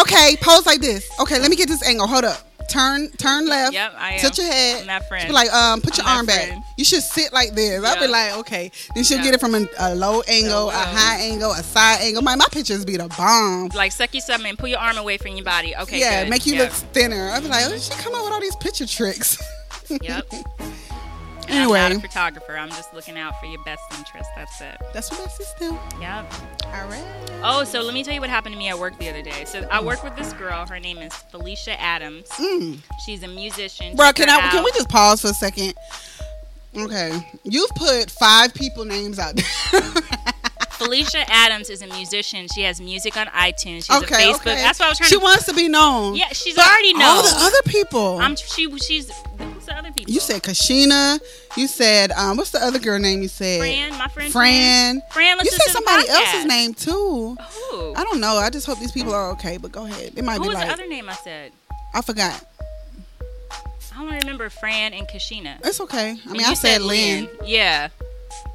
okay, 0.00 0.34
pose 0.40 0.64
like 0.64 0.80
this. 0.80 1.06
Okay, 1.20 1.38
let 1.38 1.50
me 1.50 1.56
get 1.56 1.68
this 1.68 1.86
angle. 1.86 2.06
Hold 2.06 2.24
up. 2.24 2.45
Turn, 2.68 3.10
turn 3.12 3.46
left. 3.46 3.72
Yep, 3.72 3.94
I 3.96 4.12
am. 4.14 4.20
Tilt 4.20 4.38
your 4.38 4.46
head. 4.46 4.80
I'm 4.82 4.86
that 4.88 5.08
friend. 5.08 5.22
She'd 5.22 5.28
be 5.28 5.32
like, 5.34 5.52
um, 5.52 5.80
put 5.80 5.98
I'm 5.98 6.04
your 6.04 6.14
arm 6.14 6.26
back. 6.26 6.58
You 6.76 6.84
should 6.84 7.02
sit 7.02 7.32
like 7.32 7.52
this. 7.54 7.82
I'd 7.84 8.00
be 8.00 8.06
like, 8.06 8.36
okay. 8.38 8.70
Then 8.94 9.04
she'll 9.04 9.18
Yeah. 9.18 9.24
get 9.24 9.34
it 9.34 9.40
from 9.40 9.54
a, 9.54 9.66
a 9.78 9.94
low 9.94 10.20
angle, 10.28 10.68
a 10.70 10.72
high 10.72 11.20
angle, 11.20 11.52
a 11.52 11.62
side 11.62 12.00
angle. 12.02 12.22
My 12.22 12.34
my 12.36 12.46
pictures 12.52 12.84
be 12.84 12.96
the 12.96 13.08
bomb. 13.16 13.68
like 13.74 13.92
suck 13.92 14.14
you 14.14 14.20
something 14.20 14.48
and 14.50 14.58
pull 14.58 14.68
your 14.68 14.78
arm 14.80 14.98
away 14.98 15.16
from 15.18 15.32
your 15.36 15.44
body. 15.44 15.74
Okay. 15.76 15.98
yeah, 16.00 16.24
good. 16.24 16.30
make 16.30 16.46
you 16.46 16.54
Yep. 16.54 16.62
look 16.64 16.72
thinner. 16.92 17.30
I'd 17.30 17.42
be 17.42 17.48
like, 17.48 17.64
oh, 17.66 17.78
she 17.78 17.92
come 17.94 18.14
up 18.14 18.24
with 18.24 18.32
all 18.32 18.40
these 18.40 18.56
picture 18.56 18.86
tricks. 18.86 19.38
Yep. 19.88 20.26
Anyway. 21.48 21.80
I'm 21.80 21.92
not 21.92 22.04
a 22.04 22.08
photographer. 22.08 22.56
I'm 22.56 22.70
just 22.70 22.92
looking 22.94 23.18
out 23.18 23.38
for 23.40 23.46
your 23.46 23.62
best 23.64 23.82
interest. 23.96 24.28
That's 24.36 24.60
it. 24.60 24.76
That's 24.92 25.10
what 25.10 25.20
that's 25.20 25.54
do. 25.54 25.78
Yep. 26.00 26.32
All 26.66 26.88
right. 26.88 27.04
Oh, 27.42 27.64
so 27.64 27.82
let 27.82 27.94
me 27.94 28.02
tell 28.02 28.14
you 28.14 28.20
what 28.20 28.30
happened 28.30 28.54
to 28.54 28.58
me 28.58 28.68
at 28.68 28.78
work 28.78 28.98
the 28.98 29.08
other 29.08 29.22
day. 29.22 29.44
So 29.44 29.66
I 29.70 29.82
work 29.82 30.02
with 30.02 30.16
this 30.16 30.32
girl. 30.34 30.66
Her 30.66 30.80
name 30.80 30.98
is 30.98 31.12
Felicia 31.14 31.80
Adams. 31.80 32.28
Mm. 32.30 32.78
She's 33.04 33.22
a 33.22 33.28
musician. 33.28 33.96
Bro, 33.96 34.12
can 34.14 34.28
I 34.28 34.50
can 34.50 34.64
we 34.64 34.72
just 34.72 34.88
pause 34.88 35.22
for 35.22 35.28
a 35.28 35.34
second? 35.34 35.74
Okay, 36.76 37.32
you've 37.44 37.70
put 37.70 38.10
five 38.10 38.52
people 38.52 38.84
names 38.84 39.18
out 39.18 39.36
there. 39.36 39.82
Felicia 40.78 41.24
Adams 41.30 41.70
is 41.70 41.82
a 41.82 41.86
musician. 41.86 42.46
She 42.54 42.62
has 42.62 42.80
music 42.80 43.16
on 43.16 43.26
iTunes. 43.28 43.86
She's 43.86 43.90
okay, 44.02 44.30
Facebook. 44.32 44.40
okay. 44.52 44.56
That's 44.62 44.78
what 44.78 44.86
I 44.86 44.88
was 44.90 44.98
trying 44.98 45.08
She 45.10 45.16
to. 45.16 45.22
wants 45.22 45.46
to 45.46 45.54
be 45.54 45.68
known. 45.68 46.14
Yeah, 46.16 46.28
she's 46.32 46.54
But 46.54 46.66
already 46.68 46.92
known. 46.92 47.02
All 47.02 47.22
the 47.22 47.34
other 47.34 47.62
people. 47.66 48.18
I'm. 48.18 48.36
She. 48.36 48.70
She's. 48.78 49.10
Who's 49.38 49.66
the 49.66 49.74
other 49.76 49.90
people? 49.92 50.12
you 50.12 50.20
said 50.20 50.42
Kashina. 50.42 51.18
You 51.56 51.66
said 51.66 52.12
um, 52.12 52.36
what's 52.36 52.50
the 52.50 52.58
other 52.62 52.78
girl 52.78 52.98
name? 52.98 53.22
You 53.22 53.28
said 53.28 53.60
Fran. 53.60 53.98
My 53.98 54.08
friend. 54.08 54.32
Fran. 54.32 55.02
Fran. 55.12 55.38
You 55.42 55.50
said 55.50 55.72
somebody 55.72 56.08
else's 56.08 56.44
name 56.44 56.74
too. 56.74 57.36
Who? 57.70 57.94
I 57.94 58.04
don't 58.04 58.20
know. 58.20 58.36
I 58.36 58.50
just 58.50 58.66
hope 58.66 58.78
these 58.78 58.92
people 58.92 59.14
are 59.14 59.30
okay. 59.32 59.56
But 59.56 59.72
go 59.72 59.86
ahead. 59.86 60.12
It 60.16 60.24
might 60.24 60.36
Who 60.36 60.42
be 60.42 60.48
was 60.48 60.54
like 60.56 60.66
the 60.66 60.72
other 60.74 60.86
name 60.88 61.08
I 61.08 61.14
said? 61.14 61.52
I 61.94 62.02
forgot. 62.02 62.44
I 63.50 64.00
don't 64.02 64.12
remember 64.20 64.50
Fran 64.50 64.92
and 64.92 65.08
Kashina. 65.08 65.56
It's 65.64 65.80
okay. 65.80 66.18
I 66.28 66.32
mean, 66.32 66.44
I 66.44 66.52
said 66.52 66.82
Lynn, 66.82 67.30
Yeah. 67.42 67.88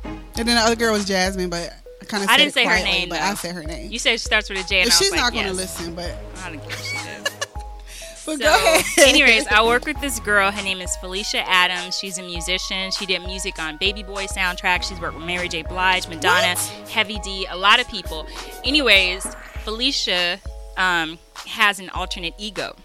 and 0.04 0.22
then 0.36 0.46
the 0.56 0.62
other 0.62 0.76
girl 0.76 0.94
was 0.94 1.04
Jasmine, 1.06 1.50
but 1.50 1.74
kind 2.12 2.24
of 2.24 2.30
I 2.30 2.38
didn't 2.38 2.54
say 2.54 2.66
her 2.66 2.76
name, 2.84 3.10
but 3.10 3.16
though. 3.20 3.26
I 3.26 3.34
said 3.34 3.56
her 3.56 3.64
name. 3.64 3.92
You 3.92 3.98
said 4.00 4.12
she 4.14 4.18
starts 4.20 4.50
with 4.50 4.64
a 4.64 4.68
J, 4.68 4.82
and 4.82 4.90
But 4.90 4.94
I 4.94 4.98
was 4.98 4.98
she's 5.00 5.12
like, 5.12 5.20
not 5.20 5.34
going 5.34 5.46
to 5.46 5.50
yes. 5.54 5.80
listen. 5.80 5.96
But 5.96 6.16
I 6.44 6.50
don't 6.50 6.60
care 6.62 6.78
she 6.78 6.98
did. 6.98 7.24
but 7.24 8.34
So, 8.34 8.38
go 8.38 8.54
ahead. 8.54 8.86
anyways, 9.08 9.48
I 9.48 9.64
work 9.66 9.86
with 9.86 10.00
this 10.02 10.20
girl. 10.20 10.52
Her 10.52 10.62
name 10.64 10.80
is 10.82 10.96
Felicia 10.98 11.48
Adams. 11.50 11.98
She's 11.98 12.18
a 12.20 12.22
musician. 12.24 12.92
She 12.92 13.06
did 13.08 13.24
music 13.24 13.58
on 13.60 13.78
Baby 13.78 14.04
Boy 14.04 14.26
soundtrack. 14.26 14.84
She's 14.84 15.00
worked 15.00 15.16
with 15.16 15.26
Mary 15.26 15.48
J. 15.50 15.64
Blige, 15.64 16.08
Madonna, 16.08 16.56
What? 16.56 16.90
Heavy 16.90 17.18
D, 17.20 17.48
a 17.50 17.58
lot 17.58 17.80
of 17.80 17.88
people. 17.88 18.28
Anyways, 18.64 19.26
Felicia 19.64 20.40
um, 20.78 21.18
has 21.48 21.80
an 21.80 21.90
alternate 21.92 22.34
ego 22.38 22.76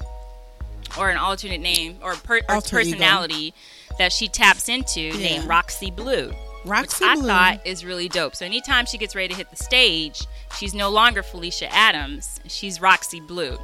or 0.99 1.11
an 1.11 1.17
alternate 1.19 1.61
name 1.61 1.97
or, 2.03 2.15
per- 2.15 2.41
or 2.49 2.55
Alter 2.57 2.81
ego. 2.81 2.91
personality 2.93 3.53
that 3.99 4.13
she 4.13 4.29
taps 4.29 4.69
into 4.69 5.01
Yeah. 5.01 5.13
named 5.39 5.45
Roxy 5.49 5.91
Blue. 5.91 6.33
Roxy 6.67 7.05
I 7.05 7.15
Blue. 7.15 7.27
thought 7.27 7.61
is 7.67 7.85
really 7.85 8.09
dope. 8.09 8.35
So 8.37 8.45
anytime 8.45 8.87
she 8.87 8.99
gets 8.99 9.15
ready 9.15 9.29
to 9.29 9.35
hit 9.35 9.51
the 9.51 9.57
stage, 9.57 10.27
she's 10.59 10.75
no 10.75 10.91
longer 10.91 11.23
Felicia 11.23 11.73
Adams. 11.73 12.41
She's 12.47 12.81
Roxy 12.81 13.21
Blue. 13.21 13.59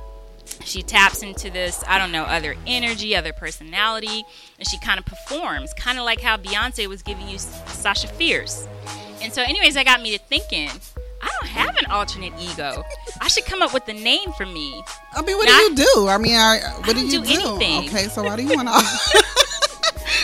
She 0.65 0.83
taps 0.83 1.23
into 1.23 1.51
this, 1.51 1.83
I 1.87 1.99
don't 1.99 2.13
know, 2.13 2.25
other 2.25 2.55
energy, 2.67 3.15
other 3.17 3.33
personality, 3.33 4.25
and 4.59 4.69
she 4.69 4.79
kind 4.81 4.99
of 4.99 5.07
performs, 5.07 5.73
kind 5.75 5.99
of 5.99 6.05
like 6.05 6.21
how 6.21 6.37
Beyonce 6.37 6.87
was 6.89 7.03
giving 7.03 7.29
you 7.29 7.39
Sasha 7.39 8.09
Fierce. 8.09 8.67
And 9.23 9.33
so, 9.33 9.43
anyways, 9.43 9.75
that 9.75 9.87
got 9.87 10.03
me 10.03 10.17
to 10.17 10.23
thinking, 10.25 10.69
I 11.23 11.29
don't 11.41 11.49
have 11.49 11.77
an 11.77 11.87
alternate 11.87 12.33
ego. 12.41 12.83
I 13.21 13.29
should 13.29 13.47
come 13.47 13.63
up 13.63 13.73
with 13.73 13.87
a 13.89 13.93
name 13.93 14.33
for 14.33 14.45
me. 14.45 14.83
I 15.15 15.23
mean, 15.23 15.37
what 15.37 15.47
Not- 15.47 15.77
do 15.77 15.83
you 15.83 15.89
do? 15.95 16.09
I 16.09 16.19
mean, 16.19 16.35
I, 16.37 16.59
what 16.81 16.91
I 16.91 16.93
do 16.95 17.07
you 17.07 17.11
do 17.11 17.23
anything. 17.23 17.89
Okay, 17.89 18.09
so 18.09 18.25
why 18.25 18.37
do 18.37 18.43
you 18.43 18.55
want 18.55 18.69
to? 18.69 19.25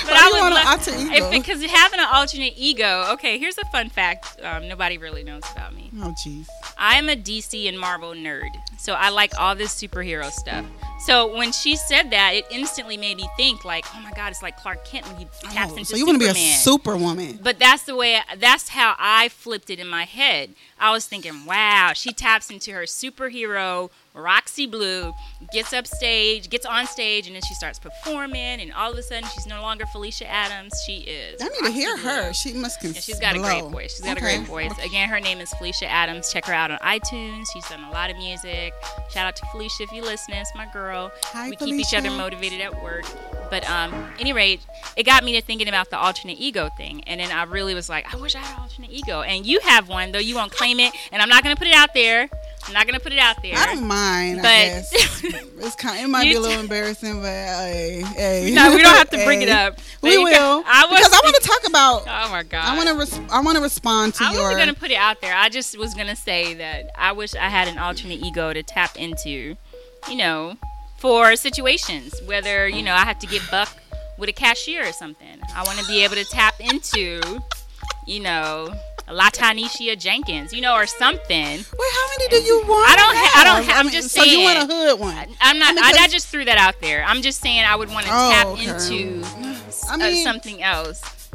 But 0.05 0.15
I 0.15 0.31
would 0.33 0.53
love- 0.55 1.13
if- 1.13 1.31
because 1.31 1.65
having 1.65 2.01
an 2.01 2.07
alternate 2.13 2.55
ego. 2.57 3.07
Okay, 3.13 3.39
here's 3.39 3.59
a 3.59 3.65
fun 3.67 3.89
fact. 3.91 4.39
Um, 4.43 4.69
nobody 4.69 4.99
really 4.99 5.23
knows 5.25 5.43
about 5.53 5.75
me. 5.75 5.91
oh, 6.03 6.15
jeez. 6.25 6.47
I'm 6.77 7.09
a 7.09 7.17
DC 7.17 7.69
and 7.69 7.79
Marvel 7.79 8.13
nerd, 8.13 8.51
so 8.79 8.93
I 8.95 9.09
like 9.09 9.33
all 9.39 9.55
this 9.55 9.75
superhero 9.75 10.31
stuff. 10.31 10.65
So 11.07 11.37
when 11.37 11.53
she 11.53 11.77
said 11.77 12.11
that, 12.11 12.35
it 12.35 12.45
instantly 12.51 12.97
made 12.97 13.17
me 13.17 13.29
think, 13.37 13.65
like, 13.65 13.85
oh 13.95 14.01
my 14.01 14.11
god, 14.13 14.31
it's 14.31 14.43
like 14.43 14.57
Clark 14.57 14.85
Kent 14.85 15.07
when 15.07 15.17
he 15.17 15.25
taps 15.51 15.73
Oh, 15.73 15.77
into 15.77 15.85
so 15.87 15.97
you 15.97 16.07
want 16.07 16.21
to 16.21 16.25
be 16.25 16.31
a 16.31 16.35
superwoman? 16.35 17.39
But 17.43 17.59
that's 17.59 17.85
the 17.85 17.95
way. 17.97 18.19
That's 18.37 18.71
how 18.71 18.95
I 18.99 19.29
flipped 19.29 19.71
it 19.71 19.79
in 19.79 19.87
my 19.89 20.05
head. 20.05 20.51
I 20.79 20.91
was 20.93 21.07
thinking, 21.07 21.45
wow, 21.47 21.93
she 21.95 22.13
taps 22.13 22.51
into 22.51 22.73
her 22.73 22.83
superhero 22.83 23.91
Roxy 24.19 24.67
Blue, 24.67 25.15
gets 25.53 25.73
up 25.73 25.87
stage, 25.87 26.51
gets 26.51 26.67
on 26.67 26.87
stage, 26.87 27.27
and 27.27 27.35
then 27.37 27.43
she 27.43 27.55
starts 27.55 27.79
performing, 27.79 28.61
and 28.61 28.73
all 28.73 28.93
of 28.93 28.99
a 28.99 29.03
sudden 29.03 29.29
she's 29.35 29.47
no 29.47 29.63
longer 29.63 29.87
Felicia 29.87 30.27
Adams. 30.29 30.73
She 30.85 30.99
is. 30.99 31.41
I 31.41 31.49
need 31.49 31.65
to 31.67 31.71
hear 31.71 31.95
Blue. 31.97 32.05
her. 32.05 32.33
She 32.33 32.53
must 32.53 32.81
can. 32.81 32.93
Yeah, 32.95 33.01
she's 33.01 33.19
got 33.21 33.37
a 33.37 33.39
great 33.39 33.65
voice. 33.65 33.93
She's 33.97 34.01
got 34.05 34.17
Okay. 34.19 34.35
a 34.35 34.39
great 34.39 34.47
voice. 34.49 34.73
Again, 34.85 35.09
her 35.09 35.21
name 35.21 35.39
is 35.39 35.53
Felicia 35.55 35.87
Adams. 35.87 36.33
Check 36.33 36.47
her 36.47 36.53
out 36.53 36.71
on 36.71 36.79
iTunes. 36.81 37.47
She's 37.53 37.67
done 37.69 37.85
a 37.85 37.91
lot 37.91 38.11
of 38.11 38.17
music. 38.17 38.73
Shout 39.11 39.27
out 39.27 39.37
to 39.37 39.47
Felicia 39.53 39.85
if 39.85 39.93
you 39.93 40.03
listen. 40.03 40.35
It's 40.35 40.51
my 40.55 40.67
girl. 40.73 41.11
Hi, 41.27 41.51
we 41.51 41.57
keep 41.57 41.75
each 41.75 41.95
other 41.95 42.11
motivated 42.11 42.61
at 42.61 42.83
work. 42.83 43.05
But 43.51 43.69
um, 43.71 43.95
any 44.19 44.33
rate, 44.35 44.61
it 44.97 45.05
got 45.05 45.25
me 45.25 45.33
to 45.35 45.41
thinking 45.41 45.69
about 45.69 45.89
the 45.91 45.97
alternate 45.99 46.39
ego 46.39 46.69
thing, 46.77 47.03
and 47.07 47.19
then 47.19 47.31
I 47.33 47.45
really 47.45 47.75
was 47.75 47.89
like, 47.89 48.13
I 48.13 48.17
wish 48.19 48.35
I 48.35 48.41
had 48.41 48.57
an 48.57 48.63
alternate 48.63 48.91
ego. 48.91 49.23
And 49.23 49.47
you 49.47 49.61
have 49.61 49.89
one, 49.89 50.13
though 50.13 50.19
you 50.19 50.35
won't 50.35 50.53
claim 50.53 50.79
it, 50.81 50.93
and 51.13 51.23
I'm 51.23 51.31
not 51.31 51.43
gonna 51.43 51.57
put 51.57 51.67
it 51.67 51.75
out 51.75 51.95
there. 51.95 52.29
I'm 52.69 52.75
not 52.75 52.87
gonna 52.87 53.01
put 53.01 53.13
it 53.15 53.19
out 53.19 53.43
there. 53.43 53.55
I 53.57 53.67
don't 53.67 53.87
mind. 53.87 54.41
I 54.41 54.43
But- 54.43 54.49
guess 54.93 54.93
it's 55.25 55.75
kind. 55.75 56.05
It 56.05 56.09
might 56.09 56.25
be 56.25 56.35
a 56.35 56.41
little 56.41 56.61
embarrassing, 56.61 57.21
but 57.21 57.27
hey, 57.29 58.03
hey. 58.15 58.53
no, 58.55 58.75
we 58.75 58.83
don't 58.83 58.95
have 58.97 59.09
to 59.11 59.25
bring 59.25 59.41
it 59.43 59.49
up. 59.63 59.77
But 60.03 60.11
We 60.11 60.19
will. 60.19 60.63
I 60.67 60.87
was 60.89 60.99
because 60.99 61.13
I 61.13 61.21
want 61.25 61.37
to 61.37 61.43
talk 61.43 61.67
about. 61.67 62.03
Oh 62.29 62.31
my 62.31 62.43
god. 62.43 62.65
I 62.65 62.77
want 62.77 62.89
to. 62.91 62.95
Res- 62.95 63.31
I 63.33 63.41
want 63.41 63.57
to 63.57 63.63
respond 63.63 64.15
to 64.15 64.25
you. 64.25 64.31
I 64.31 64.33
your. 64.35 64.43
wasn't 64.43 64.59
gonna 64.61 64.75
put 64.75 64.91
it 64.91 64.97
out 64.97 65.21
there. 65.23 65.35
I 65.35 65.49
just 65.49 65.79
was 65.79 65.95
gonna 65.95 66.15
say 66.17 66.53
that 66.55 66.91
I 66.97 67.13
wish 67.13 67.35
I 67.35 67.49
had 67.49 67.69
an 67.69 67.79
alternate 67.79 68.21
ego 68.23 68.53
to 68.53 68.63
tap 68.63 68.97
into, 68.97 69.57
you 70.09 70.17
know, 70.17 70.57
for 70.99 71.37
situations. 71.37 72.15
Whether 72.27 72.69
you 72.69 72.83
know 72.83 72.93
I 72.93 73.05
have 73.05 73.19
to 73.21 73.27
get 73.27 73.43
buck 73.51 73.75
with 74.19 74.29
a 74.29 74.33
cashier 74.33 74.87
or 74.87 74.93
something. 74.93 75.41
I 75.55 75.63
want 75.63 75.79
to 75.79 75.87
be 75.87 76.03
able 76.05 76.17
to 76.17 76.25
tap 76.25 76.55
into, 76.61 77.21
you 78.07 78.21
know, 78.21 78.75
Latanisha 79.11 79.99
Jenkins, 79.99 80.53
you 80.53 80.61
know, 80.61 80.75
or 80.75 80.87
something. 80.87 81.45
Wait, 81.57 81.93
how 81.95 82.09
many 82.19 82.29
do 82.29 82.37
you 82.43 82.63
want? 82.67 82.91
I 82.91 82.97
don't 82.97 83.17
ha- 83.17 83.41
I 83.41 83.45
don't 83.45 83.65
have? 83.65 83.75
ha- 83.75 83.81
I'm 83.81 83.91
just 83.91 84.11
saying. 84.11 84.27
So 84.27 84.33
you 84.33 84.45
want 84.45 84.59
a 84.71 84.73
hood 84.73 85.01
one? 85.01 85.29
I'm 85.41 85.59
not. 85.59 85.71
I 85.71 85.73
mean, 85.75 85.85
I, 85.85 86.05
I 86.05 86.09
just 86.09 86.29
threw 86.29 86.45
that 86.45 86.59
out 86.59 86.81
there. 86.81 87.05
I'm 87.05 87.23
just 87.23 87.41
saying 87.41 87.65
I 87.65 87.77
would 87.77 87.89
want 87.91 88.07
to 88.07 88.13
Oh, 88.13 88.31
tap 88.31 88.47
okay. 88.49 88.65
into 88.65 89.27
I 89.91 90.13
uh, 90.13 90.25
something 90.25 90.63
else. 90.63 91.31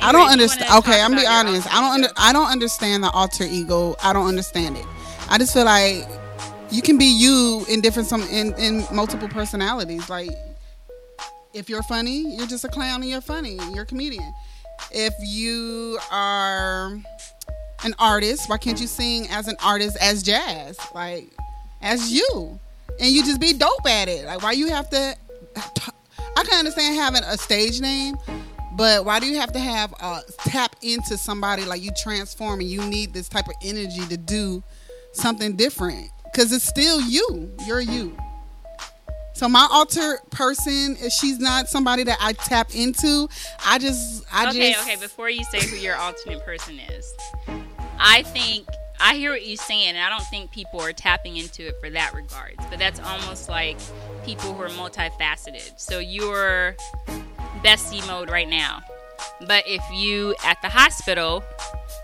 I 0.00 0.12
don't 0.12 0.30
understand. 0.30 0.70
Okay, 0.78 1.00
I'm 1.00 1.12
be 1.14 1.26
honest. 1.26 1.72
I 1.72 1.80
don't 1.80 1.92
under. 1.92 2.08
I 2.16 2.32
don't 2.32 2.50
understand 2.50 3.02
the 3.04 3.10
alter 3.10 3.44
ego. 3.44 3.96
I 4.02 4.12
don't 4.12 4.26
understand 4.26 4.76
it. 4.76 4.84
I 5.28 5.38
just 5.38 5.54
feel 5.54 5.64
like 5.64 6.06
you 6.70 6.82
can 6.82 6.98
be 6.98 7.06
you 7.06 7.64
in 7.68 7.80
different 7.80 8.08
some 8.08 8.22
in 8.24 8.52
in 8.54 8.84
multiple 8.92 9.28
personalities. 9.28 10.10
Like 10.10 10.30
if 11.54 11.68
you're 11.68 11.82
funny, 11.84 12.34
you're 12.36 12.46
just 12.46 12.64
a 12.64 12.68
clown 12.68 13.00
and 13.02 13.10
you're 13.10 13.20
funny. 13.20 13.58
You're 13.72 13.84
a 13.84 13.86
comedian. 13.86 14.32
If 14.94 15.14
you 15.20 15.98
are 16.10 16.96
an 17.84 17.94
artist, 17.98 18.48
why 18.48 18.58
can't 18.58 18.80
you 18.80 18.86
sing 18.86 19.28
as 19.28 19.48
an 19.48 19.56
artist 19.62 19.96
as 20.00 20.22
jazz? 20.22 20.78
Like 20.94 21.30
as 21.82 22.12
you. 22.12 22.60
And 23.00 23.10
you 23.10 23.24
just 23.24 23.40
be 23.40 23.52
dope 23.52 23.86
at 23.86 24.08
it. 24.08 24.24
Like 24.24 24.42
why 24.42 24.52
you 24.52 24.68
have 24.68 24.88
to 24.90 25.16
I 26.36 26.42
can 26.42 26.58
understand 26.58 26.96
having 26.96 27.22
a 27.24 27.36
stage 27.38 27.80
name, 27.80 28.16
but 28.76 29.04
why 29.04 29.20
do 29.20 29.26
you 29.26 29.38
have 29.38 29.52
to 29.52 29.58
have 29.58 29.94
tap 30.44 30.74
into 30.82 31.16
somebody 31.16 31.64
like 31.64 31.82
you 31.82 31.90
transform 31.96 32.60
and 32.60 32.68
you 32.68 32.84
need 32.84 33.12
this 33.12 33.28
type 33.28 33.46
of 33.46 33.54
energy 33.62 34.04
to 34.06 34.16
do 34.16 34.62
something 35.12 35.54
different? 35.54 36.10
Because 36.24 36.52
it's 36.52 36.64
still 36.64 37.00
you. 37.00 37.52
You're 37.66 37.80
you. 37.80 38.16
So 39.34 39.48
my 39.48 39.66
alter 39.70 40.20
person, 40.30 40.96
if 41.00 41.12
she's 41.12 41.40
not 41.40 41.68
somebody 41.68 42.04
that 42.04 42.18
I 42.20 42.34
tap 42.34 42.72
into, 42.74 43.28
I 43.66 43.78
just, 43.78 44.24
I 44.32 44.48
okay, 44.48 44.70
just. 44.70 44.82
okay. 44.82 44.92
Okay, 44.94 45.02
before 45.02 45.28
you 45.28 45.42
say 45.44 45.60
who 45.66 45.76
your 45.76 45.96
alternate 45.96 46.44
person 46.44 46.78
is, 46.78 47.12
I 47.98 48.22
think 48.22 48.66
I 49.00 49.16
hear 49.16 49.32
what 49.32 49.44
you're 49.44 49.56
saying, 49.56 49.88
and 49.88 49.98
I 49.98 50.08
don't 50.08 50.24
think 50.28 50.52
people 50.52 50.80
are 50.80 50.92
tapping 50.92 51.36
into 51.36 51.66
it 51.66 51.74
for 51.80 51.90
that 51.90 52.14
regards. 52.14 52.64
But 52.70 52.78
that's 52.78 53.00
almost 53.00 53.48
like 53.48 53.76
people 54.24 54.54
who 54.54 54.62
are 54.62 54.68
multifaceted. 54.68 55.80
So 55.80 55.98
you're 55.98 56.76
bestie 57.64 58.06
mode 58.06 58.30
right 58.30 58.48
now, 58.48 58.82
but 59.48 59.64
if 59.66 59.82
you 59.92 60.36
at 60.44 60.62
the 60.62 60.68
hospital, 60.68 61.42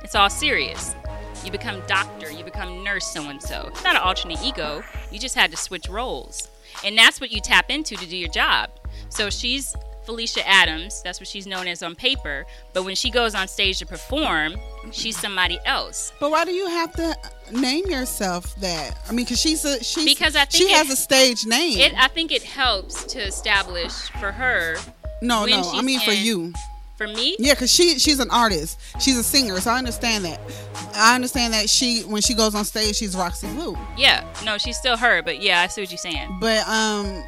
it's 0.03 0.17
all 0.17 0.31
serious. 0.31 0.97
You 1.45 1.51
become 1.51 1.81
doctor, 1.87 2.31
you 2.31 2.45
become 2.45 2.85
nurse, 2.85 3.07
so 3.07 3.23
and 3.23 3.41
so. 3.41 3.69
It's 3.69 3.83
not 3.83 3.97
an 3.97 4.03
alternate 4.03 4.43
ego. 4.43 4.83
You 5.11 5.19
just 5.19 5.35
had 5.35 5.51
to 5.53 5.57
switch 5.57 5.89
roles, 5.89 6.49
and 6.85 6.97
that's 6.97 7.21
what 7.21 7.31
you 7.33 7.41
tap 7.41 7.71
into 7.71 7.97
to 7.97 8.07
do 8.07 8.17
your 8.17 8.29
job. 8.31 8.71
So 9.09 9.31
she's 9.31 9.75
Felicia 10.05 10.47
Adams. 10.49 11.03
That's 11.03 11.21
what 11.21 11.29
she's 11.29 11.47
known 11.47 11.69
as 11.69 11.83
on 11.83 11.95
paper. 11.95 12.47
But 12.73 12.85
when 12.85 12.95
she 12.97 13.11
goes 13.11 13.35
on 13.35 13.47
stage 13.49 13.79
to 13.81 13.87
perform, 13.87 14.55
she's 14.93 15.17
somebody 15.19 15.59
else. 15.67 16.13
But 16.19 16.31
why 16.31 16.45
do 16.45 16.53
you 16.53 16.67
have 16.69 16.93
to 16.95 17.15
name 17.53 17.87
yourself 17.87 18.55
that? 18.57 18.97
I 19.09 19.13
mean, 19.13 19.25
because 19.27 19.41
she's 19.41 19.65
a 19.65 19.83
she's 19.85 20.05
Because 20.05 20.35
I 20.37 20.47
she 20.47 20.59
think 20.59 20.71
it- 20.71 20.77
has 20.77 20.91
a 20.91 20.97
stage 20.97 21.47
name. 21.47 21.79
It, 21.79 21.95
I 21.97 22.09
think 22.09 22.33
it 22.33 22.43
helps 22.43 23.05
to 23.05 23.21
establish 23.21 23.93
for 23.93 24.33
her, 24.33 24.77
no, 25.23 25.45
no, 25.45 25.71
I 25.75 25.83
mean 25.83 26.01
for 26.01 26.13
you. 26.13 26.53
For 27.01 27.07
me. 27.07 27.35
Yeah, 27.39 27.55
because 27.55 27.73
she 27.73 27.99
she's 27.99 28.19
an 28.21 28.31
artist. 28.31 28.79
She's 29.01 29.17
a 29.17 29.23
singer, 29.23 29.59
so 29.61 29.71
I 29.71 29.79
understand 29.79 30.27
that. 30.27 30.39
I 30.95 31.15
understand 31.15 31.55
that 31.55 31.71
she 31.71 32.03
when 32.03 32.21
she 32.21 32.35
goes 32.35 32.55
on 32.55 32.67
stage, 32.67 32.97
she's 32.97 33.17
Roxy 33.17 33.47
Blue. 33.55 33.75
Yeah, 33.97 34.23
no, 34.45 34.59
she's 34.59 34.77
still 34.77 34.99
her. 34.99 35.23
But 35.23 35.41
yeah, 35.41 35.63
I 35.63 35.69
see 35.69 35.81
what 35.81 35.91
you're 35.91 35.97
saying. 35.97 36.37
But 36.43 36.69
um, 36.69 37.25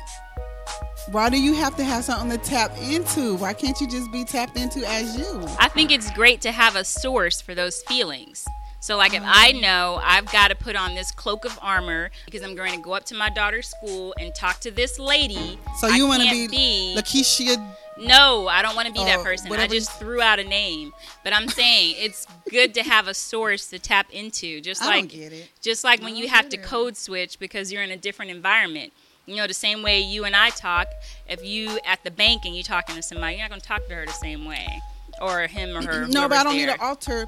why 1.10 1.30
do 1.30 1.40
you 1.40 1.54
have 1.54 1.74
to 1.76 1.84
have 1.84 2.04
something 2.04 2.38
to 2.38 2.44
tap 2.44 2.70
into? 2.82 3.36
Why 3.36 3.54
can't 3.54 3.80
you 3.80 3.88
just 3.88 4.12
be 4.12 4.24
tapped 4.24 4.58
into 4.58 4.86
as 4.86 5.16
you? 5.16 5.46
I 5.58 5.68
think 5.68 5.90
it's 5.90 6.10
great 6.10 6.42
to 6.42 6.52
have 6.52 6.76
a 6.76 6.84
source 6.84 7.40
for 7.40 7.54
those 7.54 7.80
feelings. 7.82 8.46
So, 8.80 8.96
like, 8.96 9.14
if 9.14 9.22
I 9.24 9.52
know 9.52 10.00
I've 10.02 10.30
got 10.32 10.48
to 10.48 10.56
put 10.56 10.74
on 10.74 10.96
this 10.96 11.12
cloak 11.12 11.44
of 11.44 11.56
armor 11.62 12.10
because 12.24 12.42
I'm 12.42 12.56
going 12.56 12.72
to 12.72 12.80
go 12.80 12.94
up 12.94 13.04
to 13.04 13.14
my 13.14 13.30
daughter's 13.30 13.68
school 13.68 14.12
and 14.18 14.34
talk 14.34 14.58
to 14.60 14.72
this 14.72 14.98
lady, 14.98 15.56
So 15.78 15.86
you 15.86 16.08
want 16.08 16.24
to 16.24 16.28
be, 16.28 16.48
be 16.48 16.94
Lakeisha? 16.98 17.64
No, 18.02 18.48
I 18.48 18.62
don't 18.62 18.74
want 18.74 18.88
to 18.88 18.92
be 18.92 19.04
that 19.04 19.20
oh, 19.20 19.24
person. 19.24 19.52
I 19.52 19.66
just 19.66 19.92
threw 19.98 20.20
out 20.20 20.38
a 20.38 20.44
name, 20.44 20.92
but 21.24 21.32
I'm 21.32 21.48
saying 21.48 21.96
it's 21.98 22.26
good 22.50 22.74
to 22.74 22.82
have 22.82 23.08
a 23.08 23.14
source 23.14 23.66
to 23.70 23.78
tap 23.78 24.06
into. 24.10 24.60
Just 24.60 24.82
I 24.82 24.86
like 24.86 25.10
don't 25.10 25.20
get 25.20 25.32
it. 25.32 25.48
just 25.60 25.84
like 25.84 26.02
when 26.02 26.16
you 26.16 26.28
have 26.28 26.48
to 26.50 26.56
code 26.56 26.96
switch 26.96 27.38
because 27.38 27.72
you're 27.72 27.82
in 27.82 27.90
a 27.90 27.96
different 27.96 28.30
environment. 28.30 28.92
You 29.26 29.36
know, 29.36 29.46
the 29.46 29.54
same 29.54 29.82
way 29.82 30.00
you 30.00 30.24
and 30.24 30.34
I 30.34 30.50
talk. 30.50 30.88
If 31.28 31.44
you 31.44 31.78
at 31.86 32.02
the 32.02 32.10
bank 32.10 32.42
and 32.44 32.56
you 32.56 32.64
talking 32.64 32.96
to 32.96 33.02
somebody, 33.02 33.36
you're 33.36 33.44
not 33.44 33.50
going 33.50 33.60
to 33.60 33.66
talk 33.66 33.86
to 33.86 33.94
her 33.94 34.04
the 34.04 34.12
same 34.12 34.44
way, 34.44 34.80
or 35.22 35.46
him 35.46 35.76
or 35.76 35.82
her. 35.86 36.06
No, 36.08 36.28
but 36.28 36.38
I 36.38 36.42
don't 36.44 36.54
whoever's 36.54 36.56
need 36.56 36.64
there. 36.66 36.74
an 36.74 36.80
alter 36.80 37.26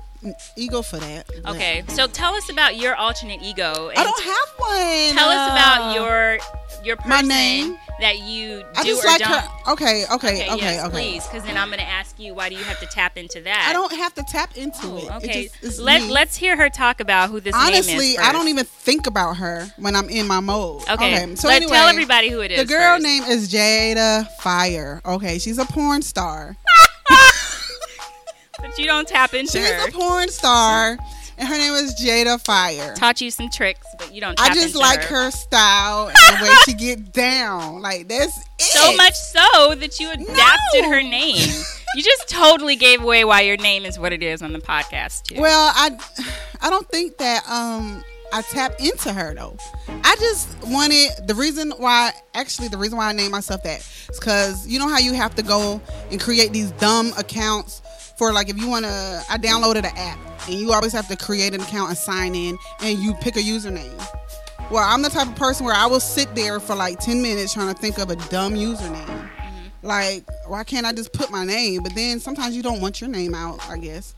ego 0.57 0.83
for 0.83 0.97
that. 0.99 1.27
but- 1.45 1.55
Okay, 1.55 1.85
so 1.89 2.07
tell 2.07 2.35
us 2.35 2.51
about 2.51 2.77
your 2.77 2.95
alternate 2.97 3.41
ego. 3.43 3.91
I 3.97 4.03
don't 4.05 4.23
have 4.25 4.49
one. 4.57 5.15
Tell 5.17 5.29
us 5.31 5.53
about 5.53 5.91
Uh, 5.91 5.95
your 5.95 6.39
your 6.85 6.97
person 6.97 7.11
my 7.11 7.21
name? 7.23 7.79
that 8.01 8.19
you 8.19 8.59
do 8.59 8.65
I 8.77 8.85
just 8.85 9.03
or 9.05 9.07
like 9.07 9.19
don't. 9.21 9.31
her. 9.31 9.73
Okay, 9.73 10.05
okay, 10.05 10.13
Okay, 10.15 10.51
okay, 10.51 10.57
yes, 10.75 10.85
okay. 10.87 10.91
please, 10.91 11.27
because 11.27 11.43
then 11.45 11.57
I'm 11.57 11.69
going 11.69 11.79
to 11.79 11.89
ask 11.89 12.19
you 12.19 12.35
why 12.35 12.49
do 12.51 12.57
you 12.57 12.65
have 12.65 12.79
to 12.81 12.87
tap 12.87 13.17
into 13.17 13.41
that? 13.43 13.67
I 13.69 13.73
don't 13.73 13.93
have 13.93 14.13
to 14.15 14.23
tap 14.31 14.57
into 14.57 14.79
Oh, 14.87 14.97
it. 14.99 15.05
It 15.05 15.11
okay. 15.13 15.51
just- 15.63 15.79
Let 15.81 16.03
me. 16.03 16.11
Let's 16.11 16.37
hear 16.37 16.57
her 16.57 16.69
talk 16.69 17.01
about 17.01 17.31
who 17.31 17.41
this 17.41 17.55
name 17.55 17.63
Honestly. 17.63 18.19
I 18.19 18.33
don't 18.33 18.49
even 18.49 18.65
think 18.67 19.07
about 19.07 19.37
her 19.39 19.67
when 19.79 19.95
I'm 19.97 20.09
in 20.11 20.27
my 20.27 20.41
mode. 20.41 20.83
Okay, 20.91 21.35
so 21.37 21.49
let 21.49 21.57
anyway, 21.57 21.73
tell 21.77 21.89
everybody 21.89 22.29
who 22.31 22.41
it 22.41 22.51
is. 22.51 22.59
The 22.59 22.65
girl 22.67 22.95
first. 22.97 23.03
name 23.05 23.23
is 23.25 23.51
Jada 23.53 24.27
Fire. 24.41 25.01
Okay, 25.07 25.39
she's 25.39 25.59
a 25.59 25.65
porn 25.65 26.03
star. 26.03 26.57
But 28.65 28.79
you 28.79 28.87
don't 28.87 29.07
tap 29.09 29.35
into 29.35 29.59
her. 29.59 29.65
She's 29.67 29.73
her. 29.75 29.89
a 29.89 29.93
porn 29.93 30.29
star, 30.29 30.97
and 31.39 31.49
her 31.49 31.59
name 31.59 31.73
is 31.75 31.95
Jada 32.01 32.41
Fire. 32.45 32.95
Taught 32.95 33.21
you 33.21 33.31
some 33.31 33.49
tricks, 33.51 33.87
but 33.99 34.15
you 34.15 34.21
don't. 34.21 34.37
Tap 34.37 34.51
I 34.51 34.55
just 34.55 34.75
like 34.75 35.03
her. 35.05 35.25
her 35.25 35.31
style 35.31 36.09
and 36.09 36.39
the 36.41 36.45
way 36.45 36.55
she 36.65 36.75
get 36.75 37.13
down. 37.13 37.81
Like 37.83 38.09
that's 38.09 38.37
it. 38.59 38.63
so 38.63 38.97
much 38.97 39.15
so 39.15 39.75
that 39.75 39.99
you 40.01 40.11
adapted 40.11 40.83
No. 40.83 40.91
her 40.91 41.03
name. 41.03 41.37
you 41.97 42.03
just 42.03 42.29
totally 42.29 42.77
gave 42.77 43.03
away 43.03 43.25
why 43.25 43.43
your 43.43 43.57
name 43.57 43.85
is 43.85 43.99
what 43.99 44.13
it 44.13 44.23
is 44.23 44.43
on 44.43 44.53
the 44.53 44.59
podcast 44.61 45.25
too. 45.25 45.41
Well, 45.41 45.73
I 45.75 45.91
I 46.61 46.71
don't 46.71 46.89
think 46.89 47.19
that 47.19 47.49
um 47.49 48.03
I 48.33 48.43
tap 48.43 48.75
into 48.81 49.13
her 49.13 49.33
though. 49.35 49.57
I 50.03 50.17
just 50.19 50.49
wanted 50.67 51.11
the 51.29 51.35
reason 51.37 51.71
why 51.77 52.13
actually 52.35 52.67
the 52.69 52.79
reason 52.79 52.99
why 52.99 53.09
I 53.09 53.13
named 53.13 53.31
myself 53.31 53.63
that 53.63 53.79
is 53.81 54.19
because 54.19 54.67
you 54.67 54.81
know 54.81 54.89
how 54.89 54.99
you 54.99 55.13
have 55.13 55.37
to 55.37 55.43
go 55.43 55.81
and 56.11 56.21
create 56.21 56.53
these 56.53 56.73
dumb 56.73 57.13
accounts 57.17 57.81
for 58.17 58.33
like 58.33 58.49
if 58.49 58.59
you 58.59 58.69
want 58.69 58.85
to 58.85 59.25
I 59.31 59.39
downloaded 59.39 59.85
an 59.85 59.97
app 59.97 60.19
and 60.49 60.59
you 60.59 60.73
always 60.73 60.93
have 60.93 61.09
to 61.09 61.17
create 61.17 61.55
an 61.55 61.61
account 61.61 61.89
and 61.91 61.99
sign 61.99 62.35
in 62.35 62.57
and 62.81 62.99
you 62.99 63.15
pick 63.15 63.37
a 63.37 63.41
username. 63.41 63.99
Well, 64.71 64.85
I'm 64.85 65.03
the 65.03 65.11
type 65.11 65.29
of 65.29 65.37
person 65.37 65.67
where 65.67 65.75
I 65.75 65.87
will 65.87 66.01
sit 66.01 66.35
there 66.35 66.59
for 66.59 66.75
like 66.75 66.99
10 66.99 67.21
minutes 67.21 67.53
trying 67.55 67.73
to 67.73 67.81
think 67.81 67.99
of 67.99 68.11
a 68.11 68.17
dumb 68.17 68.55
username. 68.55 69.07
Mm-hmm. 69.07 69.87
Like, 69.87 70.25
why 70.47 70.65
can't 70.65 70.87
I 70.87 70.93
just 70.93 71.13
put 71.13 71.31
my 71.31 71.45
name? 71.45 71.83
But 71.83 71.95
then 71.95 72.19
sometimes 72.19 72.57
you 72.57 72.63
don't 72.63 72.81
want 72.81 73.01
your 73.01 73.11
name 73.11 73.35
out, 73.35 73.69
I 73.69 73.77
guess. 73.77 74.15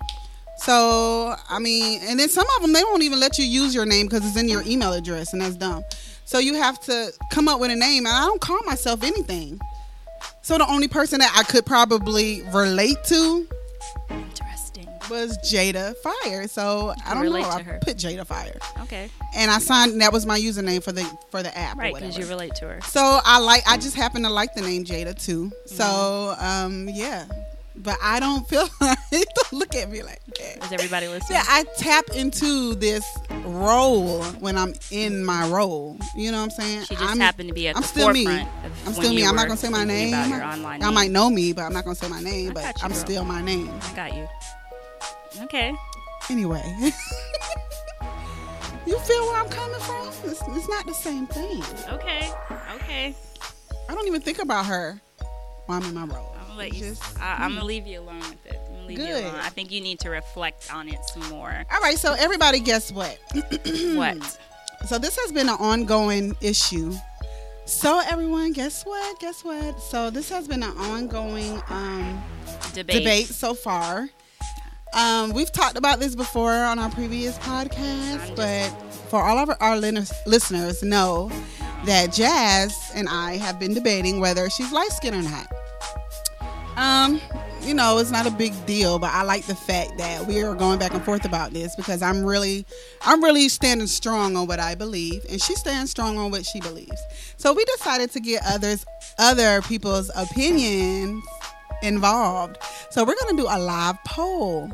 So, 0.59 1.35
I 1.51 1.59
mean, 1.59 2.01
and 2.05 2.19
then 2.19 2.29
some 2.29 2.47
of 2.57 2.63
them, 2.63 2.73
they 2.73 2.83
won't 2.85 3.03
even 3.03 3.21
let 3.21 3.39
you 3.39 3.45
use 3.45 3.75
your 3.75 3.85
name 3.85 4.07
because 4.07 4.27
it's 4.27 4.37
in 4.37 4.49
your 4.49 4.63
email 4.65 4.93
address, 4.93 5.33
and 5.33 5.43
that's 5.43 5.57
dumb. 5.57 5.85
So 6.25 6.39
you 6.39 6.55
have 6.55 6.81
to 6.83 7.13
come 7.31 7.49
up 7.49 7.61
with 7.61 7.71
a 7.71 7.77
name, 7.77 8.07
and 8.07 8.15
I 8.15 8.25
don't 8.25 8.41
call 8.41 8.63
myself 8.65 9.03
anything. 9.03 9.61
So 10.43 10.57
the 10.57 10.67
only 10.67 10.89
person 10.89 11.19
that 11.21 11.33
I 11.37 11.43
could 11.43 11.67
probably 11.67 12.43
relate 12.55 12.97
to 13.07 13.47
Interesting. 14.11 14.89
was 15.11 15.39
Jada 15.39 15.95
Fire. 15.99 16.49
So 16.49 16.95
I 17.05 17.15
don't 17.15 17.25
know. 17.25 17.43
to 17.43 17.47
I 17.49 17.63
her. 17.63 17.79
put 17.83 17.97
Jada 17.97 18.27
Fire, 18.27 18.59
Okay. 18.83 19.09
and 19.35 19.51
I 19.51 19.59
signed. 19.59 20.01
That 20.01 20.13
was 20.13 20.27
my 20.27 20.39
username 20.39 20.83
for 20.83 20.93
the 20.93 21.05
for 21.31 21.43
the 21.43 21.57
app. 21.57 21.77
Right, 21.79 21.95
because 21.95 22.19
you 22.19 22.27
relate 22.27 22.55
to 22.57 22.67
her. 22.69 22.81
So 22.83 23.21
I 23.25 23.39
like. 23.39 23.63
I 23.67 23.77
just 23.77 23.95
happen 23.97 24.23
to 24.25 24.31
like 24.31 24.55
the 24.55 24.63
name 24.63 24.85
Jada 24.85 25.15
too. 25.21 25.53
So 25.67 25.85
Mm-hmm. 25.85 26.45
um, 26.45 26.89
yeah. 26.93 27.25
But 27.79 27.99
I 28.03 28.21
don't 28.21 28.49
feel 28.49 28.69
like 28.81 28.99
don't 29.11 29.53
look 29.53 29.75
at 29.75 29.91
me 29.91 30.03
like 30.03 30.25
that. 30.27 30.65
Is 30.65 30.73
everybody 30.73 31.09
listening? 31.09 31.37
Yeah, 31.37 31.45
I 31.47 31.65
tap 31.77 32.05
into 32.15 32.75
this 32.75 33.05
role 33.45 34.23
when 34.41 34.57
I'm 34.57 34.75
in 34.91 35.25
my 35.25 35.47
role. 35.49 35.99
You 36.17 36.33
know 36.33 36.39
what 36.39 36.45
I'm 36.45 36.51
saying? 36.51 36.85
She 36.85 36.95
just 36.95 37.11
I'm, 37.11 37.21
happened 37.21 37.49
to 37.49 37.55
be 37.55 37.69
at 37.69 37.77
I'm 37.77 37.83
the 37.83 37.89
still 37.89 38.13
me. 38.13 38.27
I'm 38.27 38.93
still 38.93 39.13
me. 39.13 39.25
I'm 39.25 39.37
not 39.37 39.47
gonna 39.47 39.59
say 39.59 39.69
my 39.69 39.85
name. 39.85 40.15
About 40.15 40.29
your 40.29 40.43
online 40.45 40.81
Y'all 40.81 40.89
name. 40.89 40.95
might 40.95 41.11
know 41.11 41.31
me, 41.31 41.53
but 41.53 41.63
I'm 41.63 41.73
not 41.73 41.85
gonna 41.85 41.97
say 41.97 42.09
my 42.09 42.21
name. 42.21 42.51
I 42.51 42.55
but 42.55 42.65
you, 42.65 42.73
I'm 42.83 42.91
girl. 42.91 42.99
still 42.99 43.25
my 43.25 43.43
name. 43.43 43.71
I 43.83 43.95
got 43.95 44.15
you. 44.15 44.29
Okay. 45.45 45.75
Anyway. 46.31 46.63
You 48.87 48.97
feel 49.01 49.21
where 49.25 49.41
I'm 49.43 49.49
coming 49.49 49.81
from? 49.81 50.07
It's, 50.31 50.41
it's 50.47 50.69
not 50.69 50.87
the 50.87 50.95
same 50.95 51.27
thing. 51.27 51.61
Okay. 51.91 52.31
Okay. 52.77 53.17
I 53.89 53.95
don't 53.95 54.07
even 54.07 54.21
think 54.21 54.39
about 54.39 54.67
her 54.67 55.01
while 55.67 55.83
I'm 55.83 55.89
in 55.89 55.95
my 55.95 56.05
role. 56.05 56.36
I'm 56.65 56.71
gonna 56.71 56.71
let 56.71 56.75
you. 56.79 56.89
just- 56.91 57.21
I, 57.21 57.37
I'm 57.45 57.55
gonna 57.55 57.65
leave 57.65 57.87
you 57.87 58.01
alone 58.01 58.21
with 58.21 58.47
it. 58.47 58.61
I'm 58.71 58.87
leave 58.87 58.99
Good. 58.99 59.09
you 59.09 59.29
alone. 59.31 59.41
I 59.43 59.49
think 59.51 59.71
you 59.71 59.81
need 59.81 59.99
to 60.01 60.11
reflect 60.11 60.73
on 60.73 60.89
it 60.89 60.99
some 61.13 61.29
more. 61.29 61.65
All 61.73 61.81
right, 61.81 61.99
so 61.99 62.15
everybody, 62.15 62.61
guess 62.61 62.93
what? 62.93 63.19
what? 63.95 64.39
So 64.87 64.99
this 64.99 65.17
has 65.19 65.33
been 65.33 65.49
an 65.49 65.57
ongoing 65.59 66.37
issue. 66.41 66.93
So 67.65 68.01
everyone, 68.09 68.53
guess 68.53 68.85
what? 68.85 69.19
Guess 69.19 69.43
what? 69.45 69.81
So 69.81 70.11
this 70.11 70.29
has 70.31 70.47
been 70.47 70.63
an 70.63 70.77
ongoing 70.77 71.61
um, 71.69 72.23
Debate. 72.73 72.99
debate 72.99 73.27
so 73.27 73.55
far. 73.55 74.09
Um, 74.95 75.33
we've 75.33 75.51
talked 75.51 75.77
about 75.77 75.99
this 75.99 76.15
before 76.15 76.53
on 76.55 76.79
our 76.79 76.91
previous 76.91 77.37
podcast, 77.39 78.37
but 78.37 78.69
for 79.11 79.21
all 79.21 79.37
of 79.39 79.51
our 79.61 79.77
listeners, 79.77 80.13
listeners 80.27 80.83
know 80.85 81.31
that 81.87 82.13
Jazz 82.13 82.75
and 82.95 83.09
I 83.09 83.37
have 83.37 83.59
been 83.59 83.75
debating 83.75 84.21
whether 84.21 84.49
she's 84.49 84.71
light 84.73 84.91
skinned 84.93 85.17
or 85.17 85.23
not. 85.29 85.49
Um, 86.77 87.21
you 87.63 87.75
know, 87.75 87.99
it's 87.99 88.11
not 88.11 88.27
a 88.27 88.31
big 88.31 88.53
deal, 88.67 88.99
but 88.99 89.11
I 89.13 89.23
like 89.23 89.45
the 89.45 89.55
fact 89.55 89.99
that 89.99 90.27
we 90.27 90.43
are 90.43 90.55
going 90.55 90.79
back 90.79 90.93
and 90.95 91.03
forth 91.03 91.25
about 91.25 91.53
this 91.53 91.75
because 91.75 92.03
I'm 92.03 92.25
really, 92.25 92.65
I'm 93.03 93.25
really 93.25 93.49
standing 93.49 93.87
strong 93.87 94.37
on 94.37 94.47
what 94.47 94.61
I 94.61 94.75
believe, 94.75 95.25
and 95.29 95.41
she 95.41 95.55
stands 95.55 95.91
strong 95.91 96.19
on 96.19 96.31
what 96.31 96.45
she 96.45 96.61
believes. 96.61 97.01
So 97.39 97.53
we 97.53 97.65
decided 97.65 98.11
to 98.13 98.21
get 98.21 98.43
others, 98.47 98.85
other 99.19 99.63
people's 99.63 100.11
opinions 100.15 101.25
involved. 101.83 102.59
So 102.91 103.05
we're 103.05 103.17
going 103.21 103.37
to 103.37 103.43
do 103.43 103.49
a 103.49 103.59
live 103.59 103.97
poll. 104.05 104.71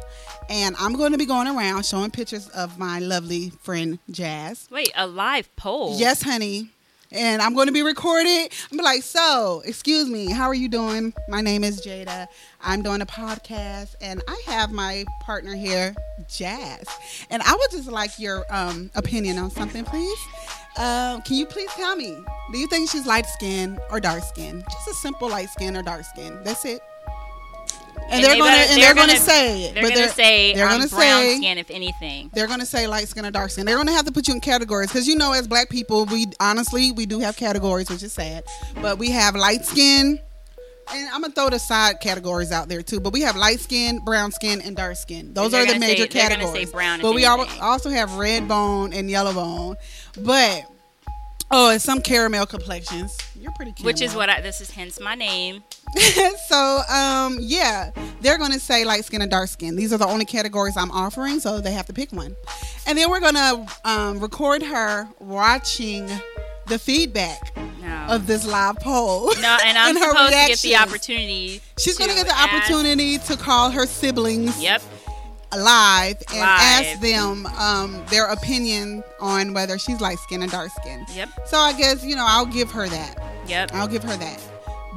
And 0.48 0.76
I'm 0.78 0.94
going 0.94 1.12
to 1.12 1.18
be 1.18 1.24
going 1.24 1.48
around 1.48 1.86
showing 1.86 2.10
pictures 2.10 2.48
of 2.48 2.78
my 2.78 2.98
lovely 2.98 3.50
friend 3.62 3.98
Jazz. 4.10 4.68
Wait, 4.70 4.90
a 4.96 5.06
live 5.06 5.54
poll? 5.56 5.96
Yes, 5.98 6.22
honey. 6.22 6.68
And 7.12 7.42
I'm 7.42 7.54
going 7.54 7.66
to 7.66 7.72
be 7.72 7.82
recorded. 7.82 8.50
I'm 8.70 8.78
be 8.78 8.82
like, 8.82 9.02
so, 9.02 9.62
excuse 9.66 10.08
me, 10.08 10.30
how 10.30 10.44
are 10.44 10.54
you 10.54 10.68
doing? 10.68 11.12
My 11.28 11.42
name 11.42 11.62
is 11.62 11.84
Jada. 11.84 12.26
I'm 12.62 12.82
doing 12.82 13.02
a 13.02 13.06
podcast, 13.06 13.96
and 14.00 14.22
I 14.26 14.42
have 14.46 14.72
my 14.72 15.04
partner 15.20 15.54
here, 15.54 15.94
Jazz. 16.28 16.86
And 17.28 17.42
I 17.42 17.52
would 17.52 17.70
just 17.70 17.90
like 17.90 18.18
your 18.18 18.46
um, 18.50 18.90
opinion 18.94 19.38
on 19.38 19.50
something, 19.50 19.84
please. 19.84 20.18
Uh, 20.76 21.20
can 21.20 21.36
you 21.36 21.44
please 21.44 21.70
tell 21.72 21.96
me? 21.96 22.16
Do 22.50 22.58
you 22.58 22.66
think 22.66 22.88
she's 22.88 23.06
light 23.06 23.26
skinned 23.26 23.78
or 23.90 24.00
dark 24.00 24.22
skinned? 24.22 24.64
Just 24.64 24.88
a 24.88 24.94
simple 24.94 25.28
light 25.28 25.50
skin 25.50 25.76
or 25.76 25.82
dark 25.82 26.04
skin. 26.04 26.38
That's 26.44 26.64
it. 26.64 26.80
And, 28.04 28.12
And 28.12 28.24
they're 28.24 28.32
they 28.32 28.38
gonna 28.38 28.50
better- 28.50 28.70
and 28.72 28.80
they're 28.82 28.84
they're 28.86 28.94
gonna, 28.94 29.06
gonna- 29.14 29.18
say 29.20 29.62
it. 29.64 29.74
They're 29.74 29.82
but 29.84 29.94
gonna 29.94 30.08
say 30.10 30.54
they're 30.54 30.66
I'm 30.66 30.78
gonna 30.80 30.88
brown 30.88 31.22
say 31.22 31.36
skin, 31.38 31.58
if 31.58 31.70
anything. 31.70 32.30
they're 32.34 32.46
gonna 32.46 32.66
say 32.66 32.86
light 32.86 33.08
skin 33.08 33.24
or 33.24 33.30
dark 33.30 33.50
skin. 33.50 33.64
They're 33.66 33.76
gonna 33.76 33.92
have 33.92 34.04
to 34.06 34.12
put 34.12 34.28
you 34.28 34.34
in 34.34 34.40
categories 34.40 34.88
because 34.88 35.08
you 35.08 35.16
know, 35.16 35.32
as 35.32 35.48
black 35.48 35.70
people, 35.70 36.04
we 36.06 36.26
honestly 36.40 36.92
we 36.92 37.06
do 37.06 37.20
have 37.20 37.36
categories, 37.36 37.88
which 37.90 38.02
is 38.02 38.12
sad. 38.12 38.44
But 38.82 38.98
we 38.98 39.10
have 39.10 39.34
light 39.34 39.64
skin, 39.64 40.18
and 40.92 41.08
I'm 41.10 41.22
gonna 41.22 41.32
throw 41.32 41.48
the 41.48 41.58
side 41.58 42.00
categories 42.00 42.52
out 42.52 42.68
there 42.68 42.82
too. 42.82 43.00
But 43.00 43.12
we 43.14 43.22
have 43.22 43.36
light 43.36 43.60
skin, 43.60 44.00
brown 44.04 44.32
skin, 44.32 44.60
and 44.60 44.76
dark 44.76 44.96
skin. 44.96 45.32
Those 45.32 45.54
are 45.54 45.64
the 45.64 45.78
major 45.78 46.02
say- 46.02 46.08
they're 46.08 46.28
categories. 46.28 46.70
brown 46.70 47.00
but 47.00 47.14
we 47.14 47.24
anything. 47.24 47.60
also 47.62 47.88
have 47.88 48.12
red 48.16 48.46
bone 48.46 48.92
and 48.92 49.08
yellow 49.10 49.32
bone. 49.32 49.76
But 50.18 50.64
oh, 51.52 51.70
and 51.70 51.80
some 51.80 52.00
caramel 52.02 52.46
complexions. 52.46 53.16
You're 53.40 53.52
pretty. 53.52 53.72
cute. 53.72 53.86
Which 53.86 54.00
is 54.02 54.14
what 54.14 54.28
I. 54.28 54.40
This 54.40 54.60
is 54.60 54.70
hence 54.70 54.98
my 55.00 55.14
name. 55.14 55.62
so 56.48 56.80
um 56.88 57.36
yeah 57.40 57.90
they're 58.22 58.38
gonna 58.38 58.58
say 58.58 58.82
light 58.82 59.04
skin 59.04 59.20
and 59.20 59.30
dark 59.30 59.46
skin 59.48 59.76
these 59.76 59.92
are 59.92 59.98
the 59.98 60.06
only 60.06 60.24
categories 60.24 60.74
i'm 60.78 60.90
offering 60.90 61.38
so 61.38 61.60
they 61.60 61.72
have 61.72 61.84
to 61.84 61.92
pick 61.92 62.10
one 62.12 62.34
and 62.86 62.96
then 62.96 63.10
we're 63.10 63.20
gonna 63.20 63.66
um, 63.84 64.18
record 64.18 64.62
her 64.62 65.06
watching 65.18 66.08
the 66.68 66.78
feedback 66.78 67.54
No. 67.82 68.06
of 68.08 68.26
this 68.26 68.46
live 68.46 68.76
poll 68.76 69.26
no, 69.42 69.58
and 69.64 69.76
I'm 69.78 69.96
her 69.96 70.10
supposed 70.12 70.32
to 70.32 70.48
get 70.48 70.58
the 70.60 70.76
opportunity. 70.76 71.60
she's 71.78 71.98
gonna 71.98 72.12
to 72.14 72.24
get 72.24 72.26
the 72.26 72.40
opportunity 72.40 73.18
to 73.18 73.36
call 73.36 73.70
her 73.70 73.84
siblings 73.86 74.62
Yep. 74.62 74.80
Live 75.56 76.16
and 76.30 76.38
Live. 76.40 76.60
ask 76.60 77.00
them 77.00 77.46
um, 77.58 78.02
their 78.10 78.26
opinion 78.28 79.02
on 79.20 79.52
whether 79.52 79.78
she's 79.78 80.00
light 80.00 80.18
skin 80.18 80.42
and 80.42 80.50
dark 80.50 80.70
skin 80.80 81.04
Yep. 81.14 81.28
so 81.46 81.58
i 81.58 81.72
guess 81.72 82.04
you 82.04 82.16
know 82.16 82.24
i'll 82.26 82.46
give 82.46 82.70
her 82.70 82.88
that 82.88 83.18
Yep. 83.48 83.70
I'll 83.74 83.88
give 83.88 84.04
her 84.04 84.16
that. 84.16 84.40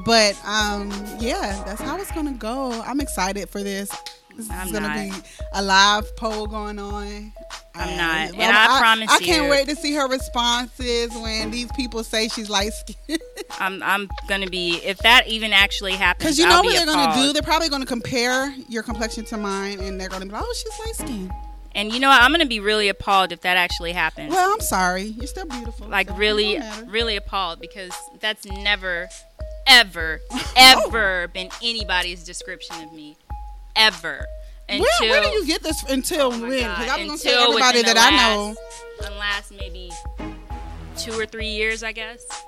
But 0.06 0.40
um, 0.46 0.92
yeah, 1.20 1.64
that's 1.66 1.82
how 1.82 1.98
it's 1.98 2.12
gonna 2.12 2.34
go. 2.34 2.72
I'm 2.84 3.00
excited 3.00 3.50
for 3.50 3.64
this. 3.64 3.90
This 4.38 4.50
I'm 4.52 4.68
is 4.68 4.74
gonna 4.74 4.88
not. 4.88 4.96
be 4.98 5.28
a 5.54 5.62
live 5.62 6.16
poll 6.18 6.48
going 6.48 6.78
on. 6.80 7.32
I'm 7.74 7.90
Uh, 7.90 7.96
not. 7.98 8.32
well, 8.38 8.42
And 8.48 8.58
I 8.58 8.80
promise 8.80 9.10
I 9.12 9.20
can't 9.20 9.46
you- 9.46 9.50
wait 9.50 9.68
to 9.70 9.76
see 9.76 9.94
her 9.94 10.08
responses 10.08 11.12
when 11.14 11.52
these 11.52 11.70
people 11.76 12.04
say 12.04 12.28
she's 12.28 12.50
light 12.50 12.72
skinned. 12.74 13.22
I'm. 13.60 13.82
I'm 13.84 14.10
gonna 14.28 14.50
be. 14.50 14.78
If 14.84 14.98
that 15.00 15.28
even 15.28 15.54
actually 15.54 15.94
happens, 15.94 16.24
Because 16.24 16.40
you 16.40 16.46
I'll 16.46 16.58
know 16.58 16.70
be 16.70 16.76
what 16.76 16.86
they're 16.86 16.96
gonna 16.96 17.16
do? 17.28 17.34
They're 17.34 17.42
probably 17.42 17.70
gonna 17.70 17.86
compare 17.86 18.54
your 18.70 18.84
complexion 18.84 19.26
to 19.26 19.38
mine, 19.38 19.80
and 19.80 20.00
they're 20.00 20.10
gonna 20.10 20.26
be 20.26 20.32
like, 20.32 20.44
"Oh, 20.46 20.54
she's 20.54 20.80
light 20.86 20.96
skinned." 20.96 21.32
And 21.74 21.92
you 21.94 22.00
know 22.00 22.08
what? 22.10 22.22
I'm 22.22 22.32
gonna 22.32 22.46
be 22.46 22.60
really 22.62 22.88
appalled 22.88 23.32
if 23.34 23.42
that 23.42 23.58
actually 23.58 23.92
happens. 23.92 24.32
Well, 24.32 24.54
I'm 24.54 24.62
sorry. 24.62 25.04
You're 25.04 25.28
still 25.28 25.46
beautiful. 25.46 25.88
like 25.88 26.08
so 26.10 26.16
really, 26.16 26.60
really 26.88 27.16
appalled 27.18 27.60
because 27.60 27.92
that's 28.22 28.46
never, 28.46 29.10
ever, 29.68 30.22
ever 30.56 31.28
been 31.34 31.50
anybody's 31.62 32.24
description 32.24 32.78
of 32.82 32.94
me, 32.94 33.18
ever. 33.76 34.26
Until 34.68 34.86
Where, 35.02 35.10
where 35.22 35.24
do 35.24 35.30
you 35.38 35.46
get 35.46 35.62
this 35.62 35.84
until 35.90 36.28
Oh 36.34 36.40
when? 36.42 36.50
Because 36.50 36.90
I 36.90 36.98
was 36.98 37.06
gonna 37.08 37.18
say 37.20 37.30
Until 37.34 37.50
everybody 37.50 37.82
that 37.84 37.96
the 37.96 38.02
I 38.02 38.10
know. 38.12 38.46
last- 38.48 39.12
unless 39.12 39.52
maybe 39.52 39.92
two 40.98 41.12
or 41.20 41.26
three 41.26 41.50
years, 41.50 41.84
I 41.84 41.92
guess. 41.92 42.26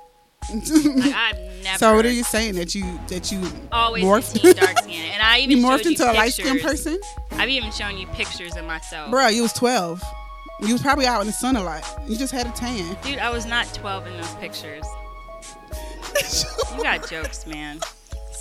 Like 0.49 1.13
I've 1.13 1.35
never. 1.61 1.77
so 1.77 1.93
what 1.95 2.05
are 2.05 2.11
you 2.11 2.23
saying 2.23 2.55
that 2.55 2.73
you 2.73 2.85
that 3.09 3.31
you 3.33 3.41
Always 3.71 4.01
morphed? 4.03 4.41
dark 4.57 4.79
skin, 4.79 5.03
and 5.11 5.21
I 5.21 5.39
even 5.41 5.57
you 5.57 5.63
morphed 5.65 5.83
you 5.83 5.91
into 5.91 6.09
a 6.09 6.13
light 6.13 6.31
skinned 6.33 6.51
pictures. 6.61 6.83
person? 6.85 6.99
I've 7.33 7.49
even 7.49 7.69
shown 7.71 7.97
you 7.97 8.07
pictures 8.07 8.55
of 8.55 8.63
myself. 8.65 9.11
Bro, 9.11 9.27
you 9.27 9.41
was 9.41 9.51
12. 9.53 10.01
You 10.61 10.71
was 10.73 10.81
probably 10.81 11.05
out 11.05 11.19
in 11.19 11.27
the 11.27 11.33
sun 11.33 11.57
a 11.57 11.61
lot. 11.63 11.83
You 12.07 12.15
just 12.17 12.31
had 12.33 12.47
a 12.47 12.51
tan. 12.51 12.95
Dude, 13.03 13.19
I 13.19 13.29
was 13.29 13.45
not 13.45 13.71
12 13.73 14.07
in 14.07 14.13
those 14.17 14.33
pictures. 14.35 14.85
You 16.77 16.83
got 16.83 17.07
jokes, 17.09 17.45
man. 17.45 17.79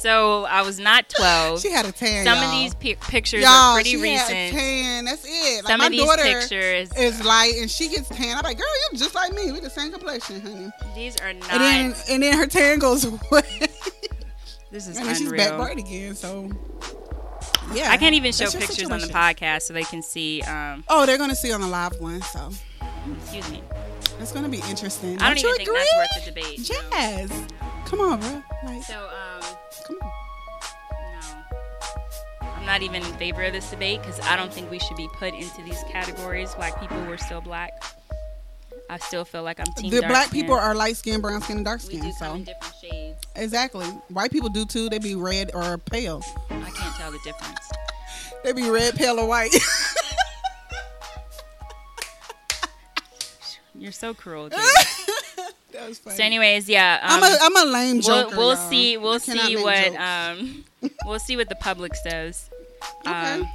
So 0.01 0.44
I 0.44 0.62
was 0.62 0.78
not 0.78 1.09
12. 1.16 1.61
she 1.61 1.70
had 1.70 1.86
a 1.86 1.92
tan. 1.92 2.24
Some 2.24 2.36
y'all. 2.38 2.44
of 2.44 2.51
these 2.53 2.74
pi- 2.74 3.01
pictures 3.09 3.42
y'all, 3.42 3.51
are 3.51 3.74
pretty 3.74 3.90
she 3.90 4.01
Had 4.01 4.30
a 4.30 4.34
recent. 4.34 4.55
tan. 4.61 5.05
That's 5.07 5.24
it. 5.26 5.64
Like 5.64 5.70
Some 5.72 5.78
my 5.80 5.86
of 5.86 5.92
these 5.92 6.05
daughter 6.05 6.22
pictures, 6.22 6.92
is 6.97 7.24
light 7.24 7.55
and 7.61 7.70
she 7.70 7.88
gets 7.88 8.09
tan. 8.09 8.36
I'm 8.36 8.44
like, 8.44 8.59
girl, 8.59 8.66
you're 8.92 8.99
just 8.99 9.14
like 9.14 9.32
me. 9.32 9.53
We 9.53 9.61
the 9.61 9.70
same 9.70 9.90
complexion, 9.92 10.40
honey. 10.40 10.70
these 10.94 11.16
are 11.20 11.32
not. 11.32 11.51
And 11.53 11.62
then 11.62 11.94
and 12.11 12.22
then 12.22 12.36
her 12.38 12.47
tan 12.47 12.78
goes 12.78 13.05
away. 13.05 13.42
this 14.70 14.86
is 14.86 14.97
and 14.99 15.07
then 15.07 15.14
she's 15.14 15.30
back 15.32 15.53
unreal. 15.53 15.57
bright 15.64 15.78
again. 15.78 16.14
So 16.14 16.51
yeah, 17.74 17.90
I 17.90 17.97
can't 17.97 18.14
even 18.14 18.32
show 18.32 18.51
pictures 18.51 18.88
on 18.90 19.01
the 19.01 19.09
podcast 19.09 19.62
so 19.62 19.72
they 19.74 19.82
can 19.84 20.03
see. 20.03 20.42
Um, 20.42 20.84
Oh, 20.88 21.05
they're 21.07 21.18
gonna 21.18 21.34
see 21.34 21.53
on 21.53 21.61
the 21.61 21.66
live 21.66 21.99
one, 22.01 22.22
so 22.22 22.51
excuse 23.22 23.51
me. 23.51 23.62
it's 24.20 24.30
gonna 24.32 24.49
be 24.49 24.62
interesting. 24.68 25.20
I 25.20 25.28
don't 25.28 25.42
you 25.42 25.49
even 25.49 25.57
think 25.57 25.68
agree? 25.68 25.88
that's 25.94 26.16
worth 26.16 26.24
the 26.26 26.30
debate. 26.40 26.62
Jazz, 26.92 27.30
come 27.86 28.01
on, 28.01 28.20
bro. 28.20 28.42
Like, 28.64 28.82
So, 28.84 28.94
um, 29.09 29.55
come 29.87 29.99
on. 30.03 30.11
no. 32.43 32.49
I'm 32.57 32.66
not 32.66 32.82
even 32.82 33.03
in 33.03 33.12
favor 33.14 33.43
of 33.43 33.53
this 33.53 33.70
debate 33.70 34.01
because 34.03 34.18
I 34.20 34.37
don't 34.37 34.53
think 34.53 34.70
we 34.70 34.78
should 34.78 34.97
be 34.97 35.09
put 35.14 35.34
into 35.34 35.62
these 35.62 35.82
categories. 35.91 36.55
Black 36.55 36.78
people, 36.80 36.99
we're 37.07 37.16
still 37.16 37.41
black. 37.41 37.70
I 38.89 38.99
still 38.99 39.24
feel 39.24 39.43
like 39.43 39.59
I'm 39.59 39.66
team 39.76 39.91
The 39.91 40.01
black 40.03 40.28
skin. 40.28 40.43
people 40.43 40.55
are 40.57 40.72
light 40.74 40.97
skin, 40.97 41.20
brown 41.20 41.41
skin, 41.41 41.57
and 41.57 41.64
dark 41.64 41.80
We 41.80 41.87
skin. 41.97 42.01
do 42.03 42.12
So 42.12 42.37
different 42.39 42.74
shades. 42.80 43.20
exactly, 43.34 43.84
white 44.11 44.30
people 44.30 44.49
do 44.49 44.64
too. 44.64 44.89
They 44.89 44.99
be 45.01 45.14
red 45.16 45.51
or 45.55 45.76
pale. 45.78 46.22
I 46.51 46.70
can't 46.70 46.95
tell 46.97 47.11
the 47.11 47.18
difference. 47.24 47.68
They 48.45 48.53
be 48.53 48.70
red, 48.70 48.95
pale, 48.95 49.18
or 49.18 49.26
white. 49.26 49.53
You're 53.74 53.93
so 53.93 54.14
cruel, 54.14 54.49
dude. 54.51 54.61
That 55.78 55.88
was 55.88 55.98
funny. 55.98 56.16
so, 56.16 56.22
anyways, 56.24 56.68
yeah. 56.68 56.98
Um, 57.02 57.22
I'm 57.22 57.32
a 57.32 57.38
I'm 57.42 57.68
a 57.68 57.72
lame 57.72 58.00
we'll, 58.04 58.28
we'll 58.30 58.54
y'all. 58.54 58.70
see. 58.70 58.96
We'll 58.96 59.18
see 59.20 59.56
what 59.56 59.94
um, 60.00 60.64
we'll 61.06 61.18
see 61.18 61.36
what 61.36 61.48
the 61.48 61.54
public 61.56 61.94
says. 61.94 62.48
Okay. 63.06 63.10
Um, 63.40 63.48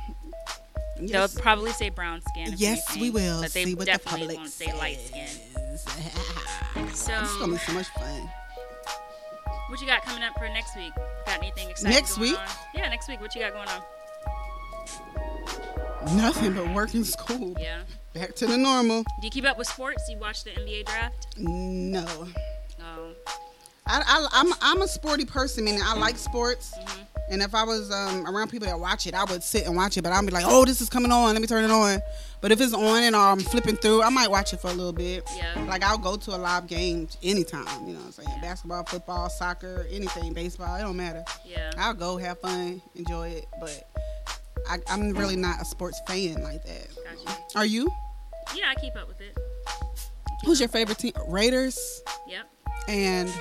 Yes. 1.03 1.34
They'll 1.34 1.41
probably 1.41 1.72
say 1.72 1.89
brown 1.89 2.22
skin. 2.30 2.53
Yes, 2.57 2.88
anything, 2.91 3.01
we 3.01 3.09
will. 3.09 3.41
But 3.41 3.53
they 3.53 3.63
see 3.65 3.74
what 3.74 3.80
the 3.88 3.93
definitely 3.93 4.19
public 4.22 4.38
won't 4.38 4.49
say 4.51 4.72
light 4.78 4.99
skin. 4.99 5.26
says. 5.28 5.88
So, 6.93 7.13
It's 7.19 7.38
gonna 7.38 7.53
be 7.53 7.57
so 7.57 7.74
much 7.74 7.88
fun. 7.88 8.30
what 9.69 9.82
you 9.82 9.88
got 9.88 10.03
coming 10.05 10.22
up 10.22 10.38
for 10.38 10.47
next 10.49 10.76
week? 10.76 10.93
Got 11.26 11.39
anything 11.39 11.72
exciting 11.72 11.91
Next 11.95 12.19
week? 12.19 12.38
on? 12.38 12.47
Yeah, 12.76 12.88
next 12.89 13.07
week. 13.09 13.19
What 13.19 13.34
you 13.34 13.41
got 13.41 13.53
going 13.53 13.67
on? 16.07 16.17
Nothing 16.17 16.53
but 16.53 16.72
work 16.74 16.93
and 16.93 17.05
school. 17.05 17.55
Yeah. 17.59 17.82
Back 18.14 18.36
to 18.36 18.47
the 18.47 18.57
normal. 18.57 19.03
Do 19.03 19.09
you 19.24 19.30
keep 19.30 19.45
up 19.45 19.57
with 19.57 19.68
sports? 19.68 20.05
Do 20.07 20.14
you 20.14 20.20
watch 20.20 20.43
the 20.43 20.51
NBA 20.51 20.86
draft? 20.86 21.28
No. 21.38 22.05
Oh. 22.82 23.12
I, 23.88 24.01
I, 24.05 24.28
I'm 24.34 24.53
I'm 24.62 24.82
a 24.82 24.88
sporty 24.88 25.26
person, 25.26 25.64
meaning 25.66 25.82
I 25.84 25.95
like 25.95 26.18
sports, 26.18 26.74
Mhm. 26.78 27.07
And 27.30 27.41
if 27.41 27.55
I 27.55 27.64
was 27.64 27.89
um, 27.91 28.28
around 28.28 28.49
people 28.49 28.68
that 28.68 28.78
watch 28.78 29.07
it, 29.07 29.14
I 29.14 29.24
would 29.24 29.41
sit 29.41 29.66
and 29.66 29.74
watch 29.74 29.95
it. 29.95 30.01
But 30.01 30.12
I'd 30.12 30.26
be 30.26 30.34
like, 30.34 30.43
oh, 30.45 30.66
this 30.66 30.82
is 30.82 30.89
coming 30.89 31.14
on. 31.14 31.32
Let 31.32 31.39
me 31.41 31.47
turn 31.47 31.64
it 31.64 31.72
on. 31.72 32.01
But 32.41 32.51
if 32.51 32.59
it's 32.59 32.74
on 32.74 33.03
and 33.03 33.16
I'm 33.16 33.39
flipping 33.39 33.78
through, 33.78 34.03
I 34.03 34.09
might 34.09 34.30
watch 34.30 34.51
it 34.51 34.59
for 34.59 34.68
a 34.68 34.74
little 34.74 34.91
bit. 34.91 35.24
Yeah. 35.38 35.64
Like 35.66 35.82
I'll 35.82 35.97
go 35.97 36.18
to 36.18 36.32
a 36.32 36.38
live 36.38 36.68
game 36.68 37.07
anytime. 37.24 37.66
You 37.88 37.93
know 37.93 37.99
what 37.99 38.05
I'm 38.07 38.26
saying? 38.26 38.41
Basketball, 38.41 38.84
football, 38.84 39.30
soccer, 39.30 39.88
anything, 39.89 40.34
baseball. 40.34 40.76
It 40.76 40.82
don't 40.82 40.97
matter. 40.97 41.24
Yeah. 41.45 41.72
I'll 41.78 41.93
go 41.93 42.18
have 42.18 42.38
fun, 42.41 42.82
enjoy 42.95 43.30
it. 43.30 43.45
But 43.62 43.88
I, 44.70 44.80
I'm 44.88 45.12
really 45.14 45.36
not 45.36 45.62
a 45.62 45.66
sports 45.66 45.99
fan 46.07 46.41
like 46.43 46.64
that. 46.66 46.88
Gotcha. 47.26 47.39
Are 47.55 47.66
you? 47.66 47.89
Yeah, 48.55 48.66
I 48.70 48.76
keep 48.80 48.95
up 48.95 49.07
with 49.07 49.22
it. 49.22 49.38
Who's 50.45 50.59
your 50.59 50.70
favorite 50.70 50.97
team? 50.97 51.14
Raiders 51.28 52.01
Yep. 52.28 52.49
and 52.88 53.30
You 53.30 53.36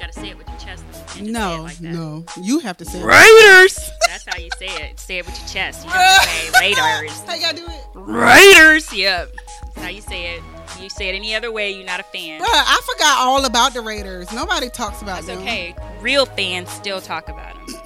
Gotta 0.00 0.12
say 0.12 0.30
it 0.30 0.38
with 0.38 0.48
your 0.48 0.58
chest. 0.58 0.84
You 0.88 0.92
can't 0.98 1.10
say 1.10 1.20
it 1.20 1.26
no, 1.32 1.62
like 1.62 1.76
that. 1.78 1.92
no. 1.92 2.24
You 2.42 2.58
have 2.60 2.76
to 2.78 2.84
say 2.84 3.00
it. 3.00 3.04
Raiders. 3.04 3.78
That's 4.08 4.24
how 4.26 4.38
you 4.38 4.48
say 4.58 4.66
it. 4.66 4.98
Say 5.00 5.18
it 5.18 5.26
with 5.26 5.38
your 5.38 5.48
chest. 5.48 5.84
You 5.86 5.92
don't 5.92 6.22
say 6.22 6.50
Raiders. 6.60 7.20
How 7.22 7.34
you 7.34 7.40
gotta 7.42 7.56
do 7.56 7.66
it? 7.66 7.84
Raiders. 7.94 8.92
Yep. 8.92 9.32
That's 9.74 9.78
how 9.78 9.88
you 9.88 10.00
say 10.00 10.34
it. 10.36 10.42
You 10.80 10.88
say 10.90 11.10
it 11.10 11.14
any 11.14 11.34
other 11.34 11.52
way, 11.52 11.70
you're 11.72 11.84
not 11.84 12.00
a 12.00 12.04
fan. 12.04 12.40
Bruh, 12.40 12.46
I 12.48 12.80
forgot 12.94 13.18
all 13.18 13.44
about 13.44 13.74
the 13.74 13.80
Raiders. 13.82 14.32
Nobody 14.32 14.68
talks 14.70 15.00
about 15.02 15.16
That's 15.22 15.26
them. 15.26 15.38
okay. 15.38 15.74
Real 16.00 16.26
fans 16.26 16.70
still 16.70 17.00
talk 17.00 17.28
about 17.28 17.54
them. 17.54 17.81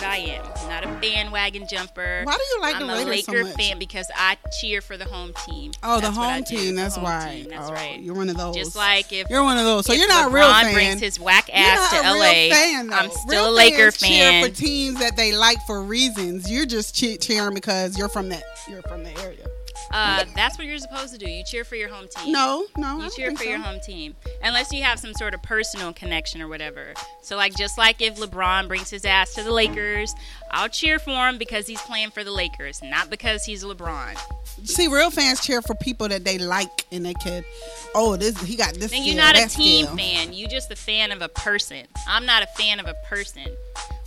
What 0.00 0.08
I 0.08 0.16
am. 0.16 0.44
I'm 0.56 0.68
not 0.68 0.84
a 0.84 1.00
bandwagon 1.00 1.66
jumper. 1.68 2.22
Why 2.24 2.34
do 2.34 2.42
you 2.54 2.60
like 2.62 2.76
I'm 2.76 2.86
the 2.86 2.92
a 2.94 2.96
Raiders 3.04 3.26
so 3.26 3.32
Laker 3.32 3.44
much? 3.44 3.56
fan 3.56 3.78
because 3.78 4.06
I 4.16 4.36
cheer 4.60 4.80
for 4.80 4.96
the 4.96 5.04
home 5.04 5.32
team. 5.46 5.72
Oh, 5.82 5.96
the 5.96 6.02
That's 6.02 6.16
I 6.18 6.34
home 6.34 6.44
team. 6.44 6.74
The 6.76 6.82
That's 6.82 6.94
home 6.94 7.04
why. 7.04 7.30
team, 7.42 7.50
That's 7.50 7.68
oh, 7.68 7.72
right. 7.74 8.00
You're 8.00 8.14
one 8.14 8.28
of 8.30 8.36
those. 8.38 8.56
Just 8.56 8.76
like 8.76 9.12
if 9.12 9.28
you're 9.28 9.42
one 9.42 9.58
of 9.58 9.64
those. 9.64 9.84
So 9.84 9.92
you're 9.92 10.08
not 10.08 10.30
a 10.30 10.34
real 10.34 10.48
fan. 10.50 10.72
brings 10.72 11.00
his 11.00 11.20
whack 11.20 11.50
ass 11.52 11.90
to 11.90 11.98
a 12.00 12.08
LA. 12.16 12.30
real 12.30 12.50
fan. 12.54 12.92
I'm 12.92 13.10
still 13.10 13.44
real 13.46 13.50
a 13.50 13.56
Laker 13.56 13.90
fans 13.90 13.98
cheer 13.98 14.30
fan. 14.30 14.44
for 14.48 14.54
teams 14.56 14.98
that 15.00 15.16
they 15.16 15.32
like 15.32 15.58
for 15.66 15.82
reasons. 15.82 16.50
You're 16.50 16.66
just 16.66 16.94
cheering 16.94 17.54
because 17.54 17.98
you're 17.98 18.08
from 18.08 18.30
that. 18.30 18.44
You're 18.68 18.82
from 18.82 19.04
the 19.04 19.10
area. 19.20 19.46
Uh, 19.90 20.24
that's 20.34 20.56
what 20.56 20.66
you're 20.66 20.78
supposed 20.78 21.12
to 21.12 21.18
do. 21.18 21.28
You 21.28 21.42
cheer 21.44 21.64
for 21.64 21.76
your 21.76 21.88
home 21.88 22.06
team. 22.08 22.32
No, 22.32 22.66
no. 22.76 23.00
You 23.00 23.10
cheer 23.10 23.30
for 23.32 23.42
so. 23.42 23.48
your 23.48 23.58
home 23.58 23.80
team, 23.84 24.14
unless 24.42 24.72
you 24.72 24.82
have 24.82 24.98
some 24.98 25.12
sort 25.14 25.34
of 25.34 25.42
personal 25.42 25.92
connection 25.92 26.40
or 26.40 26.48
whatever. 26.48 26.94
So, 27.22 27.36
like, 27.36 27.54
just 27.56 27.76
like 27.76 28.00
if 28.00 28.16
LeBron 28.16 28.68
brings 28.68 28.90
his 28.90 29.04
ass 29.04 29.34
to 29.34 29.42
the 29.42 29.52
Lakers, 29.52 30.14
I'll 30.52 30.68
cheer 30.68 30.98
for 30.98 31.28
him 31.28 31.38
because 31.38 31.66
he's 31.66 31.80
playing 31.82 32.10
for 32.10 32.24
the 32.24 32.32
Lakers, 32.32 32.82
not 32.82 33.08
because 33.10 33.44
he's 33.44 33.64
LeBron. 33.64 34.16
See, 34.64 34.88
real 34.88 35.10
fans 35.10 35.40
cheer 35.40 35.62
for 35.62 35.74
people 35.76 36.08
that 36.08 36.24
they 36.24 36.38
like 36.38 36.84
and 36.92 37.04
they 37.06 37.14
can. 37.14 37.44
Oh, 37.94 38.16
this 38.16 38.40
he 38.42 38.56
got 38.56 38.74
this. 38.74 38.92
And 38.92 39.04
you're 39.04 39.16
not 39.16 39.36
a 39.36 39.48
team 39.48 39.86
skill. 39.86 39.96
fan. 39.96 40.32
You 40.32 40.48
just 40.48 40.70
a 40.70 40.76
fan 40.76 41.12
of 41.12 41.22
a 41.22 41.28
person. 41.28 41.86
I'm 42.06 42.26
not 42.26 42.42
a 42.42 42.46
fan 42.46 42.78
of 42.80 42.86
a 42.86 42.94
person. 43.08 43.46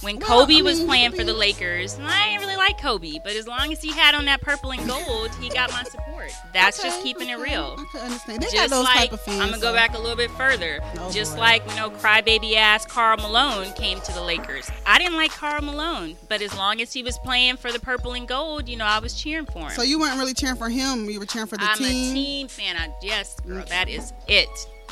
When 0.01 0.19
Well, 0.19 0.41
Kobe 0.41 0.57
I 0.59 0.61
was 0.61 0.83
playing 0.83 1.13
I 1.13 1.17
for 1.17 1.23
the 1.23 1.33
Lakers, 1.33 1.97
I 1.97 2.27
didn't 2.31 2.41
really 2.41 2.57
like 2.57 2.79
Kobe, 2.81 3.19
but 3.23 3.37
as 3.37 3.47
long 3.47 3.71
as 3.71 3.81
he 3.81 3.93
had 3.93 4.15
on 4.15 4.25
that 4.25 4.41
purple 4.41 4.71
and 4.71 4.85
gold, 4.85 5.33
he 5.35 5.47
got 5.49 5.71
my 5.71 5.83
support. 5.83 6.29
That's 6.53 6.83
just 6.83 6.99
Okay, 6.99 7.13
keeping 7.13 7.29
it 7.29 7.37
real. 7.39 7.77
I 7.79 7.85
can 7.89 8.01
understand. 8.01 8.41
They 8.41 8.47
got 8.47 8.53
just 8.53 8.69
those 8.71 8.83
like 8.83 8.95
type 8.97 9.13
of 9.13 9.21
fans. 9.21 9.39
I'm 9.39 9.49
gonna 9.51 9.61
go 9.61 9.73
back 9.73 9.95
a 9.95 9.99
little 9.99 10.17
bit 10.17 10.29
further. 10.31 10.79
Just 11.11 11.35
boy. 11.35 11.39
like 11.39 11.69
you 11.69 11.75
know, 11.77 11.89
crybaby 11.89 12.55
ass 12.55 12.85
Karl 12.85 13.15
Malone 13.17 13.71
came 13.73 14.01
to 14.01 14.11
the 14.11 14.21
Lakers. 14.21 14.69
I 14.85 14.99
didn't 14.99 15.15
like 15.15 15.31
Karl 15.31 15.61
Malone, 15.61 16.17
but 16.27 16.32
as 16.41 16.55
long 16.55 16.81
as 16.81 16.91
he 16.93 17.03
was 17.03 17.17
playing 17.19 17.57
for 17.57 17.71
the 17.71 17.79
purple 17.79 18.13
and 18.13 18.27
gold, 18.27 18.67
you 18.67 18.77
know, 18.77 18.85
I 18.85 18.99
was 18.99 19.13
cheering 19.13 19.45
for 19.45 19.59
him. 19.63 19.69
So 19.71 19.81
you 19.83 19.99
weren't 19.99 20.17
really 20.17 20.33
cheering 20.33 20.55
for 20.55 20.69
him. 20.69 21.09
You 21.09 21.19
were 21.19 21.25
cheering 21.25 21.47
for 21.47 21.57
the 21.57 21.63
team. 21.65 21.69
I'm 21.71 21.77
team. 21.77 22.11
a 22.11 22.13
team 22.13 22.47
fan. 22.47 22.75
I, 22.77 22.89
yes, 23.01 23.39
girl, 23.41 23.59
Okay. 23.59 23.69
that 23.69 23.89
is 23.89 24.13
it. 24.27 24.49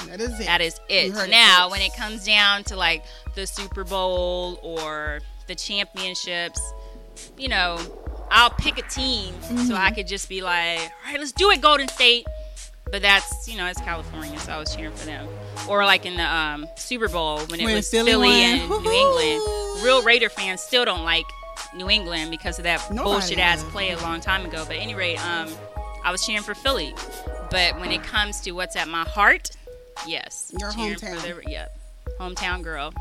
That 0.08 0.20
is 0.22 0.40
it. 0.40 0.46
That 0.46 0.62
is 0.62 0.80
it. 0.90 1.12
heard 1.12 1.28
it 1.28 1.32
now, 1.32 1.70
when 1.70 1.82
it 1.82 1.94
comes 1.96 2.26
down 2.26 2.64
to 2.66 2.76
like 2.76 3.04
the 3.36 3.46
Super 3.48 3.84
Bowl 3.84 4.60
or 4.64 5.20
the 5.48 5.56
championships, 5.56 6.62
you 7.38 7.50
know, 7.50 7.78
I'll 8.32 8.50
pick 8.52 8.78
a 8.78 8.84
team 8.90 9.34
Mm-hmm. 9.34 9.58
so 9.66 9.76
I 9.76 9.92
could 9.92 10.08
just 10.08 10.30
be 10.30 10.42
like, 10.42 10.80
all 10.80 11.12
right, 11.12 11.20
let's 11.20 11.32
do 11.34 11.50
it, 11.52 11.62
Golden 11.62 11.88
State. 11.88 12.26
But 12.92 13.02
that's, 13.02 13.48
you 13.48 13.58
know, 13.58 13.68
it's 13.68 13.80
California, 13.82 14.38
so 14.40 14.52
I 14.54 14.58
was 14.58 14.76
cheering 14.76 14.94
for 14.96 15.06
them. 15.06 15.28
Or 15.68 15.86
like 15.86 16.06
in 16.06 16.16
the 16.16 16.24
um, 16.26 16.68
Super 16.76 17.08
Bowl 17.08 17.40
when 17.48 17.60
it 17.60 17.66
When 17.66 17.76
was 17.76 17.90
Philly 17.90 18.12
Philly, 18.12 18.30
and 18.32 18.70
New. 18.70 18.92
England. 18.92 19.84
Real 19.84 20.02
Raider 20.04 20.30
fans 20.30 20.62
still 20.62 20.86
don't 20.86 21.04
like 21.04 21.26
New 21.76 21.90
England 21.90 22.32
because 22.32 22.58
of 22.58 22.64
that 22.64 22.82
Nobody 22.92 23.04
bullshit 23.04 23.40
ass 23.40 23.64
play 23.66 23.92
a 23.92 24.00
long 24.02 24.22
time 24.22 24.46
ago. 24.46 24.64
But 24.66 24.78
at 24.78 24.82
any 24.82 24.96
rate, 24.96 25.24
um, 25.26 25.50
I 26.04 26.12
was 26.12 26.26
cheering 26.26 26.44
for 26.44 26.56
Philly. 26.56 26.94
But 27.50 27.80
when 27.80 27.92
it 27.92 28.04
comes 28.04 28.42
to 28.42 28.52
what's 28.52 28.76
at 28.76 28.88
my 28.88 29.04
heart, 29.04 29.52
yes. 30.08 30.52
Your 30.60 30.72
hometown. 30.72 31.18
For 31.18 31.42
the, 31.42 31.50
yep. 31.50 31.78
Hometown 32.20 32.64
girl. 32.64 32.94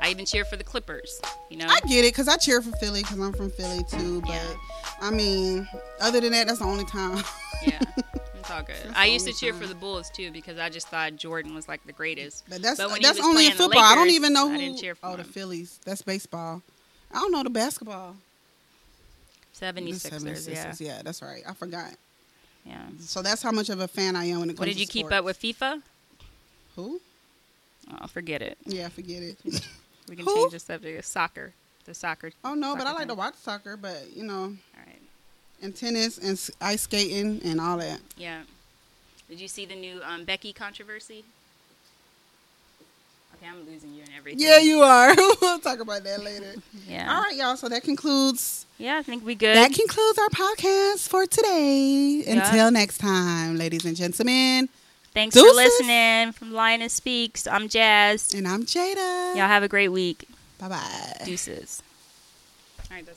I 0.00 0.10
even 0.10 0.26
cheer 0.26 0.44
for 0.44 0.56
the 0.56 0.62
Clippers, 0.64 1.20
you 1.50 1.56
know? 1.56 1.66
I 1.68 1.80
get 1.80 2.04
it 2.04 2.12
because 2.12 2.28
I 2.28 2.36
cheer 2.36 2.62
for 2.62 2.70
Philly 2.76 3.02
because 3.02 3.18
I'm 3.18 3.32
from 3.32 3.50
Philly 3.50 3.82
too. 3.90 4.20
But 4.20 4.30
Yeah. 4.30 4.54
I 5.00 5.10
mean, 5.10 5.68
other 6.00 6.20
than 6.20 6.32
that, 6.32 6.46
that's 6.46 6.58
the 6.60 6.64
only 6.64 6.84
time. 6.84 7.22
yeah. 7.66 7.80
It's 8.38 8.50
all 8.56 8.62
good. 8.62 8.76
That's 8.82 8.96
I 8.96 9.04
used 9.06 9.26
to 9.26 9.34
cheer 9.34 9.52
time. 9.52 9.60
for 9.60 9.66
the 9.66 9.74
Bulls 9.74 10.08
too 10.10 10.30
because 10.30 10.58
I 10.58 10.70
just 10.70 10.88
thought 10.88 11.16
Jordan 11.16 11.54
was 11.54 11.68
like 11.68 11.84
the 11.84 11.92
greatest. 11.92 12.44
But 12.48 12.62
that's 12.62 12.78
But 12.78 13.02
that's 13.02 13.20
only 13.20 13.28
in 13.28 13.34
playing 13.34 13.50
the 13.50 13.56
football. 13.56 13.82
I 13.82 13.94
don't 13.94 14.08
even 14.08 14.32
know 14.32 14.48
I 14.48 14.52
who. 14.52 14.56
didn't 14.56 14.78
cheer 14.78 14.94
for 14.94 15.06
oh, 15.06 15.16
the. 15.16 15.24
Phillies. 15.24 15.78
That's 15.84 16.00
baseball. 16.00 16.62
I 17.12 17.16
don't 17.20 17.30
know 17.32 17.42
the 17.42 17.50
basketball. 17.50 18.16
The 19.58 19.66
76ers, 19.66 20.22
76ers, 20.22 20.80
yeah. 20.80 20.86
yeah, 20.86 21.02
that's 21.02 21.20
right. 21.20 21.42
I 21.46 21.52
forgot. 21.52 21.92
Yeah. 22.64 22.86
So 23.00 23.20
that's 23.22 23.42
how 23.42 23.50
much 23.52 23.68
of 23.70 23.80
a 23.80 23.88
fan 23.88 24.14
I 24.16 24.26
am 24.26 24.40
when 24.40 24.50
it 24.50 24.52
comes 24.52 24.60
What 24.60 24.66
did 24.66 24.74
to 24.74 24.80
you 24.80 24.86
keep 24.86 25.06
sports. 25.06 25.16
up 25.16 25.24
with 25.24 25.40
FIFA? 25.40 25.82
Who? 26.76 27.00
Oh, 28.00 28.06
forget 28.06 28.40
it. 28.40 28.56
Yeah, 28.64 28.88
forget 28.88 29.22
it. 29.22 29.38
We 30.08 30.16
can 30.16 30.24
Who? 30.24 30.34
change 30.36 30.52
the 30.52 30.58
subject. 30.60 30.98
It's 30.98 31.08
soccer. 31.08 31.52
The 31.84 31.94
soccer. 31.94 32.30
oh 32.44 32.54
no, 32.54 32.76
but 32.76 32.82
I 32.82 32.90
soccer 32.90 32.98
like 32.98 33.08
to 33.08 33.14
watch 33.14 33.34
soccer. 33.36 33.76
But 33.76 34.08
you 34.14 34.22
know, 34.22 34.34
All 34.34 34.48
right. 34.48 34.58
And 35.62 35.74
tennis 35.74 36.18
and 36.18 36.38
ice 36.60 36.82
skating 36.82 37.40
and 37.44 37.60
all 37.60 37.78
that. 37.78 38.00
Yeah. 38.16 38.42
Did 39.28 39.40
you 39.40 39.48
see 39.48 39.66
the 39.66 39.74
new 39.76 40.00
um, 40.02 40.24
Becky 40.24 40.52
controversy? 40.52 41.24
Okay, 43.36 43.50
I'm 43.50 43.64
losing 43.70 43.94
you 43.94 44.02
and 44.02 44.10
everything. 44.16 44.40
Yeah, 44.40 44.58
you 44.58 44.80
are. 44.80 45.14
we'll 45.40 45.58
talk 45.60 45.80
about 45.80 46.02
that 46.04 46.22
later. 46.22 46.54
Yeah. 46.88 47.14
All 47.14 47.22
right, 47.22 47.36
y'all. 47.36 47.54
So 47.56 47.68
that 47.68 47.82
concludes 47.84 48.64
Yeah, 48.78 48.96
I 48.96 49.02
think 49.02 49.24
we 49.24 49.34
good. 49.34 49.54
that 49.56 49.72
concludes 49.74 50.18
our 50.18 50.28
podcast 50.30 51.06
for 51.08 51.26
today. 51.26 52.24
Until 52.26 52.70
next 52.70 52.98
time, 52.98 53.58
ladies 53.58 53.84
and 53.84 53.94
gentlemen. 53.94 54.70
Thanks 55.12 55.34
Deuces. 55.34 55.50
for 55.50 55.54
listening 55.56 56.32
from 56.32 56.52
Lioness 56.52 56.94
Speaks. 56.94 57.46
I'm 57.46 57.68
Jazz. 57.68 58.32
And 58.32 58.48
I'm 58.48 58.64
Jada. 58.64 59.34
Y'all 59.36 59.48
have 59.48 59.62
a 59.62 59.68
great 59.68 59.88
week. 59.88 60.26
Bye 60.58 60.68
bye. 60.68 61.22
Deuces. 61.26 61.28
All 61.28 61.56
right, 61.58 61.64
that's 61.76 61.87